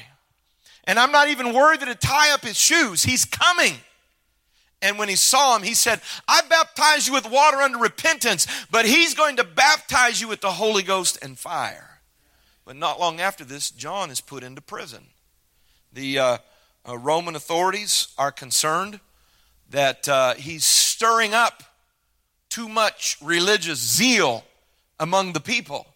And 0.85 0.99
I'm 0.99 1.13
not 1.13 1.29
even 1.29 1.55
worthy 1.55 1.87
to 1.87 1.95
tie 1.95 2.33
up 2.33 2.43
his 2.43 2.57
shoes. 2.57 3.03
He's 3.03 3.25
coming. 3.25 3.75
And 4.83 4.99
when 4.99 5.09
he 5.09 5.17
saw 5.17 5.57
him, 5.57 5.63
he 5.63 5.73
said, 5.73 6.01
I 6.29 6.43
baptize 6.43 7.07
you 7.07 7.15
with 7.15 7.31
water 7.31 7.59
under 7.59 7.79
repentance, 7.79 8.47
but 8.71 8.85
he's 8.85 9.15
going 9.15 9.37
to 9.37 9.45
baptize 9.45 10.21
you 10.21 10.29
with 10.29 10.43
the 10.43 10.53
Holy 10.53 10.83
Ghost 10.83 11.19
and 11.23 11.39
fire. 11.39 12.01
But 12.67 12.77
not 12.77 13.01
long 13.01 13.21
after 13.21 13.45
this, 13.45 13.71
John 13.71 14.11
is 14.11 14.21
put 14.21 14.43
into 14.43 14.61
prison. 14.61 15.05
The 15.93 16.19
uh, 16.19 16.39
uh, 16.87 16.99
Roman 16.99 17.37
authorities 17.37 18.09
are 18.19 18.33
concerned 18.33 19.01
that 19.71 20.09
uh, 20.09 20.35
he's 20.35 20.65
stirring 20.65 21.33
up 21.33 21.63
too 22.51 22.69
much 22.69 23.17
religious 23.23 23.79
zeal 23.79 24.45
among 24.99 25.33
the 25.33 25.41
people 25.41 25.87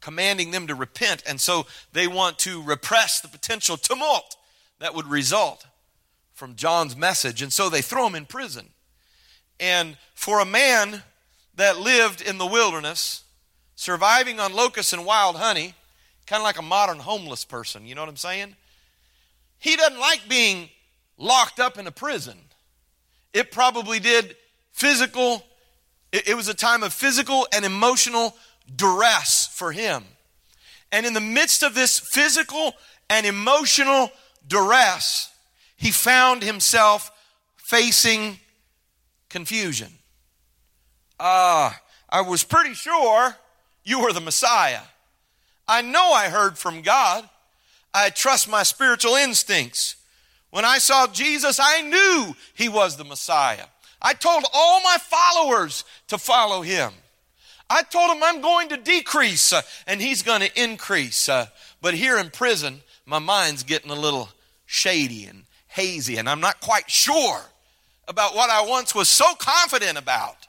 commanding 0.00 0.50
them 0.50 0.66
to 0.66 0.74
repent. 0.74 1.22
And 1.26 1.40
so 1.40 1.66
they 1.92 2.06
want 2.06 2.38
to 2.40 2.62
repress 2.62 3.20
the 3.20 3.28
potential 3.28 3.76
tumult 3.76 4.36
that 4.78 4.94
would 4.94 5.06
result 5.06 5.66
from 6.34 6.54
John's 6.54 6.96
message. 6.96 7.42
And 7.42 7.52
so 7.52 7.68
they 7.68 7.82
throw 7.82 8.06
him 8.06 8.14
in 8.14 8.26
prison. 8.26 8.68
And 9.58 9.96
for 10.14 10.40
a 10.40 10.44
man 10.44 11.02
that 11.56 11.80
lived 11.80 12.20
in 12.20 12.38
the 12.38 12.46
wilderness, 12.46 13.24
surviving 13.74 14.38
on 14.38 14.54
locusts 14.54 14.92
and 14.92 15.04
wild 15.04 15.36
honey, 15.36 15.74
kind 16.26 16.40
of 16.40 16.44
like 16.44 16.58
a 16.58 16.62
modern 16.62 17.00
homeless 17.00 17.44
person, 17.44 17.86
you 17.86 17.94
know 17.94 18.02
what 18.02 18.10
I'm 18.10 18.16
saying? 18.16 18.54
He 19.58 19.74
doesn't 19.74 19.98
like 19.98 20.28
being 20.28 20.68
locked 21.16 21.58
up 21.58 21.78
in 21.78 21.88
a 21.88 21.90
prison. 21.90 22.38
It 23.32 23.50
probably 23.50 23.98
did 23.98 24.36
physical, 24.72 25.42
it, 26.12 26.36
was 26.36 26.48
a 26.48 26.54
time 26.54 26.82
of 26.82 26.92
physical 26.92 27.46
and 27.52 27.64
emotional 27.64 28.34
duress 28.74 29.48
for 29.52 29.72
him. 29.72 30.04
And 30.90 31.04
in 31.04 31.12
the 31.12 31.20
midst 31.20 31.62
of 31.62 31.74
this 31.74 31.98
physical 31.98 32.74
and 33.10 33.26
emotional 33.26 34.10
duress, 34.46 35.30
he 35.76 35.90
found 35.90 36.42
himself 36.42 37.10
facing 37.56 38.38
confusion. 39.28 39.92
Ah, 41.20 41.74
uh, 41.74 41.78
I 42.10 42.20
was 42.22 42.42
pretty 42.42 42.74
sure 42.74 43.36
you 43.84 44.00
were 44.00 44.12
the 44.12 44.20
Messiah. 44.20 44.80
I 45.66 45.82
know 45.82 46.12
I 46.12 46.28
heard 46.28 46.56
from 46.56 46.80
God. 46.80 47.28
I 47.92 48.10
trust 48.10 48.48
my 48.48 48.62
spiritual 48.62 49.14
instincts. 49.14 49.96
When 50.50 50.64
I 50.64 50.78
saw 50.78 51.06
Jesus, 51.06 51.60
I 51.62 51.82
knew 51.82 52.34
he 52.54 52.68
was 52.68 52.96
the 52.96 53.04
Messiah. 53.04 53.66
I 54.00 54.14
told 54.14 54.44
all 54.52 54.80
my 54.82 54.96
followers 54.98 55.84
to 56.08 56.18
follow 56.18 56.62
him. 56.62 56.92
I 57.70 57.82
told 57.82 58.16
him 58.16 58.22
I'm 58.22 58.40
going 58.40 58.68
to 58.70 58.76
decrease 58.76 59.52
uh, 59.52 59.62
and 59.86 60.00
he's 60.00 60.22
going 60.22 60.40
to 60.40 60.62
increase. 60.62 61.28
Uh, 61.28 61.46
but 61.82 61.94
here 61.94 62.18
in 62.18 62.30
prison, 62.30 62.80
my 63.04 63.18
mind's 63.18 63.62
getting 63.62 63.90
a 63.90 63.94
little 63.94 64.28
shady 64.66 65.24
and 65.24 65.44
hazy, 65.68 66.16
and 66.16 66.28
I'm 66.28 66.40
not 66.40 66.60
quite 66.60 66.90
sure 66.90 67.40
about 68.06 68.34
what 68.34 68.50
I 68.50 68.66
once 68.66 68.94
was 68.94 69.08
so 69.08 69.34
confident 69.34 69.98
about. 69.98 70.46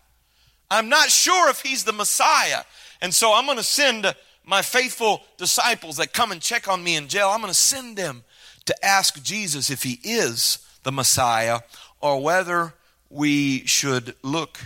I'm 0.71 0.87
not 0.87 1.09
sure 1.09 1.49
if 1.49 1.61
he's 1.61 1.83
the 1.83 1.93
Messiah. 1.93 2.63
And 3.01 3.13
so 3.13 3.33
I'm 3.33 3.45
going 3.45 3.57
to 3.57 3.63
send 3.63 4.13
my 4.45 4.61
faithful 4.61 5.21
disciples 5.37 5.97
that 5.97 6.13
come 6.13 6.31
and 6.31 6.41
check 6.41 6.67
on 6.67 6.83
me 6.83 6.95
in 6.95 7.07
jail, 7.07 7.29
I'm 7.29 7.41
going 7.41 7.53
to 7.53 7.57
send 7.57 7.97
them 7.97 8.23
to 8.65 8.85
ask 8.85 9.21
Jesus 9.23 9.69
if 9.69 9.83
he 9.83 9.99
is 10.03 10.59
the 10.83 10.91
Messiah 10.91 11.59
or 12.01 12.21
whether 12.21 12.73
we 13.09 13.65
should 13.65 14.15
look 14.23 14.59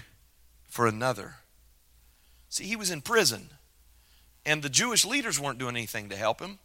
for 0.66 0.88
another. 0.88 1.36
See, 2.50 2.66
he 2.66 2.76
was 2.76 2.92
in 2.92 3.02
prison, 3.02 3.50
and 4.46 4.62
the 4.62 4.70
Jewish 4.70 5.06
leaders 5.06 5.40
weren't 5.40 5.60
doing 5.60 5.76
anything 5.76 6.10
to 6.10 6.16
help 6.16 6.40
him. 6.40 6.60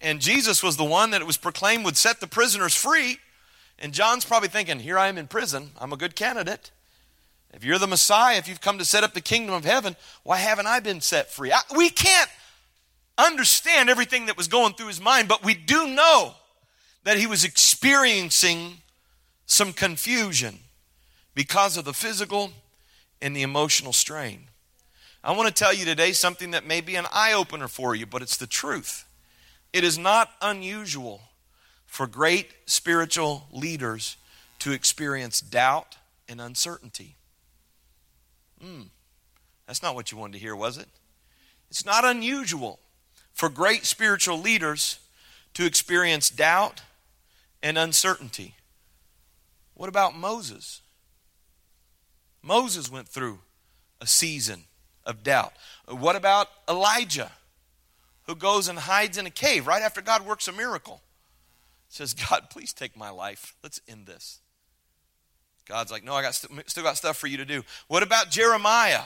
And 0.00 0.20
Jesus 0.20 0.62
was 0.62 0.76
the 0.76 0.84
one 0.84 1.10
that 1.10 1.20
it 1.20 1.26
was 1.26 1.36
proclaimed 1.36 1.84
would 1.84 1.96
set 1.96 2.20
the 2.20 2.26
prisoners 2.26 2.74
free. 2.74 3.18
And 3.78 3.92
John's 3.92 4.24
probably 4.24 4.48
thinking, 4.48 4.80
Here 4.80 4.98
I 4.98 5.08
am 5.08 5.18
in 5.18 5.26
prison. 5.26 5.70
I'm 5.78 5.92
a 5.92 5.96
good 5.96 6.16
candidate. 6.16 6.70
If 7.54 7.64
you're 7.64 7.78
the 7.78 7.86
Messiah, 7.86 8.36
if 8.36 8.48
you've 8.48 8.60
come 8.60 8.78
to 8.78 8.84
set 8.84 9.04
up 9.04 9.14
the 9.14 9.20
kingdom 9.20 9.54
of 9.54 9.64
heaven, 9.64 9.96
why 10.24 10.36
haven't 10.36 10.66
I 10.66 10.80
been 10.80 11.00
set 11.00 11.30
free? 11.30 11.52
I, 11.52 11.60
we 11.74 11.88
can't 11.88 12.28
understand 13.16 13.88
everything 13.88 14.26
that 14.26 14.36
was 14.36 14.48
going 14.48 14.74
through 14.74 14.88
his 14.88 15.00
mind, 15.00 15.28
but 15.28 15.42
we 15.42 15.54
do 15.54 15.88
know 15.88 16.34
that 17.04 17.16
he 17.16 17.26
was 17.26 17.44
experiencing 17.44 18.78
some 19.46 19.72
confusion 19.72 20.58
because 21.34 21.76
of 21.76 21.84
the 21.84 21.94
physical 21.94 22.52
and 23.22 23.34
the 23.34 23.42
emotional 23.42 23.92
strain. 23.92 24.48
I 25.24 25.32
want 25.32 25.48
to 25.48 25.54
tell 25.54 25.72
you 25.72 25.84
today 25.84 26.12
something 26.12 26.52
that 26.52 26.66
may 26.66 26.80
be 26.80 26.96
an 26.96 27.06
eye 27.12 27.32
opener 27.32 27.68
for 27.68 27.94
you, 27.94 28.06
but 28.06 28.22
it's 28.22 28.36
the 28.36 28.46
truth. 28.46 29.04
It 29.72 29.82
is 29.82 29.98
not 29.98 30.30
unusual 30.40 31.22
for 31.86 32.06
great 32.06 32.48
spiritual 32.66 33.46
leaders 33.52 34.16
to 34.60 34.72
experience 34.72 35.40
doubt 35.40 35.96
and 36.28 36.40
uncertainty. 36.40 37.16
Hmm, 38.60 38.82
that's 39.66 39.82
not 39.82 39.94
what 39.94 40.12
you 40.12 40.18
wanted 40.18 40.34
to 40.34 40.38
hear, 40.38 40.56
was 40.56 40.78
it? 40.78 40.88
It's 41.70 41.84
not 41.84 42.04
unusual 42.04 42.78
for 43.32 43.48
great 43.48 43.84
spiritual 43.84 44.38
leaders 44.38 44.98
to 45.54 45.66
experience 45.66 46.30
doubt 46.30 46.82
and 47.62 47.76
uncertainty. 47.76 48.54
What 49.76 49.88
about 49.88 50.16
Moses? 50.16 50.80
Moses 52.42 52.90
went 52.90 53.08
through 53.08 53.40
a 54.00 54.06
season 54.06 54.64
of 55.04 55.22
doubt. 55.22 55.52
What 55.86 56.16
about 56.16 56.48
Elijah, 56.68 57.30
who 58.24 58.34
goes 58.34 58.68
and 58.68 58.78
hides 58.78 59.18
in 59.18 59.26
a 59.26 59.30
cave 59.30 59.66
right 59.66 59.82
after 59.82 60.00
God 60.00 60.26
works 60.26 60.48
a 60.48 60.52
miracle? 60.52 61.02
Says, 61.88 62.14
God, 62.14 62.50
please 62.50 62.72
take 62.72 62.96
my 62.96 63.10
life. 63.10 63.54
Let's 63.62 63.80
end 63.86 64.06
this. 64.06 64.40
God's 65.66 65.92
like, 65.92 66.04
no, 66.04 66.14
I 66.14 66.22
got 66.22 66.34
st- 66.34 66.68
still 66.70 66.82
got 66.82 66.96
stuff 66.96 67.16
for 67.16 67.26
you 67.26 67.36
to 67.36 67.44
do. 67.44 67.62
What 67.88 68.02
about 68.02 68.30
Jeremiah? 68.30 69.02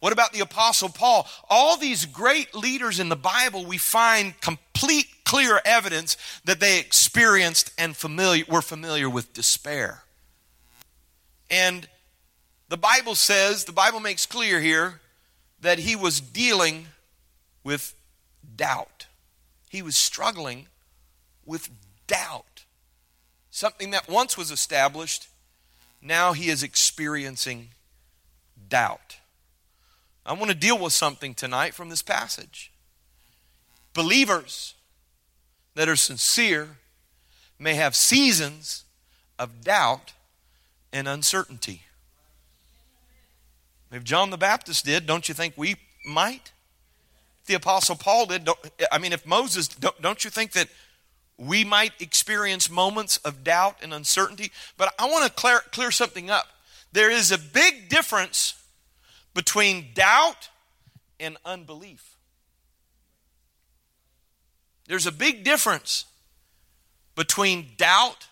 What 0.00 0.12
about 0.12 0.32
the 0.32 0.40
Apostle 0.40 0.88
Paul? 0.88 1.26
All 1.50 1.76
these 1.76 2.06
great 2.06 2.54
leaders 2.54 3.00
in 3.00 3.08
the 3.08 3.16
Bible, 3.16 3.66
we 3.66 3.78
find 3.78 4.40
complete, 4.40 5.06
clear 5.24 5.60
evidence 5.64 6.16
that 6.44 6.60
they 6.60 6.78
experienced 6.78 7.72
and 7.78 7.96
familiar, 7.96 8.44
were 8.48 8.62
familiar 8.62 9.10
with 9.10 9.32
despair. 9.32 10.04
And 11.50 11.88
the 12.68 12.76
Bible 12.76 13.14
says, 13.14 13.64
the 13.64 13.72
Bible 13.72 14.00
makes 14.00 14.26
clear 14.26 14.60
here 14.60 15.00
that 15.60 15.78
he 15.78 15.96
was 15.96 16.20
dealing 16.20 16.86
with 17.64 17.94
doubt. 18.56 19.06
He 19.68 19.82
was 19.82 19.96
struggling 19.96 20.66
with 21.44 21.70
doubt. 22.06 22.64
Something 23.50 23.90
that 23.90 24.08
once 24.08 24.36
was 24.36 24.50
established, 24.50 25.28
now 26.02 26.32
he 26.32 26.48
is 26.48 26.62
experiencing 26.62 27.68
doubt. 28.68 29.16
I 30.24 30.32
want 30.32 30.50
to 30.50 30.56
deal 30.56 30.78
with 30.78 30.92
something 30.92 31.34
tonight 31.34 31.74
from 31.74 31.88
this 31.88 32.02
passage. 32.02 32.72
Believers 33.94 34.74
that 35.76 35.88
are 35.88 35.96
sincere, 35.96 36.78
may 37.58 37.74
have 37.74 37.94
seasons 37.94 38.84
of 39.38 39.62
doubt 39.62 40.12
and 40.92 41.06
uncertainty. 41.08 41.82
If 43.92 44.04
John 44.04 44.30
the 44.30 44.36
Baptist 44.36 44.84
did, 44.84 45.06
don't 45.06 45.28
you 45.28 45.34
think 45.34 45.54
we 45.56 45.76
might? 46.04 46.52
If 47.42 47.46
the 47.46 47.54
Apostle 47.54 47.96
Paul 47.96 48.26
did, 48.26 48.48
I 48.90 48.98
mean, 48.98 49.12
if 49.12 49.24
Moses, 49.26 49.68
don't, 49.68 50.00
don't 50.02 50.24
you 50.24 50.30
think 50.30 50.52
that 50.52 50.68
we 51.38 51.64
might 51.64 51.92
experience 52.00 52.70
moments 52.70 53.18
of 53.18 53.44
doubt 53.44 53.76
and 53.82 53.94
uncertainty? 53.94 54.50
But 54.76 54.92
I 54.98 55.06
want 55.06 55.24
to 55.24 55.30
clear, 55.30 55.60
clear 55.70 55.90
something 55.90 56.30
up. 56.30 56.46
There 56.92 57.10
is 57.10 57.30
a 57.30 57.38
big 57.38 57.88
difference 57.88 58.54
between 59.34 59.88
doubt 59.94 60.48
and 61.20 61.36
unbelief. 61.44 62.16
There's 64.88 65.06
a 65.06 65.12
big 65.12 65.44
difference 65.44 66.06
between 67.14 67.68
doubt 67.76 68.28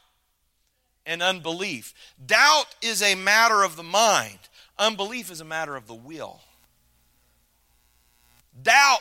and 1.07 1.23
unbelief. 1.23 1.95
Doubt 2.25 2.67
is 2.83 3.03
a 3.03 3.15
matter 3.15 3.63
of 3.63 3.77
the 3.77 3.83
mind, 3.83 4.39
unbelief 4.79 5.31
is 5.31 5.41
a 5.41 5.45
matter 5.45 5.77
of 5.77 5.87
the 5.87 5.95
will. 5.95 6.41
Doubt 8.63 9.01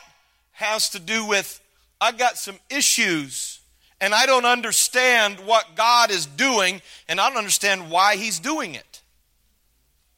has 0.53 0.89
to 0.89 0.99
do 0.99 1.25
with, 1.25 1.61
I 2.01 2.11
got 2.11 2.37
some 2.37 2.57
issues 2.69 3.59
and 4.01 4.13
I 4.13 4.25
don't 4.25 4.45
understand 4.45 5.39
what 5.39 5.75
God 5.75 6.11
is 6.11 6.25
doing 6.25 6.81
and 7.07 7.21
I 7.21 7.29
don't 7.29 7.37
understand 7.37 7.89
why 7.89 8.15
He's 8.15 8.39
doing 8.39 8.75
it. 8.75 9.01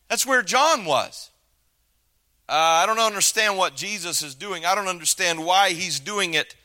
That's 0.10 0.26
where 0.26 0.41
John 0.41 0.86
was. 0.86 1.30
Uh, 2.48 2.54
I 2.54 2.86
don't 2.86 3.00
understand 3.00 3.58
what 3.58 3.76
Jesus 3.76 4.21
is 4.21 4.36
doing. 4.36 4.65
I 4.65 4.76
don't 4.76 4.88
understand 4.88 5.43
why 5.43 5.71
He's 5.71 6.00
doing 6.00 6.36
it 6.36 6.56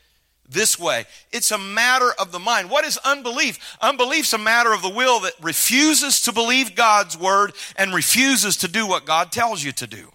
this 0.51 0.77
way. 0.77 1.05
It's 1.31 1.51
a 1.51 1.57
matter 1.57 2.11
of 2.19 2.31
the 2.31 2.39
mind. 2.39 2.69
What 2.69 2.85
is 2.85 2.97
unbelief? 3.03 3.77
Unbelief's 3.81 4.33
a 4.33 4.37
matter 4.37 4.73
of 4.73 4.81
the 4.81 4.89
will 4.89 5.21
that 5.21 5.33
refuses 5.41 6.21
to 6.21 6.31
believe 6.31 6.75
God's 6.75 7.17
word 7.17 7.53
and 7.75 7.93
refuses 7.93 8.57
to 8.57 8.67
do 8.67 8.85
what 8.85 9.05
God 9.05 9.31
tells 9.31 9.63
you 9.63 9.71
to 9.73 9.87
do. 9.87 10.11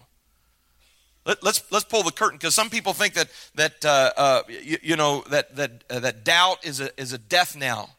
Let, 1.25 1.39
us 1.39 1.43
let's, 1.43 1.71
let's 1.71 1.85
pull 1.85 2.03
the 2.03 2.11
curtain 2.11 2.37
because 2.37 2.55
some 2.55 2.69
people 2.69 2.93
think 2.93 3.15
that 3.15 3.29
that 3.55 3.83
uh, 3.83 4.11
uh, 4.15 4.41
you, 4.47 4.77
you, 4.81 4.95
know 4.95 5.25
that 5.29 5.53
that 5.57 5.83
uh, 5.89 5.99
that 5.99 6.23
doubt 6.23 6.65
is 6.65 6.79
a 6.79 6.89
is 6.99 7.11
a 7.11 7.17
death 7.17 7.57
knell. 7.57 7.89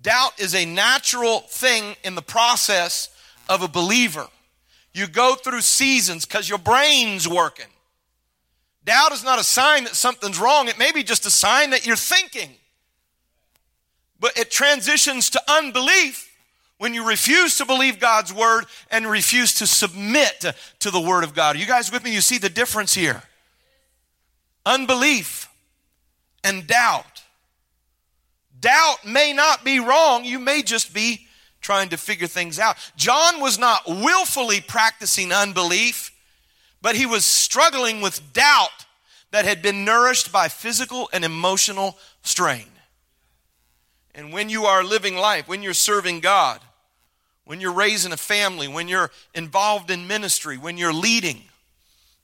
Doubt 0.00 0.38
is 0.38 0.54
a 0.54 0.64
natural 0.64 1.40
thing 1.40 1.96
in 2.04 2.14
the 2.14 2.22
process 2.22 3.08
of 3.48 3.62
a 3.62 3.68
believer. 3.68 4.28
You 4.94 5.08
go 5.08 5.34
through 5.34 5.62
seasons 5.62 6.24
because 6.24 6.48
your 6.48 6.58
brain's 6.58 7.26
working. 7.26 7.71
Doubt 8.84 9.12
is 9.12 9.22
not 9.22 9.38
a 9.38 9.44
sign 9.44 9.84
that 9.84 9.94
something's 9.94 10.38
wrong, 10.38 10.68
it 10.68 10.78
may 10.78 10.92
be 10.92 11.02
just 11.02 11.26
a 11.26 11.30
sign 11.30 11.70
that 11.70 11.86
you're 11.86 11.96
thinking. 11.96 12.50
But 14.18 14.38
it 14.38 14.50
transitions 14.50 15.30
to 15.30 15.42
unbelief 15.48 16.28
when 16.78 16.94
you 16.94 17.06
refuse 17.06 17.58
to 17.58 17.64
believe 17.64 17.98
God's 17.98 18.32
word 18.32 18.64
and 18.90 19.06
refuse 19.06 19.54
to 19.54 19.66
submit 19.66 20.44
to 20.80 20.90
the 20.90 21.00
word 21.00 21.24
of 21.24 21.34
God. 21.34 21.56
Are 21.56 21.58
you 21.58 21.66
guys 21.66 21.92
with 21.92 22.04
me? 22.04 22.12
You 22.12 22.20
see 22.20 22.38
the 22.38 22.48
difference 22.48 22.94
here. 22.94 23.22
Unbelief 24.64 25.48
and 26.44 26.66
doubt. 26.66 27.22
Doubt 28.60 29.04
may 29.04 29.32
not 29.32 29.64
be 29.64 29.80
wrong, 29.80 30.24
you 30.24 30.38
may 30.38 30.62
just 30.62 30.94
be 30.94 31.26
trying 31.60 31.88
to 31.88 31.96
figure 31.96 32.28
things 32.28 32.58
out. 32.58 32.76
John 32.96 33.40
was 33.40 33.58
not 33.58 33.82
willfully 33.86 34.60
practicing 34.60 35.32
unbelief 35.32 36.11
but 36.82 36.96
he 36.96 37.06
was 37.06 37.24
struggling 37.24 38.00
with 38.00 38.32
doubt 38.32 38.86
that 39.30 39.44
had 39.44 39.62
been 39.62 39.84
nourished 39.84 40.30
by 40.30 40.48
physical 40.48 41.08
and 41.12 41.24
emotional 41.24 41.96
strain. 42.22 42.66
And 44.14 44.32
when 44.32 44.50
you 44.50 44.64
are 44.64 44.84
living 44.84 45.16
life, 45.16 45.48
when 45.48 45.62
you're 45.62 45.72
serving 45.72 46.20
God, 46.20 46.60
when 47.44 47.60
you're 47.60 47.72
raising 47.72 48.12
a 48.12 48.16
family, 48.16 48.68
when 48.68 48.88
you're 48.88 49.10
involved 49.34 49.90
in 49.90 50.06
ministry, 50.06 50.58
when 50.58 50.76
you're 50.76 50.92
leading, 50.92 51.42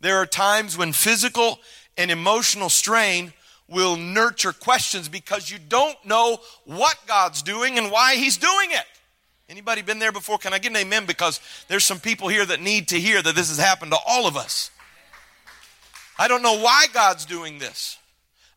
there 0.00 0.18
are 0.18 0.26
times 0.26 0.76
when 0.76 0.92
physical 0.92 1.58
and 1.96 2.10
emotional 2.10 2.68
strain 2.68 3.32
will 3.68 3.96
nurture 3.96 4.52
questions 4.52 5.08
because 5.08 5.50
you 5.50 5.58
don't 5.58 5.96
know 6.04 6.38
what 6.64 6.96
God's 7.06 7.42
doing 7.42 7.78
and 7.78 7.90
why 7.90 8.16
He's 8.16 8.36
doing 8.36 8.70
it. 8.70 8.84
Anybody 9.48 9.80
been 9.80 9.98
there 9.98 10.12
before? 10.12 10.37
Can 10.37 10.52
I 10.52 10.58
get 10.58 10.72
an 10.72 10.76
amen? 10.76 11.06
Because 11.06 11.40
there's 11.68 11.84
some 11.84 12.00
people 12.00 12.28
here 12.28 12.44
that 12.44 12.61
need 12.61 12.88
to 12.88 13.00
hear 13.00 13.22
that 13.22 13.34
this 13.34 13.48
has 13.48 13.58
happened 13.58 13.92
to 13.92 13.98
all 14.06 14.26
of 14.26 14.37
us. 14.37 14.70
I 16.18 16.28
don't 16.28 16.42
know 16.42 16.58
why 16.58 16.87
God's 16.92 17.24
doing 17.24 17.58
this. 17.58 17.96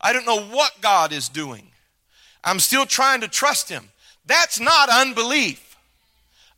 I 0.00 0.12
don't 0.12 0.26
know 0.26 0.42
what 0.42 0.72
God 0.82 1.12
is 1.12 1.28
doing. 1.28 1.68
I'm 2.44 2.60
still 2.60 2.84
trying 2.84 3.22
to 3.22 3.28
trust 3.28 3.70
Him. 3.70 3.88
That's 4.26 4.60
not 4.60 4.90
unbelief. 4.90 5.76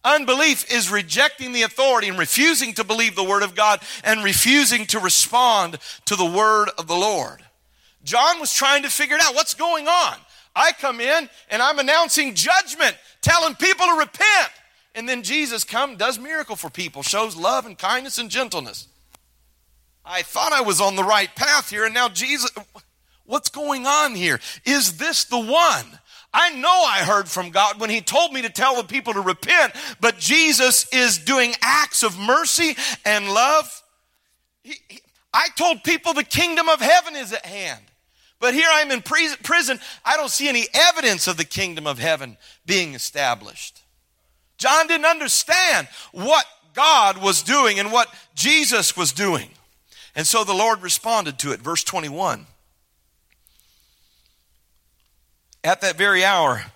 Unbelief 0.05 0.71
is 0.73 0.91
rejecting 0.91 1.53
the 1.53 1.63
authority 1.63 2.09
and 2.09 2.19
refusing 2.19 2.75
to 2.75 2.85
believe 2.85 3.15
the 3.15 3.25
Word 3.25 3.43
of 3.43 3.55
God 3.55 3.81
and 4.03 4.25
refusing 4.25 4.87
to 4.87 4.99
respond 4.99 5.79
to 6.07 6.17
the 6.17 6.25
Word 6.25 6.71
of 6.77 6.89
the 6.89 6.97
Lord. 6.97 7.43
John 8.03 8.41
was 8.41 8.53
trying 8.53 8.83
to 8.83 8.91
figure 8.91 9.17
it 9.17 9.23
out. 9.23 9.35
What's 9.35 9.55
going 9.55 9.87
on? 9.87 10.17
I 10.55 10.73
come 10.73 11.01
in 11.01 11.29
and 11.51 11.63
I'm 11.63 11.79
announcing 11.79 12.35
judgment 12.35 12.97
telling 13.21 13.55
people 13.55 13.87
to 13.87 13.97
repent. 13.99 14.51
And 14.95 15.09
then 15.09 15.23
Jesus 15.23 15.65
comes, 15.65 15.99
does 15.99 16.19
miracle 16.19 16.57
for 16.57 16.71
people, 16.71 17.03
shows 17.03 17.37
love 17.37 17.67
and 17.67 17.77
kindness 17.77 18.19
and 18.19 18.31
gentleness. 18.31 18.89
I 20.05 20.23
thought 20.23 20.53
I 20.53 20.61
was 20.61 20.81
on 20.81 20.97
the 20.97 21.03
right 21.03 21.35
path 21.35 21.71
here, 21.71 21.85
and 21.85 21.95
now 21.95 22.09
Jesus, 22.09 22.53
what's 23.25 23.49
going 23.49 23.87
on 23.87 24.15
here? 24.15 24.39
Is 24.65 24.99
this 24.99 25.25
the 25.25 25.39
one? 25.39 25.99
I 26.33 26.51
know 26.51 26.69
I 26.87 26.99
heard 26.99 27.29
from 27.29 27.51
God 27.51 27.81
when 27.81 27.91
He 27.91 28.01
told 28.01 28.33
me 28.33 28.43
to 28.43 28.51
tell 28.51 28.77
the 28.77 28.85
people 28.85 29.15
to 29.15 29.21
repent, 29.21 29.73
but 30.01 30.19
Jesus 30.19 30.87
is 30.93 31.19
doing 31.19 31.55
acts 31.63 32.03
of 32.03 32.19
mercy 32.19 32.77
and 33.05 33.33
love. 33.33 33.83
He, 34.63 34.75
he, 34.89 35.01
I 35.33 35.49
told 35.57 35.83
people 35.83 36.13
the 36.13 36.23
kingdom 36.23 36.69
of 36.69 36.81
heaven 36.81 37.17
is 37.17 37.33
at 37.33 37.47
hand. 37.47 37.85
But 38.45 38.53
here 38.53 38.69
I'm 38.71 38.91
in 38.91 39.01
prison. 39.01 39.81
I 40.05 40.19
don't 40.19 40.29
see 40.29 40.51
any 40.51 40.67
evidence 40.75 41.27
of 41.27 41.39
the 41.39 41.47
kingdom 41.47 41.87
of 41.87 41.99
heaven 41.99 42.37
being 42.67 42.93
established. 42.93 43.81
John 44.59 44.87
didn't 44.87 45.07
understand 45.07 45.89
what 46.13 46.45
God 46.75 47.17
was 47.17 47.43
doing 47.43 47.79
and 47.79 47.91
what 47.91 48.13
Jesus 48.35 48.99
was 48.99 49.13
doing. 49.13 49.49
And 50.15 50.27
so 50.27 50.45
the 50.45 50.53
Lord 50.53 50.83
responded 50.83 51.39
to 51.39 51.53
it. 51.53 51.61
Verse 51.63 51.83
21. 51.85 52.45
At 55.65 55.81
that 55.81 55.97
very 55.97 56.23
hour, 56.23 56.67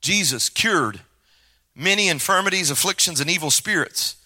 Jesus 0.00 0.48
cured 0.48 0.98
many 1.76 2.08
infirmities, 2.08 2.72
afflictions, 2.72 3.20
and 3.20 3.30
evil 3.30 3.52
spirits, 3.52 4.16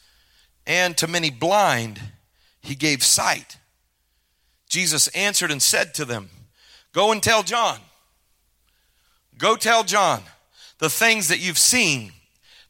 and 0.66 0.96
to 0.96 1.06
many 1.06 1.28
blind, 1.28 2.00
he 2.62 2.74
gave 2.74 3.02
sight. 3.02 3.57
Jesus 4.68 5.08
answered 5.08 5.50
and 5.50 5.62
said 5.62 5.94
to 5.94 6.04
them, 6.04 6.30
Go 6.92 7.12
and 7.12 7.22
tell 7.22 7.42
John. 7.42 7.78
Go 9.36 9.56
tell 9.56 9.84
John 9.84 10.22
the 10.78 10.90
things 10.90 11.28
that 11.28 11.40
you've 11.40 11.58
seen, 11.58 12.12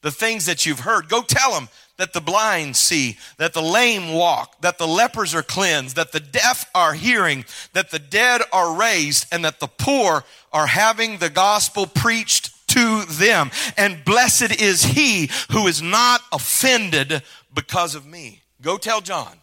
the 0.02 0.10
things 0.10 0.46
that 0.46 0.66
you've 0.66 0.80
heard. 0.80 1.08
Go 1.08 1.22
tell 1.22 1.58
him 1.58 1.68
that 1.96 2.12
the 2.12 2.20
blind 2.20 2.76
see, 2.76 3.16
that 3.38 3.52
the 3.52 3.62
lame 3.62 4.12
walk, 4.12 4.60
that 4.60 4.78
the 4.78 4.86
lepers 4.86 5.34
are 5.34 5.42
cleansed, 5.42 5.96
that 5.96 6.12
the 6.12 6.20
deaf 6.20 6.70
are 6.74 6.94
hearing, 6.94 7.44
that 7.72 7.90
the 7.90 7.98
dead 7.98 8.40
are 8.52 8.78
raised, 8.78 9.26
and 9.32 9.44
that 9.44 9.60
the 9.60 9.66
poor 9.66 10.24
are 10.52 10.66
having 10.66 11.18
the 11.18 11.30
gospel 11.30 11.86
preached 11.86 12.68
to 12.68 13.04
them. 13.06 13.50
And 13.76 14.04
blessed 14.04 14.60
is 14.60 14.82
he 14.84 15.30
who 15.50 15.66
is 15.66 15.82
not 15.82 16.20
offended 16.32 17.22
because 17.52 17.94
of 17.94 18.06
me. 18.06 18.42
Go 18.62 18.76
tell 18.76 19.00
John. 19.00 19.37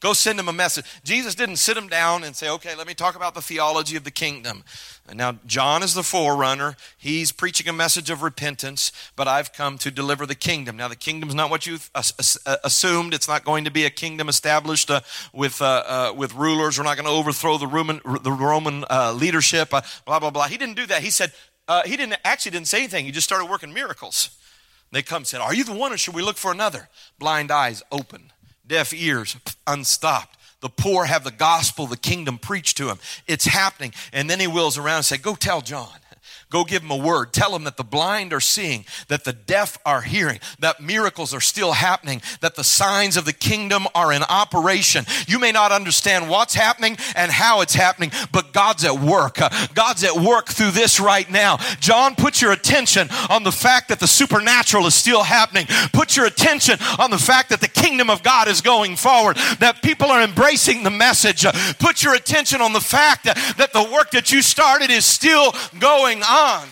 Go 0.00 0.12
send 0.12 0.38
him 0.38 0.48
a 0.48 0.52
message. 0.52 0.84
Jesus 1.02 1.34
didn't 1.34 1.56
sit 1.56 1.76
him 1.76 1.88
down 1.88 2.22
and 2.22 2.36
say, 2.36 2.48
okay, 2.48 2.76
let 2.76 2.86
me 2.86 2.94
talk 2.94 3.16
about 3.16 3.34
the 3.34 3.42
theology 3.42 3.96
of 3.96 4.04
the 4.04 4.12
kingdom. 4.12 4.62
Now, 5.12 5.38
John 5.44 5.82
is 5.82 5.94
the 5.94 6.04
forerunner. 6.04 6.76
He's 6.96 7.32
preaching 7.32 7.66
a 7.66 7.72
message 7.72 8.08
of 8.08 8.22
repentance, 8.22 8.92
but 9.16 9.26
I've 9.26 9.52
come 9.52 9.76
to 9.78 9.90
deliver 9.90 10.24
the 10.24 10.36
kingdom. 10.36 10.76
Now, 10.76 10.86
the 10.86 10.94
kingdom's 10.94 11.34
not 11.34 11.50
what 11.50 11.66
you 11.66 11.78
uh, 11.96 12.56
assumed. 12.62 13.12
It's 13.12 13.26
not 13.26 13.44
going 13.44 13.64
to 13.64 13.72
be 13.72 13.84
a 13.84 13.90
kingdom 13.90 14.28
established 14.28 14.88
uh, 14.88 15.00
with, 15.32 15.60
uh, 15.60 15.82
uh 15.84 16.12
with 16.16 16.32
rulers. 16.34 16.78
We're 16.78 16.84
not 16.84 16.96
going 16.96 17.08
to 17.08 17.12
overthrow 17.12 17.58
the 17.58 17.66
Roman, 17.66 18.00
the 18.22 18.32
Roman 18.32 18.84
uh, 18.88 19.12
leadership, 19.12 19.74
uh, 19.74 19.80
blah, 20.06 20.20
blah, 20.20 20.30
blah. 20.30 20.46
He 20.46 20.56
didn't 20.56 20.76
do 20.76 20.86
that. 20.86 21.02
He 21.02 21.10
said, 21.10 21.32
he 21.84 21.96
didn't 21.96 22.18
actually 22.24 22.52
didn't 22.52 22.68
say 22.68 22.78
anything. 22.78 23.04
He 23.04 23.10
just 23.10 23.26
started 23.26 23.50
working 23.50 23.74
miracles. 23.74 24.30
They 24.92 25.02
come 25.02 25.18
and 25.18 25.26
said, 25.26 25.40
Are 25.42 25.54
you 25.54 25.64
the 25.64 25.74
one 25.74 25.92
or 25.92 25.98
should 25.98 26.14
we 26.14 26.22
look 26.22 26.38
for 26.38 26.50
another? 26.50 26.88
Blind 27.18 27.50
eyes 27.50 27.82
open 27.92 28.32
deaf 28.68 28.92
ears 28.92 29.36
unstopped. 29.66 30.36
The 30.60 30.68
poor 30.68 31.04
have 31.04 31.22
the 31.22 31.30
gospel, 31.30 31.86
the 31.86 31.96
kingdom 31.96 32.36
preached 32.38 32.76
to 32.78 32.86
them. 32.86 32.98
It's 33.26 33.44
happening. 33.44 33.92
And 34.12 34.28
then 34.28 34.40
he 34.40 34.48
wheels 34.48 34.76
around 34.76 34.96
and 34.96 35.04
say, 35.04 35.16
Go 35.16 35.34
tell 35.34 35.60
John. 35.60 35.88
Go 36.50 36.64
give 36.64 36.80
them 36.80 36.90
a 36.90 36.96
word. 36.96 37.34
Tell 37.34 37.52
them 37.52 37.64
that 37.64 37.76
the 37.76 37.84
blind 37.84 38.32
are 38.32 38.40
seeing, 38.40 38.86
that 39.08 39.24
the 39.24 39.34
deaf 39.34 39.78
are 39.84 40.00
hearing, 40.00 40.40
that 40.60 40.80
miracles 40.80 41.34
are 41.34 41.42
still 41.42 41.72
happening, 41.72 42.22
that 42.40 42.54
the 42.54 42.64
signs 42.64 43.18
of 43.18 43.26
the 43.26 43.34
kingdom 43.34 43.86
are 43.94 44.14
in 44.14 44.22
operation. 44.22 45.04
You 45.26 45.38
may 45.38 45.52
not 45.52 45.72
understand 45.72 46.30
what's 46.30 46.54
happening 46.54 46.96
and 47.14 47.30
how 47.30 47.60
it's 47.60 47.74
happening, 47.74 48.12
but 48.32 48.54
God's 48.54 48.86
at 48.86 48.98
work. 48.98 49.38
God's 49.74 50.04
at 50.04 50.16
work 50.16 50.48
through 50.48 50.70
this 50.70 50.98
right 50.98 51.30
now. 51.30 51.58
John, 51.80 52.14
put 52.14 52.40
your 52.40 52.52
attention 52.52 53.08
on 53.28 53.42
the 53.42 53.52
fact 53.52 53.88
that 53.88 54.00
the 54.00 54.06
supernatural 54.06 54.86
is 54.86 54.94
still 54.94 55.24
happening. 55.24 55.66
Put 55.92 56.16
your 56.16 56.24
attention 56.24 56.78
on 56.98 57.10
the 57.10 57.18
fact 57.18 57.50
that 57.50 57.60
the 57.60 57.68
kingdom 57.68 58.08
of 58.08 58.22
God 58.22 58.48
is 58.48 58.62
going 58.62 58.96
forward, 58.96 59.36
that 59.60 59.82
people 59.82 60.06
are 60.06 60.22
embracing 60.22 60.82
the 60.82 60.90
message. 60.90 61.44
Put 61.78 62.02
your 62.02 62.14
attention 62.14 62.62
on 62.62 62.72
the 62.72 62.80
fact 62.80 63.24
that 63.24 63.72
the 63.74 63.90
work 63.92 64.12
that 64.12 64.32
you 64.32 64.40
started 64.40 64.90
is 64.90 65.04
still 65.04 65.52
going 65.78 66.22
on 66.22 66.37
on. 66.38 66.68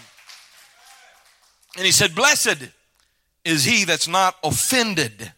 And 1.76 1.84
he 1.84 1.92
said, 1.92 2.14
Blessed 2.14 2.68
is 3.44 3.64
he 3.64 3.84
that's 3.84 4.08
not 4.08 4.36
offended 4.42 5.32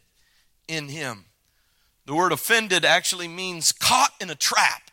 in 0.68 0.88
him. 0.88 1.24
The 2.06 2.14
word 2.14 2.32
offended 2.32 2.84
actually 2.84 3.28
means 3.28 3.72
caught 3.72 4.12
in 4.20 4.30
a 4.30 4.34
trap. 4.34 4.90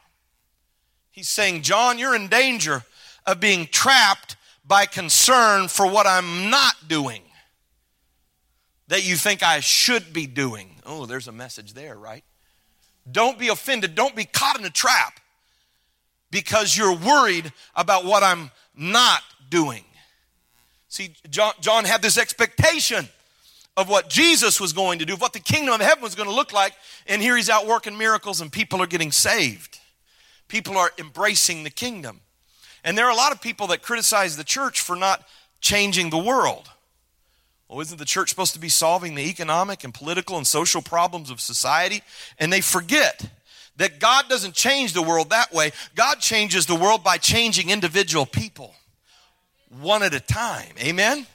He's 1.12 1.30
saying, 1.30 1.62
John, 1.62 1.98
you're 1.98 2.15
in 2.15 2.28
danger 2.28 2.84
of 3.26 3.39
being 3.39 3.67
trapped 3.67 4.36
by 4.67 4.86
concern 4.86 5.67
for 5.67 5.89
what 5.89 6.08
I'm 6.08 6.50
not 6.50 6.74
doing 6.88 7.21
that 8.88 9.08
you 9.08 9.15
think 9.15 9.43
I 9.43 9.60
should 9.62 10.13
be 10.13 10.28
doing. 10.28 10.76
Oh, 10.86 11.06
there's 11.06 11.28
a 11.28 11.32
message 11.32 11.74
there, 11.74 11.95
right? 11.95 12.24
Don't 13.10 13.39
be 13.39 13.48
offended. 13.48 13.95
Don't 13.95 14.15
be 14.15 14.26
caught 14.26 14.60
in 14.60 14.65
a 14.65 14.69
trap 14.69 15.19
because 16.32 16.76
you're 16.76 16.95
worried 16.95 17.52
about 17.76 18.06
what 18.06 18.24
I'm 18.24 18.52
not 18.78 19.22
doing. 19.50 19.84
See, 20.90 21.14
John, 21.30 21.54
John 21.60 21.86
had 21.86 22.02
this 22.02 22.18
expectation 22.18 23.10
of 23.78 23.90
what 23.90 24.10
Jesus 24.10 24.60
was 24.62 24.72
going 24.72 25.00
to 25.00 25.06
do, 25.06 25.14
of 25.14 25.22
what 25.22 25.34
the 25.34 25.40
kingdom 25.40 25.74
of 25.74 25.82
heaven 25.82 26.02
was 26.02 26.16
going 26.16 26.30
to 26.30 26.36
look 26.36 26.54
like, 26.54 26.74
and 27.08 27.22
here 27.22 27.36
he's 27.36 27.50
out 27.50 27.68
working 27.68 27.98
miracles 27.98 28.40
and 28.40 28.52
people 28.52 28.82
are 28.82 28.88
getting 28.88 29.12
saved. 29.12 29.80
People 30.48 30.78
are 30.78 30.92
embracing 30.98 31.64
the 31.64 31.70
kingdom. 31.70 32.22
And 32.84 32.98
there 32.98 33.06
are 33.06 33.12
a 33.12 33.16
lot 33.16 33.32
of 33.32 33.42
people 33.42 33.68
that 33.68 33.82
criticize 33.82 34.38
the 34.38 34.44
church 34.44 34.80
for 34.80 34.96
not 34.96 35.28
changing 35.60 36.12
the 36.12 36.18
world. 36.18 36.70
Well, 37.68 37.82
isn't 37.82 37.98
the 37.98 38.06
church 38.06 38.30
supposed 38.30 38.54
to 38.54 38.60
be 38.60 38.70
solving 38.70 39.16
the 39.16 39.28
economic 39.28 39.84
and 39.84 39.94
political 39.94 40.38
and 40.38 40.46
social 40.46 40.82
problems 40.82 41.32
of 41.32 41.42
society? 41.42 42.04
And 42.40 42.54
they 42.54 42.62
forget 42.62 43.28
that 43.78 44.00
God 44.00 44.30
doesn't 44.30 44.54
change 44.54 44.94
the 44.94 45.02
world 45.02 45.30
that 45.32 45.54
way. 45.54 45.72
God 45.96 46.20
changes 46.20 46.66
the 46.66 46.76
world 46.76 47.04
by 47.04 47.18
changing 47.18 47.70
individual 47.70 48.26
people 48.26 48.74
one 49.82 50.04
at 50.04 50.14
a 50.14 50.20
time. 50.20 50.74
Amen? 50.80 51.26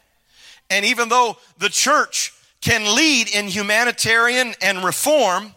And 0.70 0.84
even 0.84 1.08
though 1.08 1.36
the 1.58 1.68
church 1.68 2.32
can 2.60 2.94
lead 2.94 3.34
in 3.34 3.46
humanitarian 3.46 4.54
and 4.62 4.84
reform, 4.84 5.54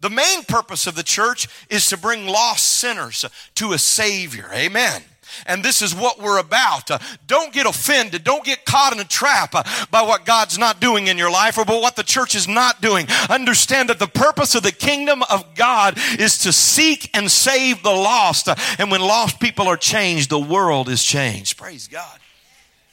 the 0.00 0.10
main 0.10 0.42
purpose 0.44 0.86
of 0.86 0.94
the 0.94 1.02
church 1.02 1.48
is 1.70 1.88
to 1.88 1.96
bring 1.96 2.26
lost 2.26 2.66
sinners 2.66 3.24
to 3.54 3.72
a 3.72 3.78
Savior. 3.78 4.50
Amen 4.52 5.02
and 5.46 5.64
this 5.64 5.82
is 5.82 5.94
what 5.94 6.20
we're 6.20 6.38
about. 6.38 6.90
Uh, 6.90 6.98
don't 7.26 7.52
get 7.52 7.66
offended. 7.66 8.24
Don't 8.24 8.44
get 8.44 8.64
caught 8.64 8.92
in 8.92 9.00
a 9.00 9.04
trap 9.04 9.54
uh, 9.54 9.62
by 9.90 10.02
what 10.02 10.24
God's 10.24 10.58
not 10.58 10.80
doing 10.80 11.08
in 11.08 11.18
your 11.18 11.30
life 11.30 11.58
or 11.58 11.64
by 11.64 11.74
what 11.74 11.96
the 11.96 12.02
church 12.02 12.34
is 12.34 12.48
not 12.48 12.80
doing. 12.80 13.06
Understand 13.28 13.88
that 13.88 13.98
the 13.98 14.06
purpose 14.06 14.54
of 14.54 14.62
the 14.62 14.72
kingdom 14.72 15.22
of 15.30 15.54
God 15.54 15.98
is 16.18 16.38
to 16.38 16.52
seek 16.52 17.10
and 17.16 17.30
save 17.30 17.82
the 17.82 17.90
lost. 17.90 18.48
Uh, 18.48 18.54
and 18.78 18.90
when 18.90 19.00
lost 19.00 19.40
people 19.40 19.66
are 19.66 19.76
changed, 19.76 20.30
the 20.30 20.38
world 20.38 20.88
is 20.88 21.02
changed. 21.02 21.56
Praise 21.56 21.88
God. 21.88 22.18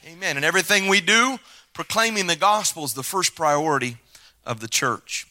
Amen. 0.06 0.36
And 0.36 0.44
everything 0.44 0.88
we 0.88 1.00
do, 1.00 1.38
proclaiming 1.72 2.26
the 2.26 2.36
gospel 2.36 2.84
is 2.84 2.94
the 2.94 3.02
first 3.02 3.34
priority 3.34 3.96
of 4.44 4.60
the 4.60 4.68
church. 4.68 5.26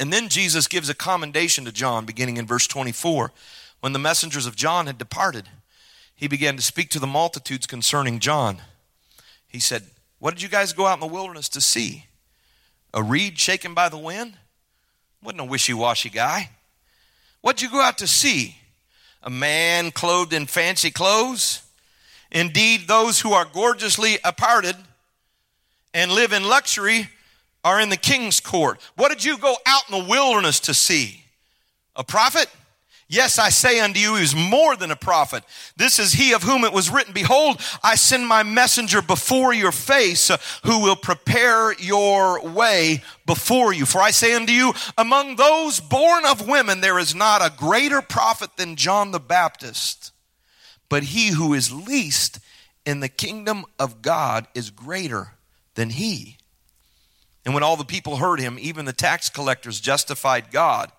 And 0.00 0.12
then 0.12 0.28
Jesus 0.28 0.66
gives 0.66 0.88
a 0.88 0.94
commendation 0.94 1.64
to 1.64 1.72
John 1.72 2.04
beginning 2.04 2.36
in 2.36 2.46
verse 2.46 2.66
24 2.66 3.32
when 3.80 3.92
the 3.92 3.98
messengers 3.98 4.46
of 4.46 4.56
John 4.56 4.86
had 4.86 4.98
departed 4.98 5.48
he 6.18 6.26
began 6.26 6.56
to 6.56 6.62
speak 6.62 6.90
to 6.90 6.98
the 6.98 7.06
multitudes 7.06 7.64
concerning 7.68 8.18
John. 8.18 8.60
He 9.46 9.60
said, 9.60 9.84
What 10.18 10.34
did 10.34 10.42
you 10.42 10.48
guys 10.48 10.72
go 10.72 10.84
out 10.84 10.94
in 10.94 11.00
the 11.00 11.06
wilderness 11.06 11.48
to 11.50 11.60
see? 11.60 12.06
A 12.92 13.00
reed 13.04 13.38
shaken 13.38 13.72
by 13.72 13.88
the 13.88 13.98
wind? 13.98 14.34
Wasn't 15.22 15.40
a 15.40 15.44
wishy 15.44 15.74
washy 15.74 16.10
guy. 16.10 16.50
What'd 17.40 17.62
you 17.62 17.70
go 17.70 17.80
out 17.80 17.98
to 17.98 18.08
see? 18.08 18.56
A 19.22 19.30
man 19.30 19.92
clothed 19.92 20.32
in 20.32 20.46
fancy 20.46 20.90
clothes? 20.90 21.62
Indeed, 22.32 22.88
those 22.88 23.20
who 23.20 23.32
are 23.32 23.44
gorgeously 23.44 24.18
apparted 24.24 24.74
and 25.94 26.10
live 26.10 26.32
in 26.32 26.42
luxury 26.42 27.10
are 27.62 27.80
in 27.80 27.90
the 27.90 27.96
king's 27.96 28.40
court. 28.40 28.80
What 28.96 29.10
did 29.10 29.24
you 29.24 29.38
go 29.38 29.54
out 29.64 29.82
in 29.88 30.02
the 30.02 30.10
wilderness 30.10 30.58
to 30.60 30.74
see? 30.74 31.22
A 31.94 32.02
prophet? 32.02 32.48
Yes, 33.10 33.38
I 33.38 33.48
say 33.48 33.80
unto 33.80 33.98
you, 33.98 34.16
he 34.16 34.22
is 34.22 34.36
more 34.36 34.76
than 34.76 34.90
a 34.90 34.96
prophet. 34.96 35.42
This 35.76 35.98
is 35.98 36.12
he 36.12 36.34
of 36.34 36.42
whom 36.42 36.62
it 36.62 36.74
was 36.74 36.90
written, 36.90 37.14
Behold, 37.14 37.58
I 37.82 37.94
send 37.94 38.28
my 38.28 38.42
messenger 38.42 39.00
before 39.00 39.54
your 39.54 39.72
face, 39.72 40.30
uh, 40.30 40.36
who 40.64 40.82
will 40.82 40.94
prepare 40.94 41.72
your 41.72 42.46
way 42.46 43.02
before 43.24 43.72
you. 43.72 43.86
For 43.86 44.02
I 44.02 44.10
say 44.10 44.34
unto 44.34 44.52
you, 44.52 44.74
among 44.98 45.36
those 45.36 45.80
born 45.80 46.26
of 46.26 46.46
women, 46.46 46.82
there 46.82 46.98
is 46.98 47.14
not 47.14 47.40
a 47.40 47.56
greater 47.56 48.02
prophet 48.02 48.50
than 48.58 48.76
John 48.76 49.10
the 49.10 49.20
Baptist. 49.20 50.12
But 50.90 51.04
he 51.04 51.30
who 51.30 51.54
is 51.54 51.72
least 51.72 52.40
in 52.84 53.00
the 53.00 53.08
kingdom 53.08 53.64
of 53.78 54.02
God 54.02 54.46
is 54.54 54.68
greater 54.68 55.32
than 55.76 55.90
he. 55.90 56.36
And 57.46 57.54
when 57.54 57.62
all 57.62 57.76
the 57.76 57.84
people 57.84 58.16
heard 58.16 58.38
him, 58.38 58.58
even 58.60 58.84
the 58.84 58.92
tax 58.92 59.30
collectors 59.30 59.80
justified 59.80 60.50
God, 60.50 60.92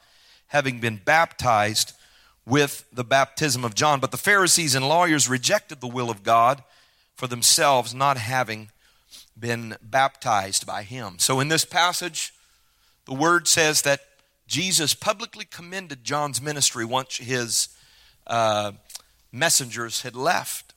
having 0.48 0.80
been 0.80 1.00
baptized 1.06 1.94
with 2.50 2.86
the 2.92 3.04
baptism 3.04 3.64
of 3.64 3.76
John. 3.76 4.00
But 4.00 4.12
the 4.12 4.18
Pharisees 4.18 4.74
and 4.76 4.88
lawyers 4.88 5.30
rejected 5.30 5.80
the 5.80 5.88
will 5.88 6.10
of 6.10 6.24
God 6.24 6.64
for 7.16 7.28
themselves, 7.28 7.94
not 7.94 8.18
having 8.18 8.72
been 9.38 9.78
baptized 9.82 10.66
by 10.66 10.84
him. 10.84 11.20
So 11.20 11.40
in 11.40 11.48
this 11.48 11.64
passage, 11.64 12.34
the 13.06 13.14
word 13.14 13.48
says 13.48 13.84
that 13.84 14.02
Jesus 14.48 14.94
publicly 14.96 15.46
commended 15.46 16.04
John's 16.04 16.42
ministry 16.42 16.84
once 16.84 17.18
his 17.18 17.70
uh, 18.26 18.72
messengers 19.32 20.02
had 20.02 20.16
left. 20.16 20.74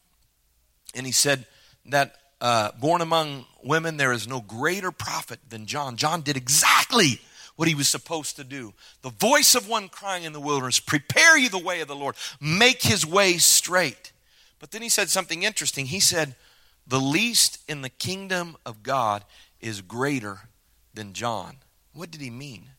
And 0.94 1.06
he 1.06 1.12
said 1.12 1.46
that 1.86 2.16
uh, 2.40 2.72
born 2.78 3.00
among 3.00 3.46
women, 3.64 3.96
there 3.96 4.12
is 4.12 4.28
no 4.28 4.40
greater 4.40 4.90
prophet 4.90 5.40
than 5.48 5.64
John. 5.66 5.96
John 5.96 6.20
did 6.20 6.36
exactly 6.36 7.20
what 7.56 7.68
he 7.68 7.74
was 7.74 7.88
supposed 7.88 8.36
to 8.36 8.44
do. 8.44 8.74
The 9.02 9.10
voice 9.10 9.54
of 9.54 9.68
one 9.68 9.88
crying 9.88 10.24
in 10.24 10.32
the 10.32 10.40
wilderness, 10.40 10.80
prepare 10.80 11.36
you 11.36 11.48
the 11.48 11.58
way 11.58 11.80
of 11.80 11.88
the 11.88 11.96
Lord, 11.96 12.16
make 12.40 12.82
his 12.82 13.06
way 13.06 13.38
straight. 13.38 14.12
But 14.58 14.70
then 14.70 14.82
he 14.82 14.88
said 14.88 15.10
something 15.10 15.42
interesting. 15.42 15.86
He 15.86 16.00
said, 16.00 16.34
the 16.86 17.00
least 17.00 17.58
in 17.68 17.82
the 17.82 17.88
kingdom 17.88 18.56
of 18.64 18.82
God 18.82 19.24
is 19.60 19.80
greater 19.80 20.48
than 20.94 21.12
John. 21.12 21.56
What 21.92 22.10
did 22.10 22.20
he 22.20 22.30
mean? 22.30 22.70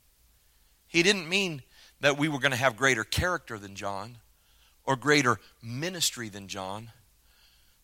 He 0.87 1.03
didn't 1.03 1.29
mean 1.29 1.63
that 2.01 2.17
we 2.17 2.27
were 2.27 2.39
going 2.39 2.51
to 2.51 2.57
have 2.57 2.75
greater 2.75 3.03
character 3.03 3.57
than 3.57 3.75
John 3.75 4.17
or 4.83 4.95
greater 4.95 5.39
ministry 5.61 6.29
than 6.29 6.47
John. 6.47 6.91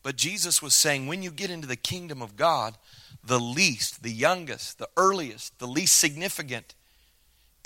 But 0.04 0.15
Jesus 0.15 0.62
was 0.62 0.73
saying, 0.73 1.08
when 1.08 1.23
you 1.23 1.32
get 1.32 1.49
into 1.49 1.67
the 1.67 1.75
kingdom 1.75 2.21
of 2.21 2.36
God, 2.36 2.75
the 3.23 3.39
least, 3.39 4.04
the 4.04 4.12
youngest, 4.12 4.78
the 4.80 4.89
earliest, 4.97 5.60
the 5.60 5.67
least 5.67 5.97
significant 5.97 6.75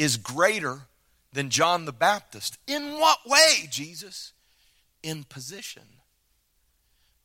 is 0.04 0.18
greater 0.18 0.82
than 1.32 1.50
John 1.50 1.86
the 1.86 1.94
Baptist. 1.94 2.58
In 2.68 3.00
what 3.00 3.20
way, 3.26 3.68
Jesus? 3.70 4.34
In 5.02 5.24
position. 5.24 5.84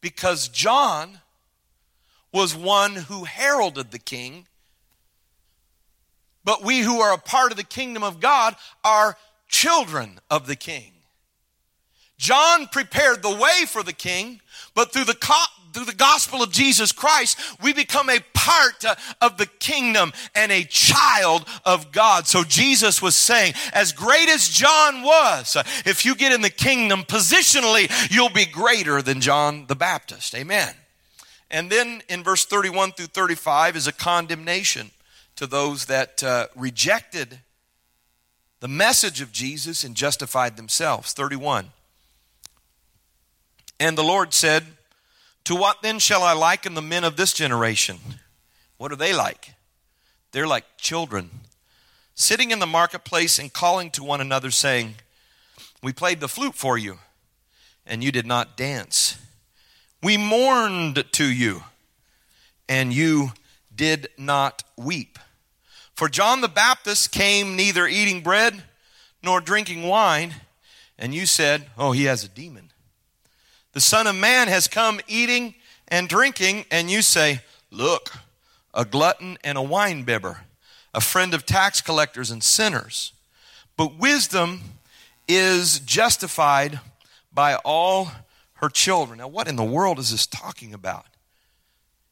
Because 0.01 0.47
John 0.49 1.19
was 2.33 2.55
one 2.55 2.95
who 2.95 3.25
heralded 3.25 3.91
the 3.91 3.99
king, 3.99 4.47
but 6.45 6.63
we 6.63 6.79
who 6.79 7.01
are 7.01 7.13
a 7.13 7.19
part 7.19 7.51
of 7.51 7.57
the 7.57 7.65
kingdom 7.65 8.05
of 8.05 8.21
God 8.21 8.55
are 8.85 9.17
children 9.49 10.21
of 10.31 10.47
the 10.47 10.57
king. 10.57 10.93
John 12.17 12.69
prepared 12.69 13.23
the 13.23 13.35
way 13.35 13.65
for 13.67 13.83
the 13.83 13.93
king, 13.93 14.41
but 14.75 14.93
through 14.93 15.05
the 15.05 15.15
through 15.79 15.87
the 15.87 15.95
gospel 15.95 16.43
of 16.43 16.51
Jesus 16.51 16.91
Christ, 16.91 17.39
we 17.63 17.73
become 17.73 18.11
a 18.11 18.19
part 18.35 18.85
uh, 18.85 18.97
of 19.21 19.39
the 19.39 19.47
kingdom 19.47 20.13
and 20.35 20.51
a 20.51 20.65
child 20.65 21.47
of 21.65 21.93
God. 21.93 22.27
So 22.27 22.43
Jesus 22.43 23.01
was 23.01 23.15
saying, 23.15 23.55
as 23.73 23.93
great 23.93 24.29
as 24.29 24.49
John 24.49 25.03
was, 25.05 25.55
uh, 25.55 25.63
if 25.87 26.05
you 26.05 26.17
get 26.17 26.33
in 26.33 26.41
the 26.41 26.51
kingdom 26.51 27.05
positionally, 27.05 27.89
you'll 28.11 28.29
be 28.29 28.45
greater 28.45 29.01
than 29.03 29.21
John 29.21 29.67
the 29.69 29.77
Baptist. 29.77 30.35
Amen. 30.35 30.75
And 31.49 31.71
then 31.71 32.03
in 32.09 32.25
verse 32.25 32.45
31 32.45 32.93
through 32.93 33.07
35 33.07 33.77
is 33.77 33.87
a 33.87 33.93
condemnation 33.93 34.91
to 35.37 35.47
those 35.47 35.85
that 35.85 36.25
uh, 36.25 36.49
rejected 36.57 37.39
the 38.59 38.67
message 38.67 39.21
of 39.21 39.31
Jesus 39.31 39.85
and 39.85 39.95
justified 39.95 40.57
themselves. 40.57 41.13
31. 41.13 41.71
And 43.79 43.97
the 43.97 44.03
Lord 44.03 44.35
said, 44.35 44.65
To 45.49 45.55
what 45.55 45.81
then 45.81 45.99
shall 45.99 46.25
I 46.25 46.35
liken 46.35 46.75
the 46.75 46.83
men 46.83 47.05
of 47.05 47.17
this 47.17 47.33
generation? 47.33 47.97
What 48.77 48.93
are 48.93 48.97
they 48.97 49.15
like? 49.15 49.55
They're 50.33 50.47
like 50.47 50.67
children, 50.77 51.31
sitting 52.15 52.51
in 52.51 52.59
the 52.59 52.67
marketplace 52.67 53.39
and 53.39 53.51
calling 53.51 53.91
to 53.93 54.05
one 54.05 54.21
another, 54.21 54.51
saying, 54.51 54.97
We 55.83 55.95
played 55.95 56.21
the 56.21 56.29
flute 56.29 56.55
for 56.55 56.77
you, 56.77 56.99
and 57.87 58.05
you 58.05 58.13
did 58.13 58.27
not 58.27 58.59
dance. 58.59 59.17
We 60.03 60.19
mourned 60.19 61.03
to 61.13 61.25
you, 61.25 61.63
and 62.69 62.93
you 62.93 63.33
did 63.75 64.09
not 64.19 64.65
weep. 64.77 65.19
For 65.95 66.11
John 66.11 66.43
the 66.43 66.49
Baptist 66.49 67.11
came 67.11 67.57
neither 67.57 67.87
eating 67.89 68.21
bread 68.21 68.65
nor 69.23 69.41
drinking 69.41 69.85
wine, 69.85 70.35
and 70.99 71.15
you 71.15 71.25
said, 71.25 71.71
Oh, 71.79 71.93
he 71.93 72.05
has 72.05 72.23
a 72.23 72.29
demon. 72.29 72.68
The 73.73 73.81
Son 73.81 74.07
of 74.07 74.17
Man 74.17 74.49
has 74.49 74.67
come 74.67 75.01
eating 75.07 75.55
and 75.89 76.09
drinking, 76.09 76.65
and 76.71 76.91
you 76.91 77.03
say, 77.03 77.41
Look, 77.71 78.13
a 78.73 78.85
glutton 78.85 79.39
and 79.45 79.59
a 79.59 79.63
winebibber, 79.63 80.39
a 80.95 81.01
friend 81.01 81.35
of 81.35 81.45
tax 81.45 81.81
collectors 81.81 82.31
and 82.31 82.43
sinners. 82.43 83.13
But 83.77 83.97
wisdom 83.97 84.61
is 85.27 85.81
justified 85.81 86.81
by 87.33 87.57
all 87.57 88.11
her 88.55 88.69
children. 88.69 89.19
Now, 89.19 89.29
what 89.29 89.49
in 89.49 89.57
the 89.57 89.65
world 89.65 89.99
is 89.99 90.11
this 90.11 90.27
talking 90.27 90.75
about? 90.75 91.07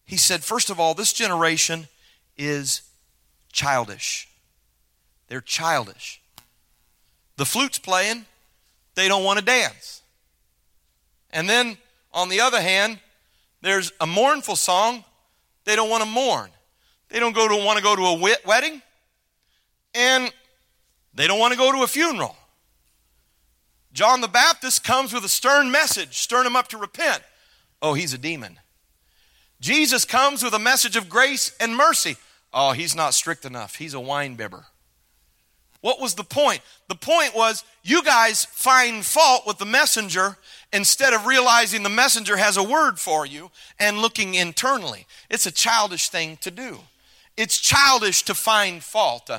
He 0.05 0.17
said, 0.17 0.45
first 0.45 0.71
of 0.71 0.79
all, 0.79 0.95
this 0.95 1.13
generation 1.13 1.89
is 2.37 2.83
childish. 3.53 4.29
They're 5.29 5.41
childish. 5.41 6.21
The 7.37 7.45
flute's 7.45 7.79
playing, 7.79 8.27
they 8.95 9.09
don't 9.09 9.25
want 9.25 9.39
to 9.39 9.45
dance. 9.45 10.03
And 11.37 11.47
then, 11.47 11.77
on 12.15 12.31
the 12.31 12.41
other 12.41 12.63
hand, 12.63 12.99
there's 13.61 13.93
a 14.01 14.07
mournful 14.07 14.57
song, 14.57 15.05
they 15.67 15.77
don't 15.77 15.91
want 15.91 16.03
to 16.03 16.09
mourn. 16.09 16.49
They 17.11 17.21
don't 17.21 17.35
go 17.35 17.47
to, 17.47 17.63
want 17.63 17.77
to 17.77 17.85
go 17.85 17.95
to 17.95 18.03
a 18.03 18.37
wedding, 18.47 18.81
and 19.95 20.33
they 21.13 21.27
don't 21.27 21.39
want 21.39 21.53
to 21.53 21.59
go 21.59 21.71
to 21.73 21.83
a 21.83 21.87
funeral. 21.87 22.35
John 23.93 24.23
the 24.23 24.29
Baptist 24.29 24.83
comes 24.83 25.13
with 25.13 25.27
a 25.27 25.29
stern 25.29 25.71
message, 25.71 26.17
stirring 26.17 26.47
him 26.47 26.57
up 26.57 26.69
to 26.69 26.79
repent. 26.79 27.23
Oh, 27.83 27.93
he's 27.93 28.15
a 28.15 28.19
demon. 28.19 28.59
Jesus 29.61 30.07
comes 30.07 30.43
with 30.43 30.55
a 30.55 30.59
message 30.59 30.97
of 30.97 31.11
grace 31.11 31.55
and 31.61 31.77
mercy. 31.77 32.17
Oh, 32.51 32.73
he's 32.73 32.95
not 32.95 33.13
strict 33.13 33.45
enough. 33.45 33.77
He's 33.77 33.93
a 33.93 34.01
wine 34.01 34.37
bibber. 34.37 34.65
What 35.83 36.01
was 36.01 36.15
the 36.15 36.25
point? 36.25 36.63
The 36.89 36.95
point 36.95 37.35
was 37.35 37.63
you 37.83 38.03
guys 38.03 38.47
find 38.47 39.05
fault 39.05 39.47
with 39.47 39.59
the 39.59 39.67
messenger 39.67 40.39
instead 40.73 41.15
of 41.15 41.27
realizing 41.27 41.83
the 41.83 41.89
messenger 41.89 42.37
has 42.37 42.57
a 42.57 42.63
word 42.63 42.99
for 42.99 43.25
you 43.25 43.51
and 43.79 43.99
looking 43.99 44.35
internally. 44.35 45.07
It's 45.31 45.47
a 45.47 45.53
childish 45.53 46.09
thing 46.09 46.39
to 46.39 46.51
do. 46.51 46.79
It's 47.37 47.59
childish 47.59 48.23
to 48.25 48.35
find 48.35 48.83
fault. 48.83 49.31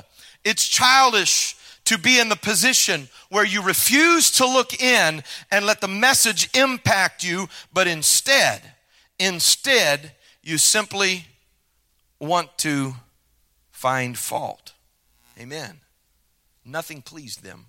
It's 0.44 0.66
childish 0.66 1.56
to 1.84 1.98
be 1.98 2.20
in 2.20 2.28
the 2.28 2.36
position 2.36 3.08
where 3.30 3.46
you 3.46 3.62
refuse 3.62 4.30
to 4.32 4.46
look 4.46 4.80
in 4.80 5.22
and 5.50 5.66
let 5.66 5.80
the 5.80 5.88
message 5.88 6.50
impact 6.54 7.24
you, 7.24 7.48
but 7.72 7.86
instead, 7.86 8.60
instead, 9.18 10.12
you 10.42 10.58
simply 10.58 11.24
want 12.20 12.56
to 12.58 12.94
find 13.70 14.18
fault. 14.18 14.72
Amen. 15.40 15.80
Nothing 16.64 17.00
pleased 17.00 17.42
them. 17.42 17.66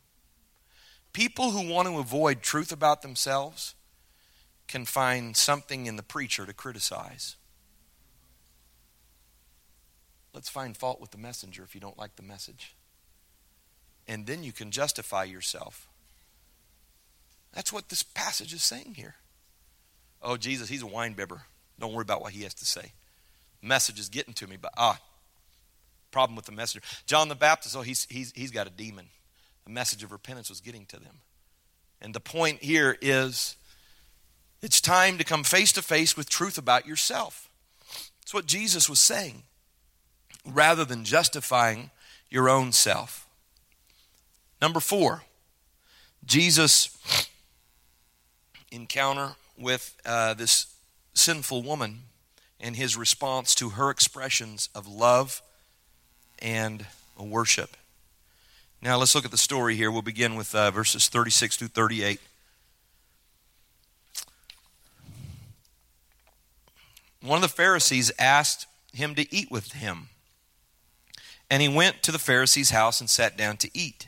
People 1.13 1.51
who 1.51 1.71
want 1.71 1.87
to 1.87 1.97
avoid 1.97 2.41
truth 2.41 2.71
about 2.71 3.01
themselves 3.01 3.75
can 4.67 4.85
find 4.85 5.35
something 5.35 5.87
in 5.87 5.95
the 5.95 6.03
preacher 6.03 6.45
to 6.45 6.53
criticize. 6.53 7.35
Let's 10.33 10.49
find 10.49 10.77
fault 10.77 11.01
with 11.01 11.11
the 11.11 11.17
messenger 11.17 11.63
if 11.63 11.73
you 11.73 11.81
don't 11.81 11.97
like 11.97 12.15
the 12.15 12.23
message 12.23 12.75
and 14.09 14.25
then 14.25 14.43
you 14.43 14.51
can 14.51 14.71
justify 14.71 15.23
yourself. 15.23 15.87
That's 17.53 17.71
what 17.71 17.89
this 17.89 18.01
passage 18.01 18.53
is 18.53 18.63
saying 18.63 18.95
here. 18.95 19.15
Oh, 20.19 20.35
Jesus, 20.35 20.67
he's 20.67 20.81
a 20.81 20.87
wine 20.87 21.13
bibber. 21.13 21.43
Don't 21.79 21.93
worry 21.93 22.01
about 22.01 22.21
what 22.21 22.33
he 22.33 22.41
has 22.41 22.55
to 22.55 22.65
say. 22.65 22.93
Message 23.61 23.99
is 23.99 24.09
getting 24.09 24.33
to 24.33 24.47
me, 24.47 24.57
but 24.59 24.73
ah, 24.75 24.99
problem 26.09 26.35
with 26.35 26.47
the 26.47 26.51
messenger. 26.51 26.85
John 27.05 27.29
the 27.29 27.35
Baptist, 27.35 27.77
oh, 27.77 27.81
he's, 27.81 28.07
he's, 28.09 28.33
he's 28.35 28.49
got 28.49 28.65
a 28.65 28.71
demon. 28.71 29.05
The 29.69 29.75
message 29.75 30.03
of 30.03 30.11
repentance 30.11 30.49
was 30.49 30.61
getting 30.61 30.87
to 30.87 30.99
them. 30.99 31.19
And 32.01 32.15
the 32.15 32.19
point 32.19 32.63
here 32.63 32.97
is 33.03 33.55
it's 34.63 34.81
time 34.81 35.19
to 35.19 35.23
come 35.23 35.43
face 35.43 35.71
to 35.73 35.83
face 35.83 36.17
with 36.17 36.27
truth 36.27 36.57
about 36.57 36.87
yourself. 36.87 37.51
That's 38.19 38.33
what 38.33 38.47
Jesus 38.47 38.89
was 38.89 38.99
saying, 38.99 39.43
rather 40.43 40.85
than 40.85 41.05
justifying 41.05 41.91
your 42.31 42.49
own 42.49 42.71
self. 42.71 43.27
Number 44.59 44.79
four, 44.79 45.21
Jesus' 46.25 46.97
encounter 48.71 49.35
with 49.55 49.95
uh, 50.03 50.33
this 50.33 50.65
sinful 51.13 51.61
woman 51.61 52.05
and 52.59 52.75
his 52.75 52.97
response 52.97 53.53
to 53.53 53.69
her 53.69 53.91
expressions 53.91 54.67
of 54.73 54.87
love 54.87 55.43
and 56.39 56.87
worship. 57.19 57.77
Now 58.81 58.97
let's 58.97 59.13
look 59.13 59.25
at 59.25 59.31
the 59.31 59.37
story 59.37 59.75
here. 59.75 59.91
We'll 59.91 60.01
begin 60.01 60.35
with 60.35 60.55
uh, 60.55 60.71
verses 60.71 61.09
36 61.09 61.57
through 61.57 61.67
38. 61.67 62.21
One 67.21 67.35
of 67.35 67.41
the 67.41 67.49
Pharisees 67.49 68.09
asked 68.17 68.67
him 68.93 69.15
to 69.15 69.35
eat 69.35 69.51
with 69.51 69.73
him. 69.73 70.07
And 71.49 71.61
he 71.61 71.67
went 71.67 72.03
to 72.03 72.13
the 72.13 72.19
Pharisee's 72.19 72.69
house 72.69 73.01
and 73.01 73.09
sat 73.09 73.35
down 73.35 73.57
to 73.57 73.69
eat. 73.73 74.07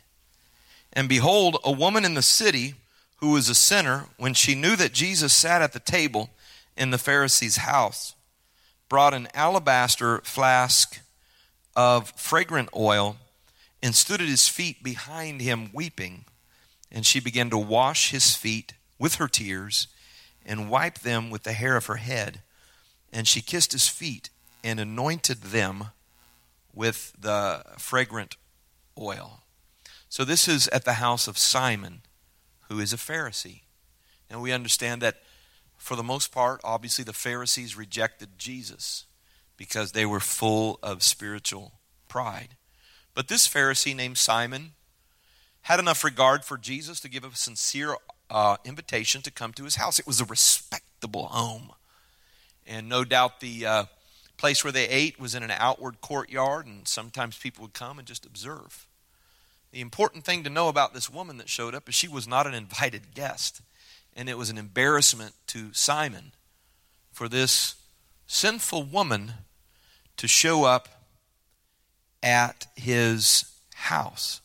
And 0.93 1.09
behold, 1.09 1.57
a 1.65 1.72
woman 1.72 2.05
in 2.05 2.13
the 2.13 2.22
city 2.22 2.76
who 3.17 3.32
was 3.32 3.49
a 3.49 3.55
sinner, 3.55 4.05
when 4.17 4.34
she 4.34 4.55
knew 4.55 4.78
that 4.78 4.93
Jesus 4.93 5.34
sat 5.34 5.61
at 5.61 5.74
the 5.74 5.80
table 5.80 6.30
in 6.78 6.91
the 6.91 6.97
Pharisee's 6.97 7.57
house, 7.57 8.15
brought 8.88 9.13
an 9.13 9.28
alabaster 9.34 10.19
flask 10.19 11.01
of 11.76 12.11
fragrant 12.11 12.69
oil 12.74 13.17
and 13.82 13.95
stood 13.95 14.21
at 14.21 14.27
his 14.27 14.47
feet 14.47 14.84
behind 14.84 15.41
him 15.41 15.69
weeping. 15.73 16.25
And 16.91 17.05
she 17.05 17.19
began 17.19 17.49
to 17.49 17.57
wash 17.57 18.11
his 18.11 18.36
feet 18.36 18.73
with 18.99 19.15
her 19.15 19.27
tears 19.27 19.88
and 20.45 20.69
wipe 20.69 20.99
them 20.99 21.29
with 21.29 21.43
the 21.43 21.53
hair 21.53 21.75
of 21.77 21.86
her 21.86 21.95
head. 21.95 22.41
And 23.11 23.27
she 23.27 23.41
kissed 23.41 23.71
his 23.71 23.88
feet 23.88 24.29
and 24.63 24.79
anointed 24.79 25.41
them 25.41 25.86
with 26.73 27.13
the 27.19 27.63
fragrant 27.77 28.38
oil. 28.99 29.43
So 30.09 30.25
this 30.25 30.47
is 30.47 30.67
at 30.69 30.86
the 30.86 30.93
house 30.93 31.27
of 31.27 31.38
Simon, 31.38 32.01
who 32.69 32.79
is 32.79 32.93
a 32.93 32.97
Pharisee. 32.97 33.61
And 34.29 34.41
we 34.41 34.51
understand 34.51 35.01
that 35.01 35.21
for 35.77 35.95
the 35.95 36.03
most 36.03 36.32
part, 36.32 36.61
obviously, 36.63 37.03
the 37.03 37.13
Pharisees 37.13 37.75
rejected 37.75 38.38
Jesus 38.38 39.05
because 39.57 39.91
they 39.91 40.05
were 40.05 40.19
full 40.19 40.79
of 40.84 41.01
spiritual 41.01 41.73
pride. 42.07 42.55
But 43.14 43.28
this 43.28 43.47
Pharisee 43.47 43.95
named 43.95 44.18
Simon 44.18 44.72
had 45.64 45.80
enough 45.80 46.03
regard 46.03 46.43
for 46.43 46.57
Jesus 46.57 46.99
to 47.01 47.09
give 47.09 47.24
a 47.24 47.36
sincere 47.36 47.95
uh, 48.30 48.57
invitation 48.66 49.22
to 49.22 49.32
come 49.32 49.53
to 49.53 49.64
his 49.64 49.76
house. 49.76 49.99
It 49.99 50.07
was 50.07 50.22
a 50.22 50.26
respectable 50.26 51.28
home. 51.28 51.72
And 52.66 52.88
no 52.88 53.03
doubt 53.03 53.39
the 53.39 53.66
uh, 53.66 53.84
place 54.38 54.64
where 54.64 54.72
they 54.72 54.88
ate 54.88 55.20
was 55.20 55.36
in 55.36 55.43
an 55.43 55.51
outward 55.51 56.01
courtyard, 56.01 56.66
and 56.66 56.88
sometimes 56.88 57.38
people 57.38 57.64
would 57.64 57.74
come 57.74 57.99
and 57.99 58.07
just 58.07 58.26
observe. 58.26 58.88
The 59.72 59.82
important 59.82 60.26
thing 60.26 60.43
to 60.43 60.49
know 60.49 60.68
about 60.68 60.93
this 60.93 61.09
woman 61.09 61.38
that 61.38 61.49
showed 61.49 61.76
up 61.76 61.88
is 61.88 61.95
she 61.95 62.07
was 62.07 62.28
not 62.28 62.47
an 62.47 62.53
invited 62.53 63.14
guest. 63.14 63.62
And 64.16 64.28
it 64.28 64.38
was 64.38 64.49
an 64.49 64.57
embarrassment 64.57 65.34
to 65.47 65.74
Simon 65.74 66.34
for 67.14 67.30
this 67.30 67.76
sinful 68.28 68.84
woman 68.84 69.34
to 70.18 70.28
show 70.28 70.66
up 70.66 71.00
at 72.24 72.67
his 72.76 73.45
house. 73.74 74.41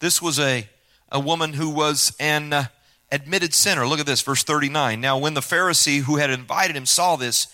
This 0.00 0.20
was 0.20 0.38
a, 0.38 0.68
a 1.10 1.20
woman 1.20 1.54
who 1.54 1.68
was 1.70 2.14
an 2.18 2.52
uh, 2.52 2.64
admitted 3.12 3.54
sinner. 3.54 3.86
Look 3.86 4.00
at 4.00 4.06
this, 4.06 4.22
verse 4.22 4.42
39. 4.42 5.00
Now, 5.00 5.18
when 5.18 5.34
the 5.34 5.40
Pharisee 5.40 6.02
who 6.02 6.16
had 6.16 6.30
invited 6.30 6.76
him 6.76 6.86
saw 6.86 7.16
this, 7.16 7.48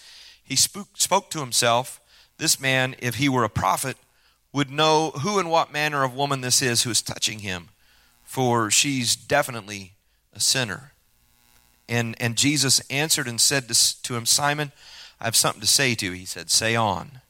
he 0.45 0.57
spoke, 0.57 0.89
spoke 0.95 1.31
to 1.31 1.41
himself, 1.41 2.01
This 2.39 2.61
man, 2.61 2.95
if 2.99 3.17
he 3.17 3.29
were 3.29 3.45
a 3.45 3.49
prophet, 3.49 3.97
would 4.53 4.71
know 4.71 5.11
who 5.23 5.39
and 5.39 5.51
what 5.51 5.73
manner 5.73 6.03
of 6.03 6.15
woman 6.15 6.41
this 6.41 6.63
is 6.63 6.83
who 6.83 6.91
is 6.91 7.03
touching 7.03 7.41
him, 7.41 7.69
for 8.25 8.71
she's 8.71 9.17
definitely 9.17 9.93
a 10.33 10.41
sinner. 10.41 10.93
And, 11.89 12.17
and 12.21 12.37
Jesus 12.37 12.81
answered 12.91 13.29
and 13.29 13.41
said 13.41 13.69
to, 13.69 14.03
to 14.03 14.17
him, 14.17 14.27
Simon, 14.27 14.73
I 15.21 15.25
have 15.25 15.37
something 15.37 15.61
to 15.61 15.67
say 15.67 15.95
to 15.97 16.07
you. 16.07 16.13
He 16.13 16.25
said, 16.25 16.51
Say 16.51 16.75
on. 16.75 17.21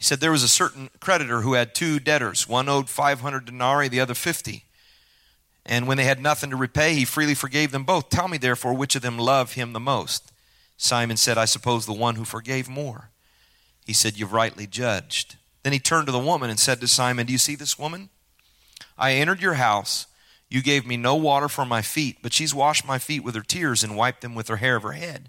He 0.00 0.04
said, 0.04 0.20
There 0.20 0.32
was 0.32 0.42
a 0.42 0.48
certain 0.48 0.88
creditor 0.98 1.42
who 1.42 1.52
had 1.52 1.74
two 1.74 2.00
debtors. 2.00 2.48
One 2.48 2.70
owed 2.70 2.88
500 2.88 3.44
denarii, 3.44 3.88
the 3.88 4.00
other 4.00 4.14
50. 4.14 4.64
And 5.66 5.86
when 5.86 5.98
they 5.98 6.04
had 6.04 6.22
nothing 6.22 6.48
to 6.48 6.56
repay, 6.56 6.94
he 6.94 7.04
freely 7.04 7.34
forgave 7.34 7.70
them 7.70 7.84
both. 7.84 8.08
Tell 8.08 8.26
me, 8.26 8.38
therefore, 8.38 8.72
which 8.72 8.96
of 8.96 9.02
them 9.02 9.18
loved 9.18 9.52
him 9.52 9.74
the 9.74 9.78
most? 9.78 10.32
Simon 10.78 11.18
said, 11.18 11.36
I 11.36 11.44
suppose 11.44 11.84
the 11.84 11.92
one 11.92 12.14
who 12.14 12.24
forgave 12.24 12.66
more. 12.66 13.10
He 13.84 13.92
said, 13.92 14.16
You've 14.16 14.32
rightly 14.32 14.66
judged. 14.66 15.36
Then 15.64 15.74
he 15.74 15.78
turned 15.78 16.06
to 16.06 16.12
the 16.12 16.18
woman 16.18 16.48
and 16.48 16.58
said 16.58 16.80
to 16.80 16.88
Simon, 16.88 17.26
Do 17.26 17.32
you 17.32 17.38
see 17.38 17.54
this 17.54 17.78
woman? 17.78 18.08
I 18.96 19.12
entered 19.12 19.42
your 19.42 19.54
house. 19.54 20.06
You 20.48 20.62
gave 20.62 20.86
me 20.86 20.96
no 20.96 21.14
water 21.14 21.50
for 21.50 21.66
my 21.66 21.82
feet, 21.82 22.20
but 22.22 22.32
she's 22.32 22.54
washed 22.54 22.86
my 22.86 22.98
feet 22.98 23.22
with 23.22 23.34
her 23.34 23.42
tears 23.42 23.84
and 23.84 23.98
wiped 23.98 24.22
them 24.22 24.34
with 24.34 24.48
her 24.48 24.56
hair 24.56 24.76
of 24.76 24.82
her 24.82 24.92
head. 24.92 25.28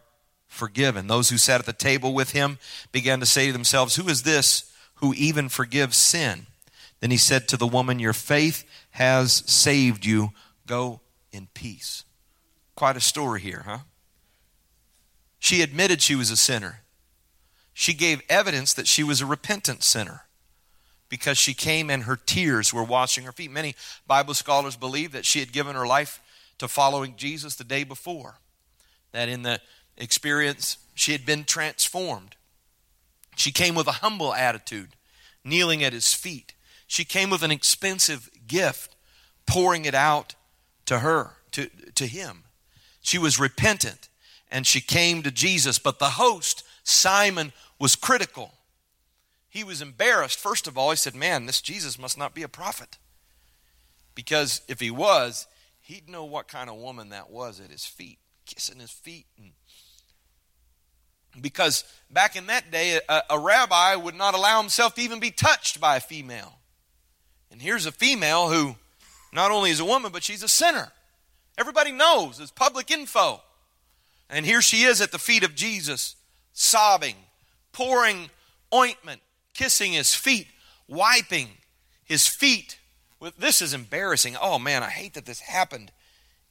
forgiven. 0.51 1.07
Those 1.07 1.29
who 1.29 1.37
sat 1.37 1.61
at 1.61 1.65
the 1.65 1.73
table 1.73 2.13
with 2.13 2.31
him 2.31 2.59
began 2.91 3.19
to 3.21 3.25
say 3.25 3.47
to 3.47 3.53
themselves, 3.53 3.95
Who 3.95 4.07
is 4.09 4.23
this 4.23 4.71
who 4.95 5.13
even 5.15 5.49
forgives 5.49 5.97
sin? 5.97 6.45
Then 6.99 7.09
he 7.09 7.17
said 7.17 7.47
to 7.47 7.57
the 7.57 7.65
woman, 7.65 7.97
Your 7.97 8.13
faith 8.13 8.63
has 8.91 9.43
saved 9.49 10.05
you. 10.05 10.33
Go 10.67 10.99
in 11.31 11.47
peace. 11.53 12.03
Quite 12.75 12.97
a 12.97 13.01
story 13.01 13.41
here, 13.41 13.63
huh? 13.65 13.79
She 15.39 15.61
admitted 15.61 16.01
she 16.01 16.15
was 16.15 16.29
a 16.29 16.37
sinner. 16.37 16.81
She 17.73 17.93
gave 17.93 18.21
evidence 18.29 18.73
that 18.73 18.87
she 18.87 19.03
was 19.03 19.21
a 19.21 19.25
repentant 19.25 19.83
sinner 19.83 20.25
because 21.09 21.37
she 21.37 21.53
came 21.53 21.89
and 21.89 22.03
her 22.03 22.15
tears 22.17 22.73
were 22.73 22.83
washing 22.83 23.23
her 23.23 23.31
feet. 23.31 23.51
Many 23.51 23.75
Bible 24.05 24.33
scholars 24.33 24.75
believe 24.75 25.13
that 25.13 25.25
she 25.25 25.39
had 25.39 25.51
given 25.51 25.75
her 25.75 25.87
life 25.87 26.21
to 26.59 26.67
following 26.67 27.15
Jesus 27.15 27.55
the 27.55 27.63
day 27.63 27.83
before. 27.83 28.35
That 29.13 29.29
in 29.29 29.41
the 29.41 29.59
experience, 29.97 30.77
she 30.93 31.11
had 31.11 31.25
been 31.25 31.43
transformed. 31.43 32.35
She 33.35 33.51
came 33.51 33.75
with 33.75 33.87
a 33.87 33.93
humble 33.93 34.33
attitude, 34.33 34.89
kneeling 35.43 35.83
at 35.83 35.93
his 35.93 36.13
feet. 36.13 36.53
She 36.87 37.05
came 37.05 37.29
with 37.29 37.43
an 37.43 37.51
expensive 37.51 38.29
gift, 38.47 38.95
pouring 39.45 39.85
it 39.85 39.95
out 39.95 40.35
to 40.85 40.99
her, 40.99 41.37
to, 41.51 41.69
to 41.95 42.05
him. 42.05 42.43
She 43.01 43.17
was 43.17 43.39
repentant 43.39 44.09
and 44.51 44.67
she 44.67 44.81
came 44.81 45.23
to 45.23 45.31
Jesus. 45.31 45.79
But 45.79 45.99
the 45.99 46.11
host, 46.11 46.63
Simon, 46.83 47.53
was 47.79 47.95
critical. 47.95 48.53
He 49.49 49.63
was 49.63 49.81
embarrassed. 49.81 50.39
First 50.39 50.67
of 50.67 50.77
all, 50.77 50.91
he 50.91 50.97
said, 50.97 51.15
Man, 51.15 51.45
this 51.45 51.61
Jesus 51.61 51.97
must 51.97 52.17
not 52.17 52.35
be 52.35 52.43
a 52.43 52.49
prophet. 52.49 52.97
Because 54.13 54.61
if 54.67 54.79
he 54.79 54.91
was, 54.91 55.47
he'd 55.79 56.09
know 56.09 56.25
what 56.25 56.47
kind 56.47 56.69
of 56.69 56.75
woman 56.75 57.09
that 57.09 57.29
was 57.29 57.59
at 57.59 57.71
his 57.71 57.85
feet, 57.85 58.19
kissing 58.45 58.79
his 58.79 58.91
feet 58.91 59.25
and 59.37 59.51
because 61.39 61.83
back 62.09 62.35
in 62.35 62.47
that 62.47 62.71
day, 62.71 62.99
a, 63.07 63.21
a, 63.29 63.39
rabbi 63.39 63.95
would 63.95 64.15
not 64.15 64.33
allow 64.33 64.59
himself 64.59 64.95
to 64.95 65.01
even 65.01 65.19
be 65.19 65.31
touched 65.31 65.79
by 65.79 65.97
a 65.97 66.01
female. 66.01 66.59
And 67.51 67.61
here's 67.61 67.85
a 67.85 67.91
female 67.91 68.49
who 68.49 68.75
not 69.33 69.51
only 69.51 69.71
is 69.71 69.79
a 69.79 69.85
woman, 69.85 70.11
but 70.11 70.23
she's 70.23 70.43
a 70.43 70.47
sinner. 70.47 70.91
Everybody 71.57 71.91
knows, 71.91 72.39
it's 72.39 72.51
public 72.51 72.91
info. 72.91 73.41
And 74.29 74.45
here 74.45 74.61
she 74.61 74.83
is 74.83 75.01
at 75.01 75.11
the 75.11 75.19
feet 75.19 75.43
of 75.43 75.55
Jesus, 75.55 76.15
sobbing, 76.53 77.15
pouring 77.71 78.29
ointment, 78.73 79.21
kissing 79.53 79.93
his 79.93 80.15
feet, 80.15 80.47
wiping 80.87 81.49
his 82.03 82.27
feet. 82.27 82.77
This 83.37 83.61
is 83.61 83.73
embarrassing. 83.73 84.35
Oh 84.41 84.57
man, 84.57 84.83
I 84.83 84.89
hate 84.89 85.13
that 85.13 85.25
this 85.25 85.41
happened 85.41 85.91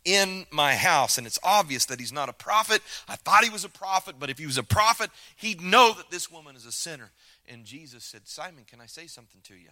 in 0.04 0.46
my 0.50 0.74
house. 0.74 1.18
And 1.18 1.26
it's 1.26 1.38
obvious 1.42 1.86
that 1.86 2.00
he's 2.00 2.12
not 2.12 2.28
a 2.28 2.32
prophet. 2.32 2.82
I 3.08 3.16
thought 3.16 3.44
he 3.44 3.50
was 3.50 3.64
a 3.64 3.68
prophet, 3.68 4.16
but 4.18 4.30
if 4.30 4.38
he 4.38 4.46
was 4.46 4.58
a 4.58 4.62
prophet, 4.62 5.10
he'd 5.36 5.60
know 5.60 5.92
that 5.94 6.10
this 6.10 6.30
woman 6.30 6.56
is 6.56 6.66
a 6.66 6.72
sinner. 6.72 7.10
And 7.48 7.64
Jesus 7.64 8.04
said, 8.04 8.22
Simon, 8.26 8.64
can 8.64 8.80
I 8.80 8.86
say 8.86 9.06
something 9.06 9.40
to 9.44 9.54
you? 9.54 9.70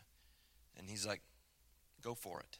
And 0.78 0.88
he's 0.88 1.06
like, 1.06 1.20
Go 2.02 2.14
for 2.14 2.40
it. 2.40 2.58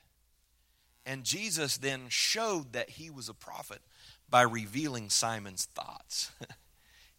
And 1.06 1.24
Jesus 1.24 1.78
then 1.78 2.02
showed 2.08 2.72
that 2.72 2.90
he 2.90 3.08
was 3.08 3.28
a 3.28 3.34
prophet 3.34 3.80
by 4.28 4.42
revealing 4.42 5.08
Simon's 5.08 5.64
thoughts. 5.64 6.30
he 6.40 6.46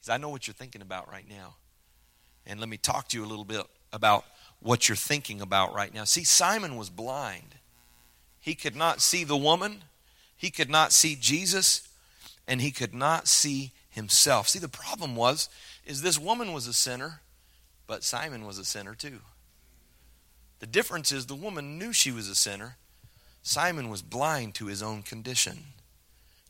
said, 0.02 0.14
I 0.14 0.18
know 0.18 0.30
what 0.30 0.47
you're 0.47 0.54
thinking 0.54 0.82
about 0.82 1.10
right 1.10 1.28
now. 1.28 1.56
And 2.45 2.60
let 2.60 2.70
me 2.70 2.78
talk 2.78 3.08
to 3.10 3.18
you 3.18 3.26
a 3.26 3.28
little 3.28 3.45
bit 3.45 3.66
about 3.91 4.26
what 4.60 4.88
you're 4.88 4.95
thinking 4.95 5.41
about 5.41 5.74
right 5.74 5.93
now. 5.93 6.04
See, 6.04 6.24
Simon 6.24 6.76
was 6.76 6.89
blind. 6.89 7.56
He 8.39 8.56
could 8.56 8.76
not 8.76 9.02
see 9.02 9.24
the 9.24 9.38
woman, 9.38 9.84
he 10.40 10.50
could 10.50 10.70
not 10.70 10.94
see 10.94 11.18
Jesus 11.20 11.88
and 12.48 12.62
he 12.62 12.72
could 12.72 12.94
not 12.94 13.28
see 13.28 13.74
himself. 13.90 14.48
See, 14.48 14.58
the 14.58 14.70
problem 14.70 15.18
was 15.18 15.50
is 15.86 16.02
this 16.02 16.18
woman 16.18 16.54
was 16.54 16.66
a 16.66 16.74
sinner, 16.74 17.20
but 17.88 18.06
Simon 18.06 18.46
was 18.46 18.58
a 18.58 18.64
sinner 18.64 18.96
too. 18.96 19.20
The 20.60 20.66
difference 20.66 21.12
is 21.12 21.26
the 21.26 21.36
woman 21.36 21.78
knew 21.78 21.92
she 21.92 22.12
was 22.12 22.30
a 22.30 22.36
sinner. 22.36 22.78
Simon 23.44 23.90
was 23.90 24.02
blind 24.02 24.56
to 24.56 24.68
his 24.68 24.82
own 24.82 25.02
condition. 25.02 25.66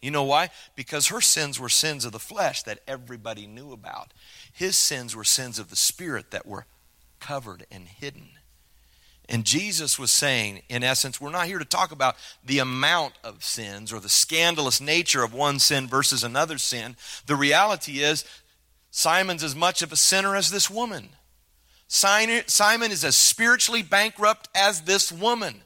You 0.03 0.11
know 0.11 0.23
why? 0.23 0.51
Because 0.75 1.07
her 1.07 1.19
sins 1.19 1.59
were 1.59 1.67
sins 1.67 2.05
of 2.05 2.11
the 2.11 2.19
flesh 2.19 2.61
that 2.63 2.81
everybody 2.87 3.47
knew 3.47 3.71
about. 3.71 4.13
His 4.53 4.77
sins 4.77 5.15
were 5.15 5.23
sins 5.23 5.57
of 5.57 5.71
the 5.71 5.75
spirit 5.75 6.29
that 6.29 6.45
were 6.45 6.67
covered 7.19 7.65
and 7.71 7.87
hidden. 7.87 8.29
And 9.31 9.45
Jesus 9.45 9.99
was 9.99 10.09
saying, 10.09 10.63
in 10.69 10.83
essence, 10.83 11.21
we're 11.21 11.29
not 11.29 11.45
here 11.45 11.59
to 11.59 11.65
talk 11.65 11.91
about 11.91 12.15
the 12.43 12.57
amount 12.57 13.13
of 13.23 13.43
sins 13.43 13.93
or 13.93 13.99
the 13.99 14.09
scandalous 14.09 14.81
nature 14.81 15.23
of 15.23 15.35
one 15.35 15.59
sin 15.59 15.87
versus 15.87 16.23
another 16.23 16.57
sin. 16.57 16.95
The 17.27 17.35
reality 17.35 17.99
is, 17.99 18.25
Simon's 18.89 19.43
as 19.43 19.55
much 19.55 19.83
of 19.83 19.91
a 19.91 19.95
sinner 19.95 20.35
as 20.35 20.49
this 20.49 20.67
woman. 20.67 21.09
Simon 21.87 22.41
is 22.91 23.03
as 23.03 23.15
spiritually 23.15 23.83
bankrupt 23.83 24.49
as 24.55 24.81
this 24.81 25.11
woman. 25.11 25.61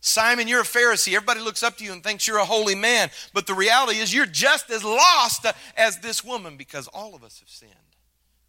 Simon, 0.00 0.48
you're 0.48 0.62
a 0.62 0.64
Pharisee. 0.64 1.14
Everybody 1.14 1.40
looks 1.40 1.62
up 1.62 1.76
to 1.76 1.84
you 1.84 1.92
and 1.92 2.02
thinks 2.02 2.26
you're 2.26 2.38
a 2.38 2.46
holy 2.46 2.74
man. 2.74 3.10
But 3.34 3.46
the 3.46 3.54
reality 3.54 3.98
is, 3.98 4.14
you're 4.14 4.24
just 4.24 4.70
as 4.70 4.82
lost 4.82 5.44
as 5.76 5.98
this 5.98 6.24
woman 6.24 6.56
because 6.56 6.88
all 6.88 7.14
of 7.14 7.22
us 7.22 7.40
have 7.40 7.50
sinned. 7.50 7.72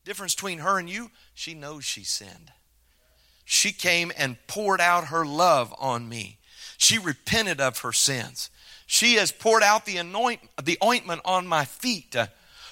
Difference 0.05 0.35
between 0.35 0.59
her 0.59 0.79
and 0.79 0.89
you, 0.89 1.11
she 1.33 1.53
knows 1.53 1.83
she 1.83 2.05
sinned 2.05 2.53
she 3.49 3.71
came 3.71 4.11
and 4.17 4.35
poured 4.45 4.81
out 4.81 5.05
her 5.05 5.25
love 5.25 5.73
on 5.79 6.09
me. 6.09 6.37
She 6.77 6.97
repented 6.99 7.61
of 7.61 7.79
her 7.79 7.93
sins. 7.93 8.49
She 8.85 9.15
has 9.15 9.31
poured 9.31 9.63
out 9.63 9.85
the, 9.85 9.95
anoint, 9.95 10.41
the 10.61 10.77
ointment 10.83 11.21
on 11.23 11.47
my 11.47 11.63
feet. 11.63 12.13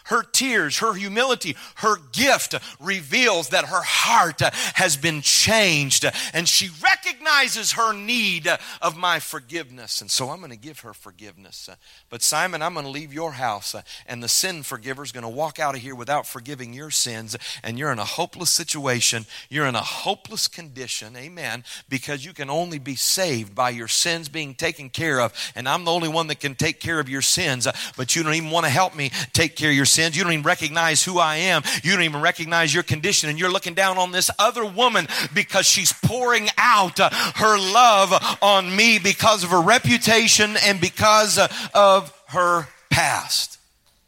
Her 0.05 0.21
tears, 0.21 0.77
her 0.79 0.93
humility, 0.93 1.55
her 1.75 1.97
gift 2.11 2.53
reveals 2.79 3.49
that 3.49 3.65
her 3.65 3.81
heart 3.81 4.39
has 4.75 4.97
been 4.97 5.21
changed 5.21 6.05
and 6.33 6.47
she 6.47 6.69
recognizes 6.83 7.71
her 7.73 7.91
need 7.91 8.47
of 8.83 8.95
my 8.95 9.19
forgiveness. 9.19 10.01
And 10.01 10.11
so 10.11 10.29
I'm 10.29 10.39
going 10.39 10.51
to 10.51 10.57
give 10.57 10.81
her 10.81 10.93
forgiveness. 10.93 11.69
But 12.09 12.21
Simon, 12.21 12.61
I'm 12.61 12.73
going 12.73 12.85
to 12.85 12.91
leave 12.91 13.13
your 13.13 13.31
house 13.31 13.75
and 14.05 14.21
the 14.21 14.27
sin 14.27 14.61
forgiver 14.61 15.03
is 15.03 15.11
going 15.11 15.23
to 15.23 15.29
walk 15.29 15.57
out 15.57 15.73
of 15.73 15.81
here 15.81 15.95
without 15.95 16.27
forgiving 16.27 16.71
your 16.71 16.91
sins. 16.91 17.35
And 17.63 17.79
you're 17.79 17.91
in 17.91 17.97
a 17.97 18.05
hopeless 18.05 18.51
situation. 18.51 19.25
You're 19.49 19.65
in 19.65 19.75
a 19.75 19.81
hopeless 19.81 20.47
condition. 20.47 21.15
Amen. 21.15 21.63
Because 21.89 22.23
you 22.23 22.33
can 22.33 22.51
only 22.51 22.77
be 22.77 22.95
saved 22.95 23.55
by 23.55 23.71
your 23.71 23.87
sins 23.87 24.29
being 24.29 24.53
taken 24.53 24.91
care 24.91 25.19
of. 25.19 25.33
And 25.55 25.67
I'm 25.67 25.83
the 25.83 25.91
only 25.91 26.09
one 26.09 26.27
that 26.27 26.39
can 26.39 26.53
take 26.53 26.79
care 26.79 26.99
of 26.99 27.09
your 27.09 27.23
sins. 27.23 27.67
But 27.97 28.15
you 28.15 28.21
don't 28.21 28.35
even 28.35 28.51
want 28.51 28.67
to 28.67 28.71
help 28.71 28.95
me 28.95 29.09
take 29.33 29.55
care 29.55 29.71
of 29.71 29.75
your 29.75 29.85
sins. 29.85 29.94
You 29.97 30.23
don't 30.23 30.33
even 30.33 30.43
recognize 30.43 31.03
who 31.03 31.19
I 31.19 31.37
am. 31.37 31.63
You 31.83 31.93
don't 31.93 32.03
even 32.03 32.21
recognize 32.21 32.73
your 32.73 32.83
condition. 32.83 33.29
And 33.29 33.39
you're 33.39 33.51
looking 33.51 33.73
down 33.73 33.97
on 33.97 34.11
this 34.11 34.29
other 34.39 34.65
woman 34.65 35.07
because 35.33 35.65
she's 35.65 35.93
pouring 35.93 36.49
out 36.57 36.99
uh, 36.99 37.09
her 37.35 37.57
love 37.57 38.13
on 38.41 38.75
me 38.75 38.99
because 38.99 39.43
of 39.43 39.49
her 39.51 39.61
reputation 39.61 40.55
and 40.65 40.81
because 40.81 41.37
uh, 41.37 41.47
of 41.73 42.13
her 42.27 42.67
past. 42.89 43.59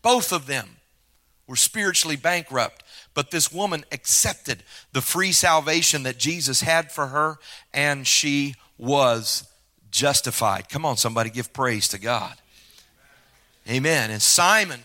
Both 0.01 0.31
of 0.31 0.45
them 0.47 0.77
were 1.47 1.55
spiritually 1.55 2.15
bankrupt. 2.15 2.83
But 3.13 3.31
this 3.31 3.51
woman 3.51 3.83
accepted 3.91 4.63
the 4.93 5.01
free 5.01 5.31
salvation 5.31 6.03
that 6.03 6.19
Jesus 6.19 6.61
had 6.61 6.91
for 6.91 7.07
her, 7.07 7.39
and 7.73 8.05
she 8.05 8.53
was 8.77 9.49
justified. 9.89 10.69
Come 10.69 10.85
on, 10.85 10.97
somebody, 10.97 11.31
give 11.31 11.51
praise 11.51 11.88
to 11.88 11.97
God. 11.97 12.35
Amen. 13.67 14.11
And 14.11 14.21
Simon 14.21 14.81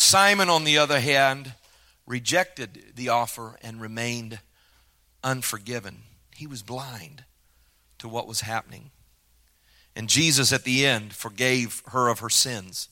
Simon, 0.00 0.48
on 0.48 0.64
the 0.64 0.78
other 0.78 0.98
hand, 0.98 1.52
rejected 2.06 2.92
the 2.96 3.10
offer 3.10 3.58
and 3.60 3.82
remained 3.82 4.40
unforgiven. 5.22 6.04
He 6.34 6.46
was 6.46 6.62
blind 6.62 7.24
to 7.98 8.08
what 8.08 8.26
was 8.26 8.40
happening. 8.40 8.92
And 9.94 10.08
Jesus, 10.08 10.54
at 10.54 10.64
the 10.64 10.86
end, 10.86 11.12
forgave 11.12 11.82
her 11.88 12.08
of 12.08 12.20
her 12.20 12.30
sins. 12.30 12.88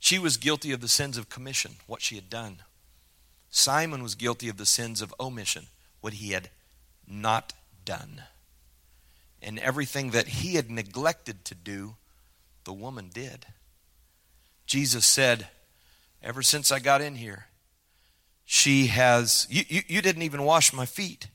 She 0.00 0.18
was 0.18 0.36
guilty 0.36 0.72
of 0.72 0.80
the 0.80 0.88
sins 0.88 1.16
of 1.16 1.28
commission, 1.28 1.76
what 1.86 2.02
she 2.02 2.16
had 2.16 2.28
done. 2.28 2.62
Simon 3.48 4.02
was 4.02 4.16
guilty 4.16 4.48
of 4.48 4.56
the 4.56 4.66
sins 4.66 5.00
of 5.00 5.14
omission, 5.20 5.68
what 6.00 6.14
he 6.14 6.32
had 6.32 6.50
not 7.06 7.52
done. 7.84 8.24
And 9.40 9.56
everything 9.60 10.10
that 10.10 10.26
he 10.26 10.56
had 10.56 10.68
neglected 10.68 11.44
to 11.44 11.54
do, 11.54 11.94
the 12.64 12.72
woman 12.72 13.08
did. 13.14 13.46
Jesus 14.66 15.06
said, 15.06 15.46
Ever 16.22 16.42
since 16.42 16.70
I 16.70 16.78
got 16.78 17.00
in 17.00 17.16
here, 17.16 17.46
she 18.44 18.86
has, 18.86 19.46
you, 19.50 19.64
you, 19.68 19.82
you 19.88 20.02
didn't 20.02 20.22
even 20.22 20.42
wash 20.42 20.72
my 20.72 20.86
feet. 20.86 21.28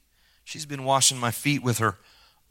She's 0.43 0.65
been 0.65 0.83
washing 0.83 1.17
my 1.17 1.31
feet 1.31 1.63
with 1.63 1.79
her 1.79 1.97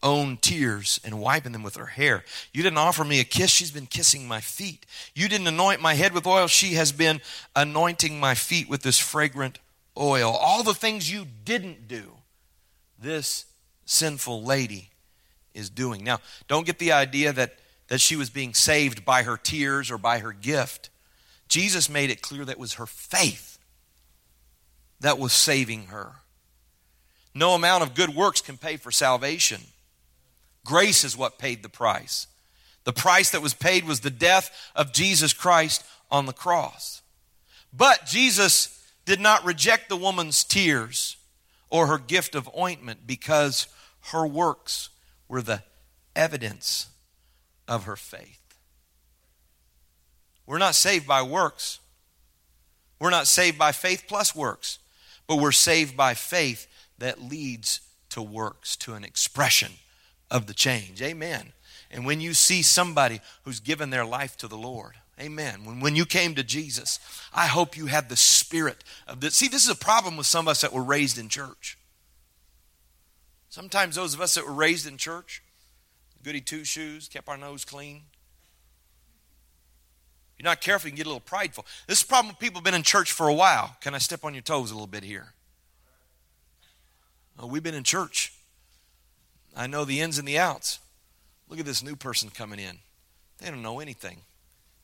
own 0.03 0.39
tears 0.39 1.01
and 1.05 1.21
wiping 1.21 1.53
them 1.53 1.63
with 1.63 1.77
her 1.77 1.87
hair. 1.87 2.25
You 2.53 2.63
didn't 2.63 2.79
offer 2.79 3.05
me 3.05 3.21
a 3.21 3.25
kiss. 3.25 3.51
She's 3.51 3.71
been 3.71 3.87
kissing 3.87 4.27
my 4.27 4.41
feet. 4.41 4.87
You 5.15 5.29
didn't 5.29 5.47
anoint 5.47 5.81
my 5.81 5.95
head 5.95 6.13
with 6.13 6.27
oil. 6.27 6.47
She 6.47 6.75
has 6.75 6.93
been 6.93 7.21
anointing 7.55 8.19
my 8.19 8.35
feet 8.35 8.69
with 8.69 8.83
this 8.83 8.99
fragrant 8.99 9.59
oil. 9.99 10.31
All 10.31 10.63
the 10.63 10.75
things 10.75 11.13
you 11.13 11.27
didn't 11.45 11.89
do, 11.89 12.13
this 12.99 13.47
sinful 13.85 14.43
lady 14.43 14.91
is 15.55 15.69
doing. 15.71 16.05
Now, 16.05 16.19
don't 16.49 16.67
get 16.67 16.79
the 16.79 16.93
idea 16.93 17.33
that, 17.33 17.59
that 17.89 18.01
she 18.01 18.17
was 18.17 18.31
being 18.31 18.55
saved 18.55 19.05
by 19.05 19.23
her 19.25 19.37
tears 19.37 19.91
or 19.91 19.99
by 19.99 20.21
her 20.21 20.33
gift. 20.33 20.90
Jesus 21.51 21.91
made 21.91 22.11
it 22.11 22.23
clear 22.23 22.45
that 22.47 22.59
was 22.59 22.75
her 22.75 22.87
faith 22.87 23.59
that 25.01 25.19
was 25.19 25.33
saving 25.33 25.89
her. 25.89 26.13
No 27.35 27.55
amount 27.55 27.83
of 27.83 27.95
good 27.95 28.15
works 28.15 28.41
can 28.41 28.57
pay 28.57 28.77
for 28.77 28.91
salvation. 28.91 29.61
Grace 30.65 31.05
is 31.05 31.17
what 31.17 31.39
paid 31.39 31.63
the 31.63 31.69
price. 31.69 32.27
The 32.85 32.93
price 32.93 33.31
that 33.31 33.43
was 33.43 33.55
paid 33.55 33.85
was 33.85 34.01
the 34.01 34.11
death 34.11 34.71
of 34.75 34.93
Jesus 34.93 35.33
Christ 35.33 35.85
on 36.11 36.27
the 36.27 36.33
cross. 36.33 37.03
But 37.73 38.07
Jesus 38.07 38.77
did 39.05 39.21
not 39.21 39.45
reject 39.45 39.89
the 39.89 39.97
woman's 39.97 40.45
tears 40.45 41.17
or 41.69 41.87
her 41.87 41.99
gift 41.99 42.35
of 42.35 42.51
ointment 42.57 43.07
because 43.07 43.67
her 44.13 44.27
works 44.27 44.91
were 45.29 45.43
the 45.43 45.63
evidence 46.15 46.89
of 47.69 47.85
her 47.85 47.97
faith. 47.97 48.40
We're 50.51 50.59
not 50.59 50.75
saved 50.75 51.07
by 51.07 51.23
works. 51.23 51.79
We're 52.99 53.11
not 53.11 53.29
saved 53.29 53.57
by 53.57 53.71
faith 53.71 54.07
plus 54.09 54.35
works, 54.35 54.81
but 55.29 55.37
we're 55.37 55.53
saved 55.53 55.97
by 55.97 56.15
faith 56.15 56.67
that 56.99 57.23
leads 57.23 57.79
to 58.09 58.21
works, 58.21 58.75
to 58.79 58.95
an 58.95 59.05
expression 59.05 59.71
of 60.29 60.49
the 60.49 60.53
change. 60.53 61.01
Amen. 61.03 61.53
And 61.89 62.05
when 62.05 62.21
you 62.21 62.35
see 62.35 62.63
somebody 62.63 63.21
who's 63.45 63.61
given 63.61 63.91
their 63.91 64.05
life 64.05 64.37
to 64.39 64.49
the 64.49 64.57
Lord, 64.57 64.95
amen. 65.21 65.65
When, 65.65 65.79
when 65.79 65.95
you 65.95 66.05
came 66.05 66.35
to 66.35 66.43
Jesus, 66.43 66.99
I 67.33 67.47
hope 67.47 67.77
you 67.77 67.87
had 67.87 68.09
the 68.09 68.17
spirit 68.17 68.83
of 69.07 69.21
this. 69.21 69.37
See, 69.37 69.47
this 69.47 69.65
is 69.65 69.71
a 69.71 69.77
problem 69.77 70.17
with 70.17 70.27
some 70.27 70.49
of 70.49 70.51
us 70.51 70.63
that 70.63 70.73
were 70.73 70.83
raised 70.83 71.17
in 71.17 71.29
church. 71.29 71.79
Sometimes 73.51 73.95
those 73.95 74.15
of 74.15 74.21
us 74.21 74.35
that 74.35 74.47
were 74.47 74.53
raised 74.53 74.89
in 74.89 74.97
church, 74.97 75.45
goody 76.25 76.41
two 76.41 76.65
shoes, 76.65 77.07
kept 77.07 77.29
our 77.29 77.37
nose 77.37 77.65
clean. 77.65 78.03
You're 80.41 80.49
not 80.49 80.63
careful, 80.63 80.89
you 80.89 80.93
can 80.93 80.97
get 80.97 81.05
a 81.05 81.11
little 81.11 81.21
prideful. 81.21 81.67
This 81.87 81.99
is 81.99 82.03
problem 82.03 82.29
with 82.29 82.39
people 82.39 82.61
who've 82.61 82.65
been 82.65 82.73
in 82.73 82.83
church 82.83 83.13
for 83.13 83.29
a 83.29 83.35
while. 83.35 83.77
Can 83.83 83.95
I 83.95 83.99
step 83.99 84.25
on 84.25 84.33
your 84.33 84.41
toes 84.41 84.71
a 84.71 84.75
little 84.75 84.87
bit 84.87 85.05
here? 85.05 85.35
Oh, 87.39 87.47
we've 87.47 87.63
been 87.63 87.75
in 87.75 87.85
church. 87.85 88.33
I 89.55 89.67
know 89.67 89.85
the 89.85 90.01
ins 90.01 90.17
and 90.17 90.27
the 90.27 90.39
outs. 90.39 90.79
Look 91.51 91.61
at 91.61 91.67
this 91.67 91.83
new 91.83 91.95
person 91.95 92.31
coming 92.31 92.59
in. 92.59 92.79
They 93.37 93.51
don't 93.51 93.61
know 93.61 93.81
anything. 93.81 94.23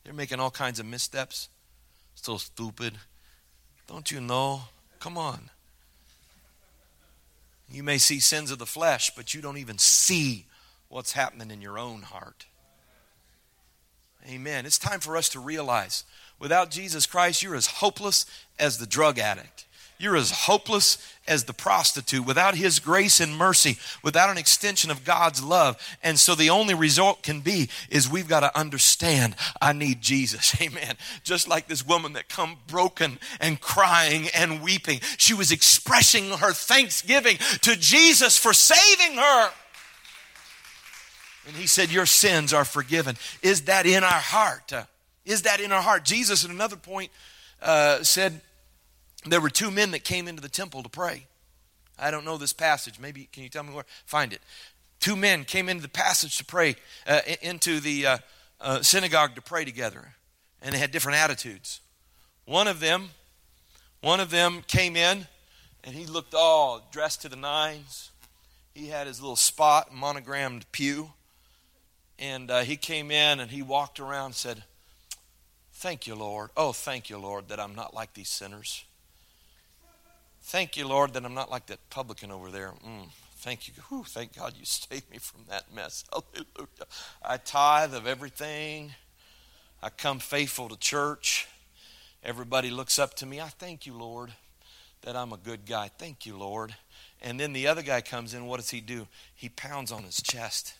They're 0.03 0.13
making 0.13 0.39
all 0.39 0.51
kinds 0.51 0.79
of 0.79 0.85
missteps. 0.85 1.49
So 2.13 2.37
stupid. 2.37 2.93
Don't 3.87 4.11
you 4.11 4.21
know? 4.21 4.61
Come 4.99 5.17
on. 5.17 5.49
You 7.71 7.81
may 7.81 7.97
see 7.97 8.19
sins 8.19 8.51
of 8.51 8.59
the 8.59 8.67
flesh, 8.67 9.09
but 9.15 9.33
you 9.33 9.41
don't 9.41 9.57
even 9.57 9.79
see 9.79 10.45
what's 10.87 11.13
happening 11.13 11.49
in 11.49 11.63
your 11.63 11.79
own 11.79 12.03
heart. 12.03 12.45
Amen. 14.29 14.65
It's 14.65 14.77
time 14.77 14.99
for 14.99 15.15
us 15.17 15.29
to 15.29 15.39
realize 15.39 16.03
without 16.39 16.71
Jesus 16.71 17.05
Christ, 17.05 17.43
you're 17.43 17.55
as 17.55 17.67
hopeless 17.67 18.25
as 18.59 18.77
the 18.77 18.85
drug 18.85 19.19
addict. 19.19 19.65
You're 19.99 20.17
as 20.17 20.29
hopeless 20.31 20.97
as 21.27 21.45
the 21.45 21.53
prostitute 21.53 22.25
without 22.25 22.55
His 22.55 22.79
grace 22.79 23.19
and 23.19 23.35
mercy, 23.35 23.77
without 24.03 24.29
an 24.29 24.37
extension 24.37 24.91
of 24.91 25.03
God's 25.03 25.43
love. 25.43 25.77
And 26.03 26.19
so 26.19 26.35
the 26.35 26.51
only 26.51 26.75
result 26.75 27.23
can 27.23 27.41
be 27.41 27.69
is 27.89 28.07
we've 28.07 28.27
got 28.27 28.41
to 28.41 28.57
understand 28.57 29.35
I 29.59 29.73
need 29.73 30.01
Jesus. 30.01 30.59
Amen. 30.61 30.95
Just 31.23 31.47
like 31.47 31.67
this 31.67 31.85
woman 31.85 32.13
that 32.13 32.29
come 32.29 32.57
broken 32.67 33.17
and 33.39 33.59
crying 33.59 34.27
and 34.35 34.61
weeping. 34.61 34.99
She 35.17 35.33
was 35.33 35.51
expressing 35.51 36.29
her 36.29 36.53
thanksgiving 36.53 37.37
to 37.61 37.75
Jesus 37.75 38.37
for 38.37 38.53
saving 38.53 39.17
her. 39.17 39.49
And 41.47 41.55
he 41.55 41.65
said, 41.65 41.91
Your 41.91 42.05
sins 42.05 42.53
are 42.53 42.65
forgiven. 42.65 43.15
Is 43.41 43.63
that 43.63 43.85
in 43.85 44.03
our 44.03 44.11
heart? 44.11 44.73
Is 45.25 45.43
that 45.43 45.59
in 45.59 45.71
our 45.71 45.81
heart? 45.81 46.05
Jesus, 46.05 46.45
at 46.45 46.51
another 46.51 46.75
point, 46.75 47.11
uh, 47.61 48.03
said, 48.03 48.41
there 49.25 49.41
were 49.41 49.49
two 49.49 49.71
men 49.71 49.91
that 49.91 50.03
came 50.03 50.27
into 50.27 50.41
the 50.41 50.49
temple 50.49 50.83
to 50.83 50.89
pray. 50.89 51.25
I 51.99 52.11
don't 52.11 52.25
know 52.25 52.37
this 52.37 52.53
passage. 52.53 52.99
Maybe, 52.99 53.27
can 53.31 53.43
you 53.43 53.49
tell 53.49 53.63
me 53.63 53.73
where? 53.73 53.85
Find 54.05 54.31
it. 54.31 54.41
Two 54.99 55.15
men 55.15 55.43
came 55.43 55.69
into 55.69 55.81
the 55.81 55.89
passage 55.89 56.37
to 56.37 56.45
pray, 56.45 56.75
uh, 57.05 57.21
into 57.41 57.79
the 57.79 58.05
uh, 58.05 58.17
uh, 58.61 58.81
synagogue 58.81 59.35
to 59.35 59.41
pray 59.41 59.65
together, 59.65 60.13
and 60.61 60.73
they 60.73 60.79
had 60.79 60.91
different 60.91 61.17
attitudes. 61.17 61.81
One 62.45 62.67
of 62.67 62.79
them, 62.79 63.09
one 64.01 64.19
of 64.19 64.29
them 64.29 64.63
came 64.67 64.95
in, 64.95 65.27
and 65.83 65.95
he 65.95 66.05
looked 66.05 66.33
all 66.33 66.87
dressed 66.91 67.21
to 67.23 67.29
the 67.29 67.35
nines. 67.35 68.11
He 68.73 68.87
had 68.87 69.07
his 69.07 69.19
little 69.19 69.35
spot, 69.35 69.93
monogrammed 69.93 70.71
pew, 70.71 71.11
and 72.19 72.49
uh, 72.49 72.61
he 72.61 72.77
came 72.77 73.11
in 73.11 73.39
and 73.39 73.51
he 73.51 73.61
walked 73.61 73.99
around 73.99 74.25
and 74.27 74.35
said, 74.35 74.63
"Thank 75.73 76.07
you, 76.07 76.15
Lord. 76.15 76.49
Oh, 76.57 76.73
thank 76.73 77.09
you, 77.09 77.17
Lord, 77.17 77.49
that 77.49 77.59
I'm 77.59 77.75
not 77.75 77.93
like 77.93 78.13
these 78.13 78.29
sinners." 78.29 78.83
Thank 80.41 80.77
you, 80.77 80.87
Lord, 80.87 81.13
that 81.13 81.25
I'm 81.25 81.33
not 81.33 81.51
like 81.51 81.65
that 81.65 81.89
publican 81.89 82.31
over 82.31 82.49
there. 82.49 82.71
Mm, 82.85 83.09
thank 83.39 83.67
you. 83.67 83.73
Whew, 83.89 84.05
thank 84.05 84.37
God 84.37 84.53
you 84.57 84.63
saved 84.65 85.11
me 85.11 85.17
from 85.17 85.41
that 85.49 85.65
mess. 85.75 86.05
Hallelujah. 86.11 86.87
I 87.21 87.35
tithe 87.35 87.93
of 87.93 88.07
everything. 88.07 88.93
I 89.83 89.89
come 89.89 90.19
faithful 90.19 90.69
to 90.69 90.77
church. 90.77 91.47
Everybody 92.23 92.69
looks 92.69 92.97
up 92.97 93.13
to 93.15 93.25
me. 93.25 93.41
I 93.41 93.49
thank 93.49 93.85
you, 93.85 93.93
Lord, 93.93 94.31
that 95.01 95.17
I'm 95.17 95.33
a 95.33 95.37
good 95.37 95.65
guy. 95.65 95.91
Thank 95.97 96.25
you, 96.25 96.37
Lord. 96.37 96.73
And 97.21 97.37
then 97.37 97.51
the 97.51 97.67
other 97.67 97.81
guy 97.81 97.99
comes 97.99 98.33
in. 98.33 98.45
What 98.45 98.61
does 98.61 98.69
he 98.69 98.79
do? 98.79 99.07
He 99.35 99.49
pounds 99.49 99.91
on 99.91 100.03
his 100.03 100.21
chest 100.21 100.75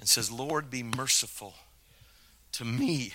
and 0.00 0.08
says, 0.08 0.32
Lord, 0.32 0.70
be 0.70 0.82
merciful 0.82 1.54
to 2.52 2.64
me, 2.64 3.12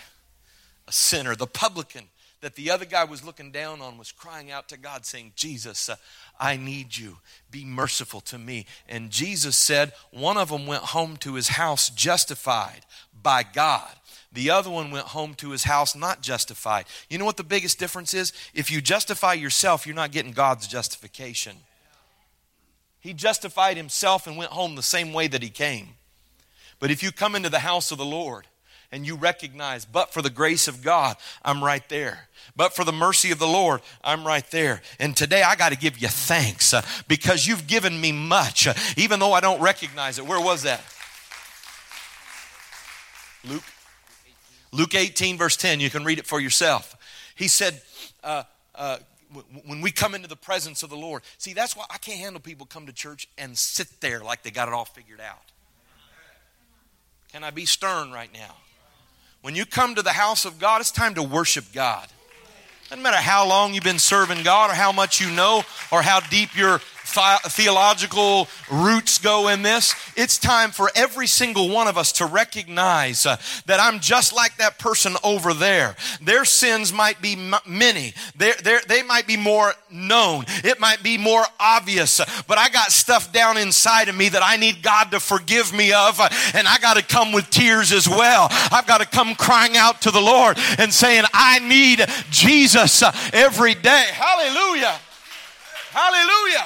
a 0.87 0.91
sinner. 0.91 1.35
The 1.35 1.47
publican 1.47 2.05
that 2.41 2.53
the 2.55 2.69
other 2.69 2.85
guy 2.85 3.03
was 3.03 3.25
looking 3.25 3.51
down 3.51 3.81
on 3.81 3.97
was 3.97 4.11
crying 4.11 4.51
out 4.51 4.69
to 4.69 4.77
God, 4.77 5.03
saying, 5.03 5.33
Jesus, 5.35 5.89
uh, 5.89 5.95
I 6.39 6.57
need 6.57 6.95
you. 6.95 7.17
Be 7.49 7.65
merciful 7.65 8.21
to 8.21 8.37
me. 8.37 8.67
And 8.87 9.09
Jesus 9.09 9.57
said, 9.57 9.93
one 10.11 10.37
of 10.37 10.49
them 10.49 10.67
went 10.67 10.83
home 10.83 11.17
to 11.17 11.33
his 11.33 11.49
house 11.49 11.89
justified 11.89 12.85
by 13.19 13.41
God. 13.41 13.89
The 14.31 14.51
other 14.51 14.69
one 14.69 14.91
went 14.91 15.07
home 15.07 15.33
to 15.35 15.51
his 15.51 15.63
house 15.63 15.95
not 15.95 16.21
justified. 16.21 16.85
You 17.09 17.17
know 17.17 17.25
what 17.25 17.37
the 17.37 17.43
biggest 17.43 17.79
difference 17.79 18.13
is? 18.13 18.31
If 18.53 18.69
you 18.69 18.79
justify 18.79 19.33
yourself, 19.33 19.87
you're 19.87 19.95
not 19.95 20.11
getting 20.11 20.33
God's 20.33 20.67
justification. 20.67 21.55
He 22.99 23.13
justified 23.13 23.77
himself 23.77 24.27
and 24.27 24.37
went 24.37 24.51
home 24.51 24.75
the 24.75 24.83
same 24.83 25.13
way 25.13 25.27
that 25.27 25.41
he 25.41 25.49
came. 25.49 25.95
But 26.79 26.91
if 26.91 27.03
you 27.03 27.11
come 27.11 27.35
into 27.35 27.49
the 27.49 27.59
house 27.59 27.91
of 27.91 27.97
the 27.97 28.05
Lord, 28.05 28.47
and 28.91 29.05
you 29.05 29.15
recognize, 29.15 29.83
but 29.83 30.13
for 30.13 30.21
the 30.21 30.29
grace 30.29 30.67
of 30.67 30.81
God, 30.81 31.17
I'm 31.43 31.63
right 31.63 31.87
there. 31.89 32.29
But 32.55 32.75
for 32.75 32.85
the 32.85 32.93
mercy 32.93 33.31
of 33.31 33.39
the 33.39 33.47
Lord, 33.47 33.81
I'm 34.03 34.25
right 34.25 34.49
there. 34.51 34.81
And 34.99 35.17
today 35.17 35.43
I 35.43 35.55
got 35.55 35.73
to 35.73 35.77
give 35.77 35.97
you 35.97 36.07
thanks 36.07 36.73
uh, 36.73 36.81
because 37.07 37.45
you've 37.45 37.67
given 37.67 37.99
me 37.99 38.11
much, 38.11 38.67
uh, 38.67 38.73
even 38.95 39.19
though 39.19 39.33
I 39.33 39.41
don't 39.41 39.61
recognize 39.61 40.17
it. 40.17 40.25
Where 40.25 40.39
was 40.39 40.63
that? 40.63 40.81
Luke? 43.43 43.63
Luke 44.71 44.95
18, 44.95 45.37
verse 45.37 45.57
10. 45.57 45.79
You 45.79 45.89
can 45.89 46.03
read 46.03 46.19
it 46.19 46.25
for 46.25 46.39
yourself. 46.39 46.95
He 47.35 47.47
said, 47.47 47.81
uh, 48.23 48.43
uh 48.75 48.97
when 49.65 49.81
we 49.81 49.91
come 49.91 50.15
into 50.15 50.29
the 50.29 50.37
presence 50.37 50.81
of 50.81 50.89
the 50.89 50.95
Lord. 50.95 51.21
See, 51.37 51.51
that's 51.51 51.75
why 51.75 51.83
I 51.89 51.97
can't 51.97 52.19
handle 52.19 52.39
people 52.39 52.65
come 52.65 52.85
to 52.85 52.93
church 52.93 53.27
and 53.37 53.57
sit 53.57 53.99
there 53.99 54.21
like 54.21 54.43
they 54.43 54.51
got 54.51 54.69
it 54.69 54.73
all 54.73 54.85
figured 54.85 55.19
out. 55.19 55.51
Can 57.35 57.43
I 57.43 57.51
be 57.51 57.65
stern 57.65 58.13
right 58.13 58.29
now? 58.33 58.55
When 59.41 59.57
you 59.57 59.65
come 59.65 59.95
to 59.95 60.01
the 60.01 60.11
house 60.11 60.45
of 60.45 60.57
God, 60.57 60.79
it's 60.79 60.89
time 60.89 61.15
to 61.15 61.21
worship 61.21 61.65
God. 61.73 62.07
Doesn't 62.87 63.03
matter 63.03 63.17
how 63.17 63.45
long 63.45 63.73
you've 63.73 63.83
been 63.83 63.99
serving 63.99 64.43
God 64.43 64.71
or 64.71 64.73
how 64.73 64.93
much 64.93 65.19
you 65.19 65.29
know 65.29 65.63
or 65.91 66.01
how 66.01 66.21
deep 66.21 66.55
your 66.55 66.79
theological 67.05 68.47
roots 68.71 69.17
go 69.17 69.47
in 69.47 69.61
this. 69.61 69.95
It's 70.15 70.37
time 70.37 70.71
for 70.71 70.89
every 70.95 71.27
single 71.27 71.69
one 71.69 71.87
of 71.87 71.97
us 71.97 72.11
to 72.13 72.25
recognize 72.25 73.25
uh, 73.25 73.37
that 73.65 73.79
I'm 73.79 73.99
just 73.99 74.35
like 74.35 74.57
that 74.57 74.79
person 74.79 75.15
over 75.23 75.53
there. 75.53 75.95
Their 76.21 76.45
sins 76.45 76.91
might 76.91 77.21
be 77.21 77.33
m- 77.33 77.55
many. 77.65 78.13
They're, 78.35 78.55
they're, 78.63 78.81
they 78.87 79.03
might 79.03 79.27
be 79.27 79.37
more 79.37 79.73
known. 79.89 80.45
It 80.63 80.79
might 80.79 81.03
be 81.03 81.17
more 81.17 81.43
obvious. 81.59 82.19
Uh, 82.19 82.25
but 82.47 82.57
I 82.57 82.69
got 82.69 82.91
stuff 82.91 83.31
down 83.31 83.57
inside 83.57 84.09
of 84.09 84.15
me 84.15 84.29
that 84.29 84.43
I 84.43 84.57
need 84.57 84.81
God 84.81 85.11
to 85.11 85.19
forgive 85.19 85.73
me 85.73 85.93
of. 85.93 86.19
Uh, 86.19 86.29
and 86.53 86.67
I 86.67 86.77
got 86.79 86.97
to 86.97 87.03
come 87.03 87.31
with 87.31 87.49
tears 87.49 87.91
as 87.91 88.07
well. 88.07 88.47
I've 88.71 88.87
got 88.87 89.01
to 89.01 89.07
come 89.07 89.35
crying 89.35 89.77
out 89.77 90.01
to 90.01 90.11
the 90.11 90.21
Lord 90.21 90.57
and 90.79 90.93
saying, 90.93 91.23
I 91.33 91.59
need 91.59 92.05
Jesus 92.29 93.01
uh, 93.01 93.11
every 93.33 93.75
day. 93.75 94.05
Hallelujah. 94.11 94.99
Hallelujah. 95.91 96.65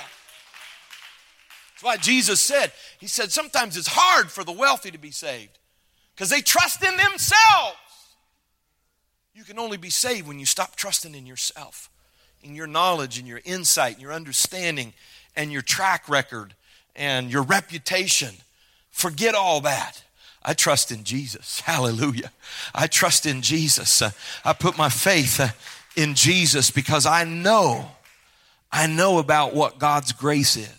That's 1.80 1.98
why 1.98 1.98
Jesus 1.98 2.42
said, 2.42 2.74
He 3.00 3.08
said, 3.08 3.32
sometimes 3.32 3.78
it's 3.78 3.88
hard 3.90 4.30
for 4.30 4.44
the 4.44 4.52
wealthy 4.52 4.92
to 4.92 4.98
be 4.98 5.12
saved 5.12 5.58
because 6.14 6.30
they 6.30 6.42
trust 6.42 6.84
in 6.84 6.98
themselves. 6.98 7.78
You 9.34 9.46
can 9.46 9.58
only 9.58 9.78
be 9.78 9.90
saved 9.90 10.28
when 10.28 10.40
you 10.40 10.46
stop 10.46 10.76
trusting 10.76 11.16
in 11.16 11.26
yourself, 11.26 11.90
in 12.44 12.54
your 12.54 12.68
knowledge, 12.68 13.18
and 13.18 13.26
your 13.26 13.40
insight, 13.46 13.94
and 13.94 14.02
your 14.02 14.12
understanding, 14.12 14.92
and 15.38 15.54
your 15.54 15.62
track 15.62 16.10
record, 16.10 16.54
and 16.98 17.32
your 17.32 17.44
reputation. 17.44 18.36
Forget 18.92 19.34
all 19.34 19.62
that. 19.62 20.04
I 20.44 20.56
trust 20.56 20.92
in 20.92 21.06
Jesus. 21.06 21.60
Hallelujah. 21.66 22.34
I 22.76 22.88
trust 22.88 23.26
in 23.26 23.42
Jesus. 23.42 24.02
Uh, 24.02 24.12
I 24.44 24.52
put 24.52 24.78
my 24.78 24.90
faith 24.90 25.40
uh, 25.40 25.48
in 25.96 26.14
Jesus 26.14 26.72
because 26.72 27.06
I 27.06 27.24
know, 27.24 27.92
I 28.70 28.86
know 28.88 29.20
about 29.20 29.56
what 29.56 29.80
God's 29.80 30.12
grace 30.12 30.58
is. 30.58 30.79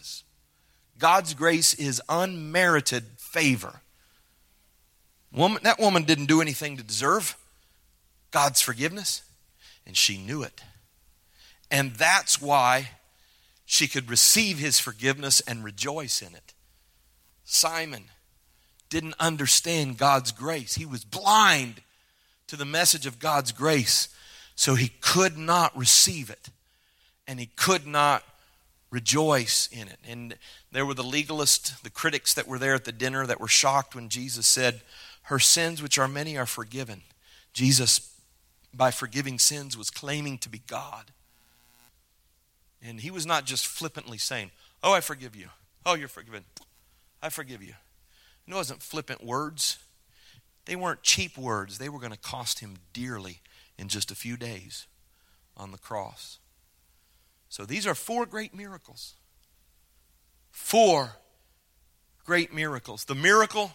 God's 1.01 1.35
grace 1.35 1.75
is 1.75 2.01
unmerited 2.09 3.05
favor. 3.19 3.81
Woman, 5.33 5.61
that 5.65 5.81
woman 5.81 6.05
didn't 6.05 6.27
do 6.27 6.41
anything 6.41 6.77
to 6.77 6.85
deserve 6.85 7.37
God's 8.31 8.61
forgiveness, 8.61 9.23
and 9.87 9.97
she 9.97 10.19
knew 10.19 10.43
it. 10.43 10.63
And 11.71 11.95
that's 11.95 12.41
why 12.41 12.91
she 13.65 13.89
could 13.89 14.09
receive 14.11 14.59
his 14.59 14.79
forgiveness 14.79 15.41
and 15.41 15.65
rejoice 15.65 16.23
in 16.23 16.35
it. 16.35 16.55
Simon 17.45 18.05
didn't 18.89 19.15
understand 19.19 19.99
God's 19.99 20.33
grace. 20.33 20.75
He 20.75 20.87
was 20.87 21.05
blind 21.05 21.83
to 22.49 22.57
the 22.57 22.65
message 22.65 23.07
of 23.07 23.19
God's 23.19 23.53
grace, 23.53 24.09
so 24.55 24.75
he 24.75 24.93
could 25.01 25.39
not 25.39 25.77
receive 25.77 26.31
it 26.31 26.51
and 27.27 27.39
he 27.39 27.47
could 27.47 27.87
not 27.87 28.25
rejoice 28.91 29.69
in 29.73 29.89
it. 29.89 29.99
And 30.07 30.37
there 30.73 30.85
were 30.85 30.95
the 30.95 31.03
legalists, 31.03 31.81
the 31.83 31.91
critics 31.91 32.35
that 32.35 32.49
were 32.49 32.59
there 32.59 32.75
at 32.75 32.85
the 32.85 32.93
dinner 32.93 33.27
that 33.27 33.41
were 33.41 33.49
shocked 33.49 33.95
when 33.95 34.09
Jesus 34.09 34.47
said, 34.47 34.83
Her 35.23 35.39
sins, 35.39 35.83
which 35.83 35.99
are 35.99 36.09
many, 36.09 36.37
are 36.37 36.47
forgiven. 36.47 37.03
Jesus, 37.53 38.15
by 38.75 38.91
forgiving 38.91 39.39
sins, 39.39 39.77
was 39.77 39.91
claiming 39.91 40.39
to 40.39 40.49
be 40.49 40.63
God. 40.67 41.13
And 42.83 43.01
he 43.01 43.11
was 43.11 43.27
not 43.27 43.45
just 43.45 43.67
flippantly 43.67 44.19
saying, 44.19 44.51
Oh, 44.83 44.93
I 44.93 45.01
forgive 45.01 45.37
you. 45.37 45.49
Oh, 45.85 45.95
you're 45.95 46.09
forgiven. 46.09 46.45
I 47.23 47.29
forgive 47.29 47.63
you. 47.63 47.75
It 48.47 48.55
wasn't 48.55 48.83
flippant 48.83 49.25
words. 49.25 49.79
They 50.65 50.75
weren't 50.77 51.03
cheap 51.03 51.39
words. 51.39 51.79
They 51.79 51.89
were 51.89 52.01
going 52.01 52.13
to 52.13 52.19
cost 52.19 52.61
him 52.61 52.77
dearly 52.93 53.41
in 53.79 53.89
just 53.89 54.11
a 54.11 54.15
few 54.15 54.37
days 54.37 54.87
on 55.57 55.71
the 55.71 55.79
cross. 55.79 56.40
So 57.51 57.67
these 57.67 57.87
are 57.87 57.97
four 57.97 58.25
great 58.25 58.55
miracles. 58.55 59.15
Four 60.51 61.17
great 62.25 62.55
miracles. 62.55 63.05
The 63.05 63.15
miracle 63.15 63.73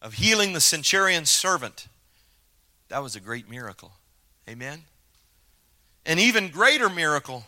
of 0.00 0.14
healing 0.14 0.54
the 0.54 0.60
centurion's 0.60 1.30
servant. 1.30 1.88
That 2.88 3.02
was 3.02 3.14
a 3.14 3.20
great 3.20 3.48
miracle. 3.48 3.92
Amen. 4.48 4.84
An 6.06 6.18
even 6.18 6.48
greater 6.48 6.88
miracle 6.88 7.44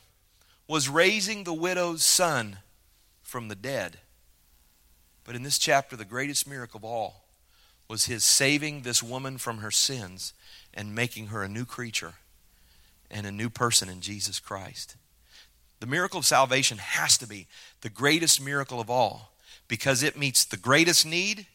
was 0.67 0.89
raising 0.89 1.45
the 1.45 1.55
widow's 1.55 2.05
son 2.05 2.59
from 3.23 3.49
the 3.49 3.55
dead. 3.55 3.99
But 5.25 5.35
in 5.35 5.45
this 5.45 5.59
chapter, 5.59 5.97
the 5.97 6.05
greatest 6.05 6.47
miracle 6.47 6.79
of 6.79 6.85
all 6.85 7.25
was 7.89 8.05
his 8.05 8.23
saving 8.23 8.83
this 8.83 9.03
woman 9.03 9.39
from 9.39 9.59
her 9.59 9.71
sins 9.71 10.35
and 10.75 10.95
making 10.95 11.29
her 11.29 11.43
a 11.43 11.49
new 11.49 11.65
creature 11.65 12.15
and 13.11 13.27
a 13.27 13.33
new 13.33 13.49
person 13.49 13.89
in 13.89 14.03
Jesus 14.03 14.41
Christ. 14.41 14.97
The 15.81 15.87
miracle 15.87 16.18
of 16.18 16.26
salvation 16.26 16.79
has 16.79 17.16
to 17.18 17.26
be 17.26 17.47
the 17.83 17.89
greatest 17.89 18.41
miracle 18.41 18.81
of 18.81 18.91
all 18.91 19.33
because 19.68 20.03
it 20.03 20.18
meets 20.18 20.45
the 20.45 20.57
greatest 20.57 21.07
need, 21.07 21.47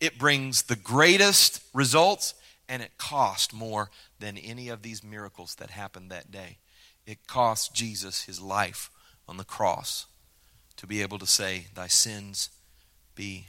it 0.00 0.18
brings 0.18 0.62
the 0.62 0.76
greatest 0.76 1.62
results, 1.72 2.34
and 2.68 2.82
it 2.82 2.98
cost 2.98 3.52
more 3.52 3.90
than 4.18 4.38
any 4.38 4.68
of 4.68 4.82
these 4.82 5.04
miracles 5.04 5.56
that 5.56 5.70
happened 5.70 6.10
that 6.10 6.30
day. 6.30 6.58
It 7.06 7.26
cost 7.26 7.74
Jesus 7.74 8.24
his 8.24 8.40
life 8.40 8.90
on 9.28 9.36
the 9.36 9.44
cross 9.44 10.06
to 10.76 10.86
be 10.86 11.02
able 11.02 11.18
to 11.18 11.26
say, 11.26 11.66
Thy 11.74 11.86
sins 11.86 12.50
be 13.14 13.48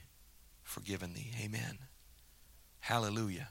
forgiven 0.64 1.14
thee. 1.14 1.32
Amen. 1.42 1.78
Hallelujah. 2.82 3.50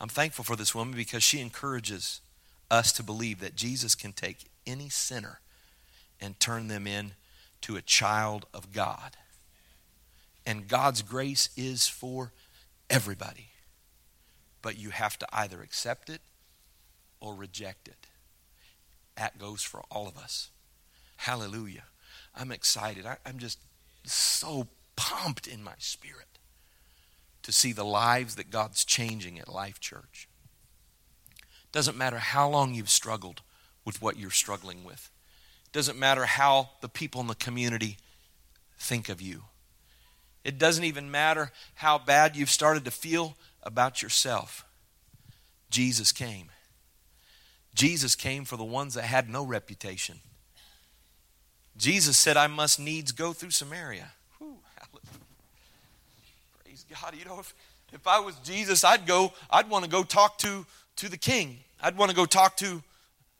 I'm 0.00 0.08
thankful 0.08 0.44
for 0.44 0.56
this 0.56 0.74
woman 0.74 0.94
because 0.94 1.22
she 1.22 1.40
encourages 1.40 2.20
us 2.70 2.92
to 2.92 3.02
believe 3.02 3.40
that 3.40 3.56
Jesus 3.56 3.94
can 3.94 4.12
take 4.12 4.48
any 4.66 4.88
sinner 4.88 5.40
and 6.20 6.38
turn 6.38 6.68
them 6.68 6.86
in 6.86 7.12
to 7.62 7.76
a 7.76 7.82
child 7.82 8.46
of 8.52 8.72
God. 8.72 9.16
And 10.46 10.68
God's 10.68 11.02
grace 11.02 11.50
is 11.56 11.86
for 11.86 12.32
everybody. 12.88 13.48
But 14.62 14.78
you 14.78 14.90
have 14.90 15.18
to 15.18 15.26
either 15.32 15.62
accept 15.62 16.10
it 16.10 16.20
or 17.20 17.34
reject 17.34 17.88
it. 17.88 18.06
That 19.16 19.38
goes 19.38 19.62
for 19.62 19.82
all 19.90 20.08
of 20.08 20.16
us. 20.16 20.50
Hallelujah. 21.16 21.84
I'm 22.34 22.52
excited. 22.52 23.06
I, 23.06 23.16
am 23.26 23.38
just 23.38 23.58
so 24.04 24.68
pumped 24.96 25.46
in 25.46 25.62
my 25.62 25.74
spirit 25.78 26.38
to 27.42 27.52
see 27.52 27.72
the 27.72 27.84
lives 27.84 28.34
that 28.36 28.50
God's 28.50 28.84
changing 28.84 29.38
at 29.38 29.48
Life 29.48 29.80
Church. 29.80 30.28
Doesn't 31.72 31.96
matter 31.96 32.18
how 32.18 32.48
long 32.48 32.74
you've 32.74 32.90
struggled 32.90 33.42
with 33.84 34.02
what 34.02 34.18
you're 34.18 34.30
struggling 34.30 34.84
with. 34.84 35.09
Doesn't 35.72 35.98
matter 35.98 36.24
how 36.24 36.70
the 36.80 36.88
people 36.88 37.20
in 37.20 37.26
the 37.26 37.34
community 37.34 37.98
think 38.78 39.08
of 39.08 39.20
you. 39.20 39.44
It 40.42 40.58
doesn't 40.58 40.84
even 40.84 41.10
matter 41.10 41.52
how 41.74 41.98
bad 41.98 42.34
you've 42.34 42.50
started 42.50 42.84
to 42.86 42.90
feel 42.90 43.36
about 43.62 44.02
yourself. 44.02 44.64
Jesus 45.70 46.12
came. 46.12 46.50
Jesus 47.74 48.16
came 48.16 48.44
for 48.44 48.56
the 48.56 48.64
ones 48.64 48.94
that 48.94 49.04
had 49.04 49.28
no 49.28 49.44
reputation. 49.44 50.20
Jesus 51.76 52.18
said, 52.18 52.36
I 52.36 52.46
must 52.46 52.80
needs 52.80 53.12
go 53.12 53.32
through 53.32 53.50
Samaria. 53.50 54.12
Whew, 54.38 54.58
Praise 56.64 56.84
God. 56.90 57.14
You 57.16 57.24
know, 57.24 57.40
if, 57.40 57.54
if 57.92 58.06
I 58.06 58.18
was 58.18 58.34
Jesus, 58.36 58.82
I'd 58.82 59.06
go, 59.06 59.32
I'd 59.50 59.70
want 59.70 59.84
to 59.84 59.90
go 59.90 60.02
talk 60.02 60.38
to, 60.38 60.66
to 60.96 61.08
the 61.08 61.16
king. 61.16 61.58
I'd 61.80 61.96
want 61.96 62.10
to 62.10 62.16
go 62.16 62.26
talk 62.26 62.56
to 62.58 62.82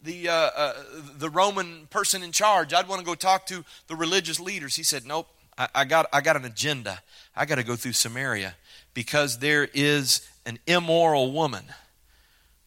the, 0.02 0.28
uh, 0.28 0.32
uh, 0.32 0.72
the 1.18 1.28
Roman 1.28 1.86
person 1.90 2.22
in 2.22 2.32
charge. 2.32 2.72
I'd 2.72 2.88
want 2.88 3.00
to 3.00 3.04
go 3.04 3.14
talk 3.14 3.46
to 3.46 3.64
the 3.86 3.96
religious 3.96 4.40
leaders. 4.40 4.76
He 4.76 4.82
said, 4.82 5.06
Nope, 5.06 5.28
I, 5.58 5.68
I, 5.74 5.84
got, 5.84 6.06
I 6.12 6.20
got 6.20 6.36
an 6.36 6.44
agenda. 6.44 7.00
I 7.36 7.44
got 7.44 7.56
to 7.56 7.64
go 7.64 7.76
through 7.76 7.92
Samaria 7.92 8.56
because 8.94 9.38
there 9.38 9.68
is 9.74 10.26
an 10.46 10.58
immoral 10.66 11.32
woman 11.32 11.64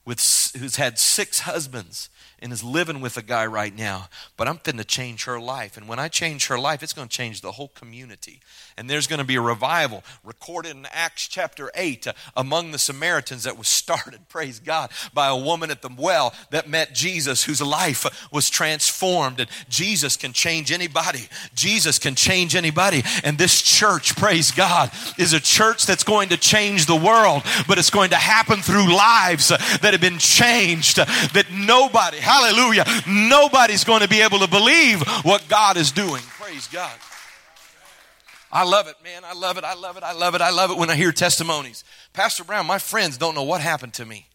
with, 0.05 0.19
who's 0.57 0.75
had 0.75 0.99
six 0.99 1.41
husbands 1.41 2.09
and 2.43 2.51
is 2.51 2.61
living 2.61 2.99
with 2.99 3.15
a 3.15 3.21
guy 3.21 3.45
right 3.45 3.73
now, 3.73 4.09
but 4.35 4.49
I'm 4.49 4.57
finna 4.57 4.85
change 4.85 5.23
her 5.23 5.39
life. 5.39 5.77
And 5.77 5.87
when 5.87 5.97
I 5.97 6.09
change 6.09 6.47
her 6.47 6.59
life, 6.59 6.83
it's 6.83 6.91
to 7.07 7.17
change 7.17 7.39
the 7.39 7.53
whole 7.53 7.69
community. 7.69 8.41
And 8.77 8.89
there's 8.89 9.07
to 9.19 9.23
be 9.23 9.35
a 9.35 9.41
revival 9.41 10.03
recorded 10.25 10.75
in 10.75 10.85
Acts 10.91 11.27
chapter 11.29 11.71
8 11.73 12.07
uh, 12.07 12.13
among 12.35 12.71
the 12.71 12.77
Samaritans 12.77 13.43
that 13.43 13.57
was 13.57 13.69
started, 13.69 14.19
praise 14.29 14.59
God, 14.59 14.91
by 15.13 15.27
a 15.27 15.37
woman 15.37 15.71
at 15.71 15.81
the 15.81 15.89
well 15.97 16.33
that 16.49 16.67
met 16.67 16.93
Jesus 16.93 17.45
whose 17.45 17.61
life 17.61 18.05
was 18.31 18.49
transformed. 18.49 19.39
And 19.39 19.49
Jesus 19.69 20.17
can 20.17 20.33
change 20.33 20.71
anybody. 20.71 21.29
Jesus 21.55 21.97
can 21.97 22.13
change 22.13 22.55
anybody. 22.55 23.03
And 23.23 23.37
this 23.37 23.61
church, 23.61 24.17
praise 24.17 24.51
God, 24.51 24.91
is 25.17 25.31
a 25.31 25.39
church 25.39 25.85
that's 25.85 26.03
going 26.03 26.29
to 26.29 26.37
change 26.37 26.87
the 26.87 26.95
world, 26.95 27.43
but 27.69 27.77
it's 27.77 27.89
going 27.89 28.09
to 28.09 28.17
happen 28.17 28.61
through 28.61 28.93
lives 28.93 29.47
that 29.47 29.91
have 29.91 30.01
been 30.01 30.17
changed, 30.17 30.97
that 30.97 31.45
nobody, 31.53 32.17
Hallelujah. 32.33 32.85
Nobody's 33.07 33.83
going 33.83 34.01
to 34.01 34.07
be 34.07 34.21
able 34.21 34.39
to 34.39 34.47
believe 34.47 35.01
what 35.23 35.47
God 35.47 35.77
is 35.77 35.91
doing. 35.91 36.21
Praise 36.39 36.67
God. 36.67 36.91
I 38.51 38.63
love 38.63 38.87
it, 38.87 38.95
man. 39.03 39.23
I 39.25 39.33
love 39.33 39.57
it. 39.57 39.63
I 39.63 39.75
love 39.75 39.97
it. 39.97 40.03
I 40.03 40.13
love 40.13 40.33
it. 40.35 40.41
I 40.41 40.49
love 40.49 40.71
it 40.71 40.77
when 40.77 40.89
I 40.89 40.95
hear 40.95 41.11
testimonies. 41.11 41.83
Pastor 42.13 42.43
Brown, 42.43 42.65
my 42.65 42.79
friends 42.79 43.17
don't 43.17 43.35
know 43.35 43.43
what 43.43 43.61
happened 43.61 43.93
to 43.95 44.05
me. 44.05 44.25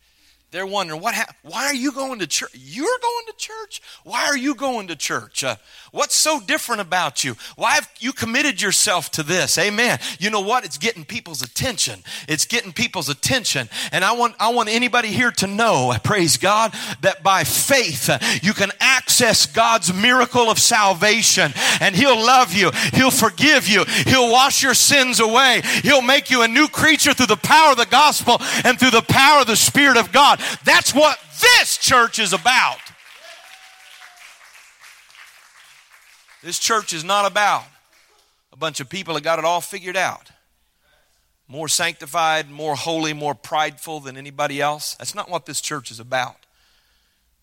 they're 0.51 0.67
wondering 0.67 1.01
what 1.01 1.15
ha- 1.15 1.33
why 1.43 1.67
are 1.67 1.75
you 1.75 1.93
going 1.93 2.19
to 2.21 2.27
church 2.27 2.51
you're 2.55 2.99
going 3.03 3.27
to 3.27 3.35
church 3.37 3.83
why 4.05 4.25
are 4.27 4.37
you 4.37 4.55
going 4.55 4.87
to 4.89 4.97
church 4.97 5.45
uh, 5.45 5.57
what's 5.91 6.15
so 6.15 6.41
different 6.41 6.81
about 6.81 7.25
you? 7.25 7.37
Why 7.57 7.73
have 7.73 7.91
you 8.01 8.13
committed 8.13 8.61
yourself 8.61 9.11
to 9.13 9.23
this? 9.23 9.59
Amen. 9.59 9.99
You 10.19 10.31
know 10.31 10.41
what? 10.41 10.65
It's 10.65 10.79
getting 10.79 11.05
people's 11.05 11.43
attention. 11.43 12.03
It's 12.29 12.45
getting 12.45 12.73
people's 12.73 13.09
attention. 13.09 13.69
And 13.93 14.05
i 14.05 14.13
want 14.13 14.35
i 14.41 14.49
want 14.49 14.69
anybody 14.69 15.09
here 15.09 15.31
to 15.33 15.47
know 15.47 15.95
praise 16.05 16.37
god 16.37 16.73
that 17.01 17.23
by 17.23 17.45
faith 17.45 18.09
uh, 18.09 18.19
you 18.43 18.53
can 18.53 18.71
access 18.81 19.47
god's 19.47 19.93
miracle 19.93 20.51
of 20.51 20.59
salvation. 20.59 21.53
And 21.81 21.95
he'll 21.95 22.17
love 22.17 22.53
you. 22.55 22.71
He'll 22.93 23.11
forgive 23.11 23.69
you. 23.69 23.85
He'll 24.07 24.31
wash 24.31 24.63
your 24.63 24.75
sins 24.75 25.21
away. 25.21 25.63
He'll 25.83 26.03
make 26.03 26.31
you 26.31 26.43
a 26.43 26.49
new 26.49 26.69
creature 26.69 27.15
through 27.15 27.27
the 27.27 27.37
power 27.37 27.73
of 27.73 27.79
the 27.79 27.87
gospel 27.87 28.37
and 28.65 28.79
through 28.79 28.91
the 28.91 29.03
power 29.03 29.43
of 29.43 29.47
the 29.47 29.57
spirit 29.57 29.97
of 29.97 30.13
god. 30.13 30.41
That's 30.65 30.95
what 30.95 31.19
this 31.41 31.77
church 31.79 32.19
is 32.19 32.33
about. 32.33 32.79
This 36.43 36.59
church 36.59 36.93
is 36.93 37.05
not 37.05 37.31
about 37.31 37.65
a 38.53 38.57
bunch 38.57 38.81
of 38.81 38.89
people 38.89 39.15
that 39.15 39.25
got 39.25 39.39
it 39.39 39.45
all 39.45 39.61
figured 39.61 39.97
out. 39.97 40.31
More 41.49 41.69
sanctified, 41.69 42.51
more 42.51 42.77
holy, 42.77 43.13
more 43.13 43.35
prideful 43.35 44.01
than 44.01 44.17
anybody 44.17 44.61
else. 44.61 44.95
That's 44.97 45.15
not 45.15 45.31
what 45.31 45.47
this 45.47 45.61
church 45.61 45.91
is 45.91 45.99
about. 45.99 46.37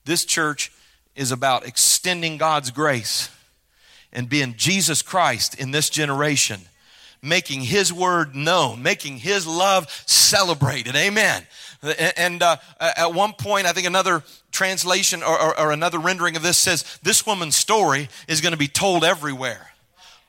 This 0.06 0.26
church 0.26 0.72
is 1.16 1.32
about 1.32 1.66
extending 1.66 2.38
God's 2.38 2.72
grace 2.72 3.30
and 4.14 4.30
being 4.30 4.54
Jesus 4.56 5.02
Christ 5.02 5.60
in 5.60 5.72
this 5.72 5.90
generation, 5.90 6.62
making 7.22 7.62
His 7.62 7.92
word 7.92 8.36
known, 8.36 8.84
making 8.84 9.18
His 9.18 9.48
love 9.48 9.90
celebrated. 10.06 10.96
Amen. 10.96 11.46
And 12.18 12.42
uh, 12.42 12.58
at 12.80 13.14
one 13.14 13.34
point, 13.34 13.66
I 13.66 13.74
think 13.74 13.88
another 13.88 14.24
translation 14.56 15.22
or, 15.22 15.40
or, 15.40 15.60
or 15.60 15.72
another 15.72 16.00
rendering 16.00 16.36
of 16.36 16.42
this 16.42 16.58
says 16.58 17.00
this 17.04 17.28
woman's 17.28 17.56
story 17.56 18.10
is 18.28 18.42
going 18.42 18.54
to 18.54 18.58
be 18.58 18.68
told 18.68 19.04
everywhere. 19.04 19.72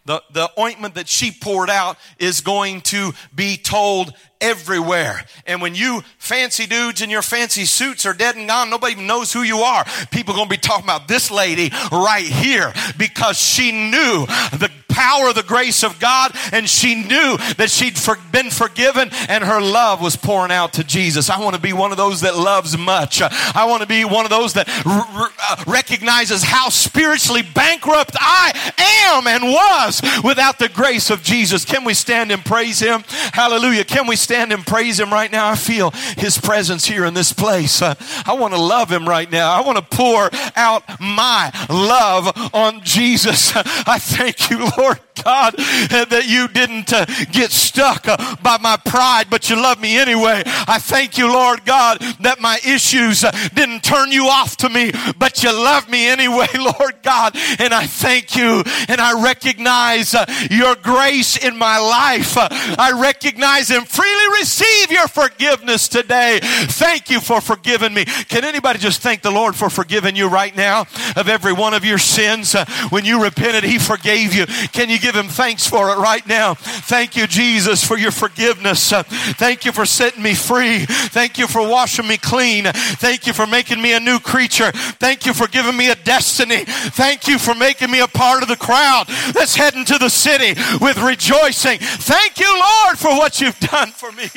The, 0.05 0.23
the 0.33 0.51
ointment 0.59 0.95
that 0.95 1.09
she 1.09 1.33
poured 1.33 1.71
out 1.71 1.97
is 2.19 2.41
going 2.41 2.83
to 2.83 3.13
be 3.35 3.57
told 3.57 4.13
everywhere. 4.41 5.25
And 5.47 5.63
when 5.63 5.75
you 5.75 6.03
fancy 6.19 6.67
dudes 6.67 7.03
in 7.03 7.11
your 7.11 7.23
fancy 7.23 7.65
suits 7.65 8.07
are 8.07 8.15
dead 8.15 8.37
and 8.37 8.49
gone, 8.49 8.71
nobody 8.71 8.93
even 8.93 9.07
knows 9.07 9.33
who 9.33 9.43
you 9.43 9.59
are. 9.59 9.85
People 10.11 10.35
are 10.35 10.37
going 10.37 10.49
to 10.49 10.55
be 10.55 10.61
talking 10.61 10.85
about 10.85 11.09
this 11.09 11.31
lady 11.31 11.71
right 11.93 12.27
here 12.27 12.73
because 12.97 13.39
she 13.39 13.73
knew 13.73 14.27
the 14.27 14.71
power 14.97 15.33
the 15.33 15.43
grace 15.43 15.85
of 15.85 16.01
God 16.01 16.33
and 16.53 16.69
she 16.69 16.95
knew 16.95 17.37
that 17.59 17.71
she'd 17.71 17.99
for, 17.99 18.17
been 18.33 18.51
forgiven 18.51 19.11
and 19.29 19.45
her 19.45 19.61
love 19.61 20.01
was 20.01 20.17
pouring 20.17 20.51
out 20.51 20.73
to 20.75 20.85
Jesus. 20.85 21.29
I 21.29 21.39
want 21.39 21.55
to 21.55 21.61
be 21.61 21.75
one 21.75 21.91
of 21.91 21.99
those 21.99 22.23
that 22.23 22.35
loves 22.35 22.79
much. 22.79 23.21
I 23.21 23.67
want 23.67 23.83
to 23.83 23.89
be 23.89 24.07
one 24.07 24.25
of 24.25 24.31
those 24.31 24.55
that 24.55 24.69
r- 24.87 25.07
r- 25.23 25.33
uh, 25.39 25.65
recognizes 25.67 26.43
how 26.43 26.71
spiritually 26.71 27.43
bankrupt 27.43 28.17
I 28.19 28.73
am 29.13 29.27
and 29.27 29.45
was 29.45 30.01
without 30.25 30.59
the 30.59 30.71
grace 30.71 31.11
of 31.11 31.23
Jesus. 31.23 31.67
Can 31.67 31.85
we 31.85 31.93
stand 31.93 32.33
and 32.33 32.43
praise 32.43 32.81
him? 32.81 33.05
Hallelujah. 33.33 33.85
Can 33.85 34.07
we 34.07 34.17
stand 34.27 34.53
and 34.53 34.67
praise 34.67 34.99
him 34.99 35.13
right 35.13 35.31
now? 35.31 35.49
I 35.49 35.57
feel 35.57 35.91
his 36.17 36.39
presence 36.39 36.85
here 36.85 37.05
in 37.05 37.15
this 37.15 37.33
place. 37.33 37.81
Uh, 37.81 37.95
I 38.25 38.35
want 38.35 38.55
to 38.55 38.61
love 38.61 38.91
him 38.91 39.09
right 39.09 39.31
now. 39.31 39.53
I 39.53 39.61
want 39.61 39.79
to 39.79 39.97
pour 39.97 40.31
out 40.57 40.83
my 41.01 41.53
love 41.69 42.55
on 42.55 42.83
Jesus. 42.83 43.53
I 43.57 43.99
thank 43.99 44.51
you, 44.51 44.69
Lord 44.77 44.87
Lord 44.87 45.01
God, 45.23 45.55
that 45.57 46.25
you 46.27 46.49
didn't 46.49 46.93
uh, 46.93 47.07
get 47.33 47.51
stuck 47.51 48.09
uh, 48.09 48.37
by 48.43 48.59
my 48.59 48.77
pride, 48.77 49.27
but 49.31 49.51
you 49.51 49.57
love 49.57 49.81
me 49.81 49.99
anyway. 49.99 50.43
I 50.47 50.79
thank 50.79 51.19
you, 51.19 51.33
Lord 51.33 51.65
God, 51.65 52.01
that 52.21 52.41
my 52.41 52.59
issues 52.67 53.25
uh, 53.25 53.33
didn't 53.55 53.83
turn 53.83 54.13
you 54.13 54.29
off 54.29 54.57
to 54.59 54.69
me, 54.69 54.93
but 55.19 55.43
you 55.43 55.53
love 55.53 55.89
me 55.89 56.09
anyway, 56.09 56.49
Lord 56.55 57.03
God. 57.03 57.37
And 57.59 57.73
I 57.73 57.87
thank 57.87 58.37
you 58.37 58.63
and 58.89 59.01
I 59.01 59.23
recognize 59.23 60.15
your 60.51 60.75
grace 60.77 61.37
in 61.37 61.57
my 61.57 61.79
life. 61.79 62.35
I 62.37 62.99
recognize 63.01 63.71
and 63.71 63.87
freely 63.87 64.39
receive 64.39 64.91
your 64.91 65.09
forgiveness 65.09 65.89
today. 65.89 66.41
Thank 66.43 67.11
you 67.11 67.21
for 67.21 67.41
forgiving 67.41 67.95
me. 67.95 68.05
Can 68.05 68.45
anybody 68.45 68.79
just 68.79 69.01
thank 69.03 69.23
the 69.23 69.31
Lord 69.31 69.57
for 69.57 69.71
forgiving 69.71 70.17
you 70.17 70.29
right 70.29 70.55
now 70.55 70.87
of 71.17 71.29
every 71.29 71.53
one 71.53 71.75
of 71.75 71.85
your 71.85 71.99
sins? 71.99 72.55
When 72.91 73.05
you 73.05 73.23
repented, 73.23 73.65
He 73.65 73.79
forgave 73.79 74.35
you. 74.35 74.47
Can 74.47 74.91
you 74.91 74.99
give 75.07 75.15
him 75.15 75.29
thanks 75.29 75.65
for 75.69 75.91
it 75.91 75.99
right 75.99 76.27
now? 76.27 76.55
Thank 76.55 77.15
you, 77.15 77.29
Jesus, 77.29 77.87
for 77.87 77.97
your 77.97 78.11
forgiveness. 78.11 78.91
Thank 78.91 79.65
you 79.65 79.71
for 79.71 79.87
setting 79.87 80.21
me 80.21 80.35
free. 80.35 80.81
Thank 80.81 81.39
you 81.39 81.47
for 81.47 81.63
washing 81.67 82.09
me 82.09 82.17
clean. 82.17 82.65
Thank 82.65 83.29
you 83.29 83.33
for 83.33 83.47
making 83.47 83.81
me 83.81 83.95
a 83.95 84.01
new 84.01 84.19
creature. 84.19 84.73
Thank 84.73 85.25
you 85.25 85.33
for 85.33 85.47
giving 85.47 85.77
me 85.77 85.91
a 85.91 85.95
destiny. 85.95 86.65
Thank 86.67 87.29
you 87.29 87.39
for 87.39 87.55
making 87.55 87.93
me 87.93 88.01
a 88.01 88.09
part 88.09 88.43
of 88.43 88.49
the 88.49 88.57
crowd 88.57 89.05
that's 89.33 89.55
heading 89.55 89.85
to 89.85 89.99
the 89.99 90.09
city 90.09 90.61
with 90.81 90.99
rejoicing. 90.99 91.79
Thank 91.79 92.41
you, 92.41 92.53
Lord, 92.59 92.99
for 92.99 93.11
what 93.11 93.41
you've 93.41 93.61
done 93.61 93.91
for 93.91 94.11
me. 94.11 94.29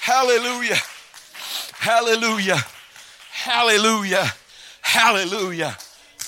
Hallelujah. 0.00 0.76
Hallelujah. 1.72 2.58
Hallelujah. 3.32 4.32
Hallelujah. 4.82 5.76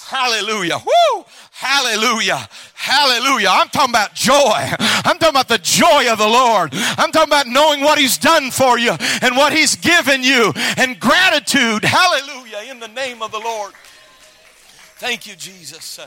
Hallelujah. 0.09 0.79
Woo! 0.79 1.25
Hallelujah. 1.59 2.49
Hallelujah. 2.75 3.49
I'm 3.51 3.69
talking 3.71 3.91
about 3.91 4.15
joy. 4.15 4.53
I'm 4.79 5.19
talking 5.19 5.31
about 5.31 5.49
the 5.49 5.59
joy 5.59 6.09
of 6.09 6.19
the 6.19 6.29
Lord. 6.29 6.71
I'm 6.73 7.11
talking 7.11 7.29
about 7.29 7.49
knowing 7.49 7.81
what 7.81 7.99
He's 7.99 8.17
done 8.17 8.53
for 8.53 8.79
you 8.79 8.93
and 9.23 9.37
what 9.37 9.53
He's 9.53 9.75
given 9.75 10.23
you 10.23 10.53
and 10.77 11.01
gratitude. 11.01 11.83
Hallelujah. 11.83 12.71
In 12.71 12.79
the 12.79 12.87
name 12.87 13.23
of 13.23 13.33
the 13.33 13.41
Lord. 13.41 13.73
Thank 14.99 15.27
you, 15.27 15.35
Jesus. 15.35 15.99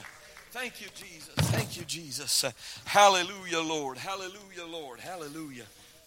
Thank 0.51 0.79
you, 0.79 0.87
Jesus. 0.95 1.35
Thank 1.35 1.75
you, 1.75 1.83
Jesus. 1.83 2.45
Hallelujah, 2.85 3.59
Lord. 3.59 3.97
Hallelujah, 3.97 4.65
Lord. 4.65 5.01
Hallelujah. 5.01 5.65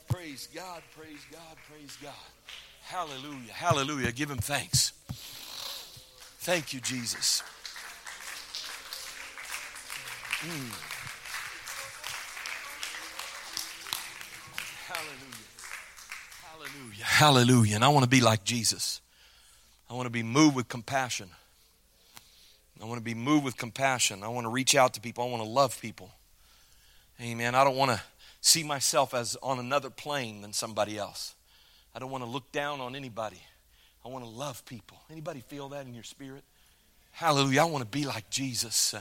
Praise 0.08 0.48
God. 0.54 0.80
Praise 0.96 1.20
God. 1.30 1.56
Praise 1.68 1.98
God. 2.02 2.14
Hallelujah. 2.84 3.52
Hallelujah. 3.52 4.10
Give 4.10 4.30
Him 4.30 4.38
thanks. 4.38 4.94
Thank 6.38 6.72
you, 6.72 6.80
Jesus. 6.80 7.42
Mm. 10.44 10.50
Hallelujah. 14.92 15.44
Hallelujah. 16.42 17.04
Hallelujah. 17.04 17.74
And 17.76 17.84
I 17.84 17.88
want 17.88 18.04
to 18.04 18.10
be 18.10 18.20
like 18.20 18.44
Jesus. 18.44 19.00
I 19.88 19.94
want 19.94 20.04
to 20.04 20.10
be 20.10 20.22
moved 20.22 20.54
with 20.54 20.68
compassion. 20.68 21.30
I 22.82 22.84
want 22.84 22.98
to 22.98 23.04
be 23.04 23.14
moved 23.14 23.46
with 23.46 23.56
compassion. 23.56 24.22
I 24.22 24.28
want 24.28 24.44
to 24.44 24.50
reach 24.50 24.74
out 24.74 24.92
to 24.94 25.00
people. 25.00 25.24
I 25.24 25.30
want 25.30 25.42
to 25.42 25.48
love 25.48 25.80
people. 25.80 26.10
Amen. 27.22 27.54
I 27.54 27.64
don't 27.64 27.76
want 27.76 27.92
to 27.92 28.02
see 28.42 28.62
myself 28.62 29.14
as 29.14 29.38
on 29.42 29.58
another 29.58 29.88
plane 29.88 30.42
than 30.42 30.52
somebody 30.52 30.98
else. 30.98 31.34
I 31.94 32.00
don't 32.00 32.10
want 32.10 32.22
to 32.22 32.28
look 32.28 32.52
down 32.52 32.82
on 32.82 32.94
anybody. 32.94 33.40
I 34.04 34.08
want 34.08 34.24
to 34.24 34.30
love 34.30 34.66
people. 34.66 34.98
Anybody 35.10 35.40
feel 35.40 35.70
that 35.70 35.86
in 35.86 35.94
your 35.94 36.04
spirit? 36.04 36.44
Hallelujah. 37.12 37.62
I 37.62 37.64
want 37.64 37.82
to 37.82 37.90
be 37.90 38.04
like 38.04 38.28
Jesus. 38.28 38.94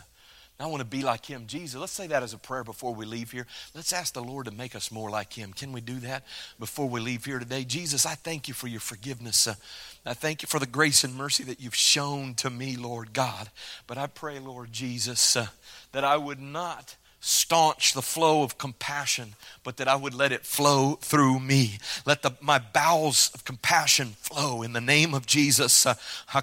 I 0.60 0.68
want 0.68 0.82
to 0.82 0.86
be 0.86 1.02
like 1.02 1.26
him. 1.26 1.46
Jesus, 1.48 1.80
let's 1.80 1.92
say 1.92 2.08
that 2.08 2.24
as 2.24 2.34
a 2.34 2.38
prayer 2.38 2.64
before 2.64 2.94
we 2.94 3.06
leave 3.06 3.32
here. 3.32 3.48
Let's 3.74 3.92
ask 3.92 4.14
the 4.14 4.24
Lord 4.24 4.46
to 4.46 4.52
make 4.52 4.76
us 4.76 4.92
more 4.92 5.10
like 5.10 5.34
him. 5.34 5.52
Can 5.52 5.72
we 5.72 5.82
do 5.82 5.96
that 6.02 6.24
before 6.60 6.88
we 6.88 7.00
leave 7.00 7.26
here 7.26 7.40
today? 7.40 7.64
Jesus, 7.64 8.06
I 8.06 8.14
thank 8.14 8.48
you 8.48 8.54
for 8.54 8.68
your 8.68 8.80
forgiveness. 8.80 9.48
Uh, 9.48 9.56
I 10.06 10.14
thank 10.14 10.42
you 10.42 10.48
for 10.48 10.60
the 10.60 10.68
grace 10.68 11.04
and 11.04 11.16
mercy 11.16 11.44
that 11.46 11.60
you've 11.60 11.76
shown 11.76 12.36
to 12.36 12.50
me, 12.50 12.78
Lord 12.78 13.14
God. 13.14 13.50
But 13.88 13.98
I 13.98 14.08
pray, 14.08 14.40
Lord 14.40 14.72
Jesus, 14.72 15.36
uh, 15.36 15.48
that 15.92 16.04
I 16.04 16.18
would 16.18 16.40
not 16.40 16.96
staunch 17.26 17.94
the 17.94 18.02
flow 18.02 18.44
of 18.44 18.58
compassion, 18.58 19.36
but 19.64 19.78
that 19.78 19.88
I 19.88 19.96
would 19.96 20.14
let 20.14 20.34
it 20.34 20.46
flow 20.46 20.96
through 21.00 21.40
me. 21.40 21.78
Let 22.06 22.22
the, 22.22 22.32
my 22.42 22.60
bowels 22.60 23.32
of 23.34 23.46
compassion 23.46 24.16
flow 24.20 24.62
in 24.62 24.74
the 24.74 24.82
name 24.82 25.14
of 25.14 25.26
Jesus. 25.26 25.86
Uh, 25.86 25.94
I 26.34 26.42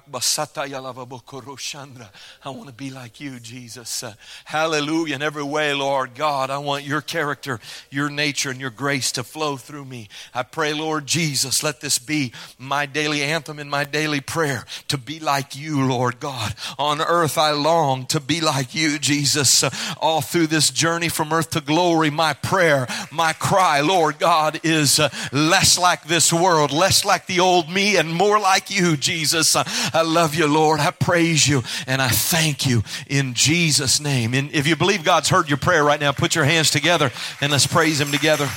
want 2.46 2.66
to 2.68 2.72
be 2.72 2.88
like 2.88 3.20
you, 3.20 3.38
Jesus. 3.40 4.02
Uh, 4.02 4.14
hallelujah. 4.46 5.16
In 5.16 5.22
every 5.22 5.42
way, 5.42 5.74
Lord 5.74 6.14
God, 6.14 6.48
I 6.48 6.56
want 6.56 6.84
your 6.84 7.02
character, 7.02 7.60
your 7.90 8.08
nature, 8.08 8.48
and 8.48 8.58
your 8.58 8.70
grace 8.70 9.12
to 9.12 9.22
flow 9.22 9.58
through 9.58 9.84
me. 9.84 10.08
I 10.32 10.44
pray, 10.44 10.72
Lord 10.72 11.04
Jesus, 11.04 11.62
let 11.62 11.82
this 11.82 11.98
be 11.98 12.32
my 12.58 12.86
daily 12.86 13.22
anthem 13.22 13.58
and 13.58 13.70
my 13.70 13.84
daily 13.84 14.22
prayer 14.22 14.64
to 14.88 14.96
be 14.96 15.20
like 15.20 15.54
you, 15.54 15.86
Lord 15.86 16.20
God. 16.20 16.54
On 16.78 17.02
earth, 17.02 17.36
I 17.36 17.50
long 17.50 18.06
to 18.06 18.18
be 18.18 18.40
like 18.40 18.74
you, 18.74 18.98
Jesus. 18.98 19.62
Uh, 19.62 19.68
all 20.00 20.22
through 20.22 20.46
journey 20.70 21.08
from 21.08 21.32
earth 21.32 21.50
to 21.50 21.60
glory, 21.60 22.10
my 22.10 22.34
prayer, 22.34 22.86
my 23.10 23.32
cry, 23.32 23.80
Lord 23.80 24.18
God, 24.18 24.60
is 24.62 24.98
uh, 24.98 25.08
less 25.32 25.78
like 25.78 26.04
this 26.04 26.32
world, 26.32 26.72
less 26.72 27.04
like 27.04 27.26
the 27.26 27.40
old 27.40 27.68
me, 27.68 27.96
and 27.96 28.12
more 28.12 28.38
like 28.38 28.70
you, 28.70 28.96
Jesus. 28.96 29.56
Uh, 29.56 29.64
I 29.92 30.02
love 30.02 30.34
you, 30.34 30.46
Lord. 30.46 30.80
I 30.80 30.90
praise 30.90 31.46
you 31.46 31.62
and 31.86 32.00
I 32.00 32.08
thank 32.08 32.66
you 32.66 32.82
in 33.08 33.34
Jesus' 33.34 34.00
name. 34.00 34.34
And 34.34 34.52
if 34.52 34.66
you 34.66 34.76
believe 34.76 35.04
God's 35.04 35.28
heard 35.28 35.48
your 35.48 35.58
prayer 35.58 35.84
right 35.84 36.00
now, 36.00 36.12
put 36.12 36.34
your 36.34 36.44
hands 36.44 36.70
together 36.70 37.10
and 37.40 37.52
let's 37.52 37.66
praise 37.66 38.00
Him 38.00 38.12
together. 38.12 38.48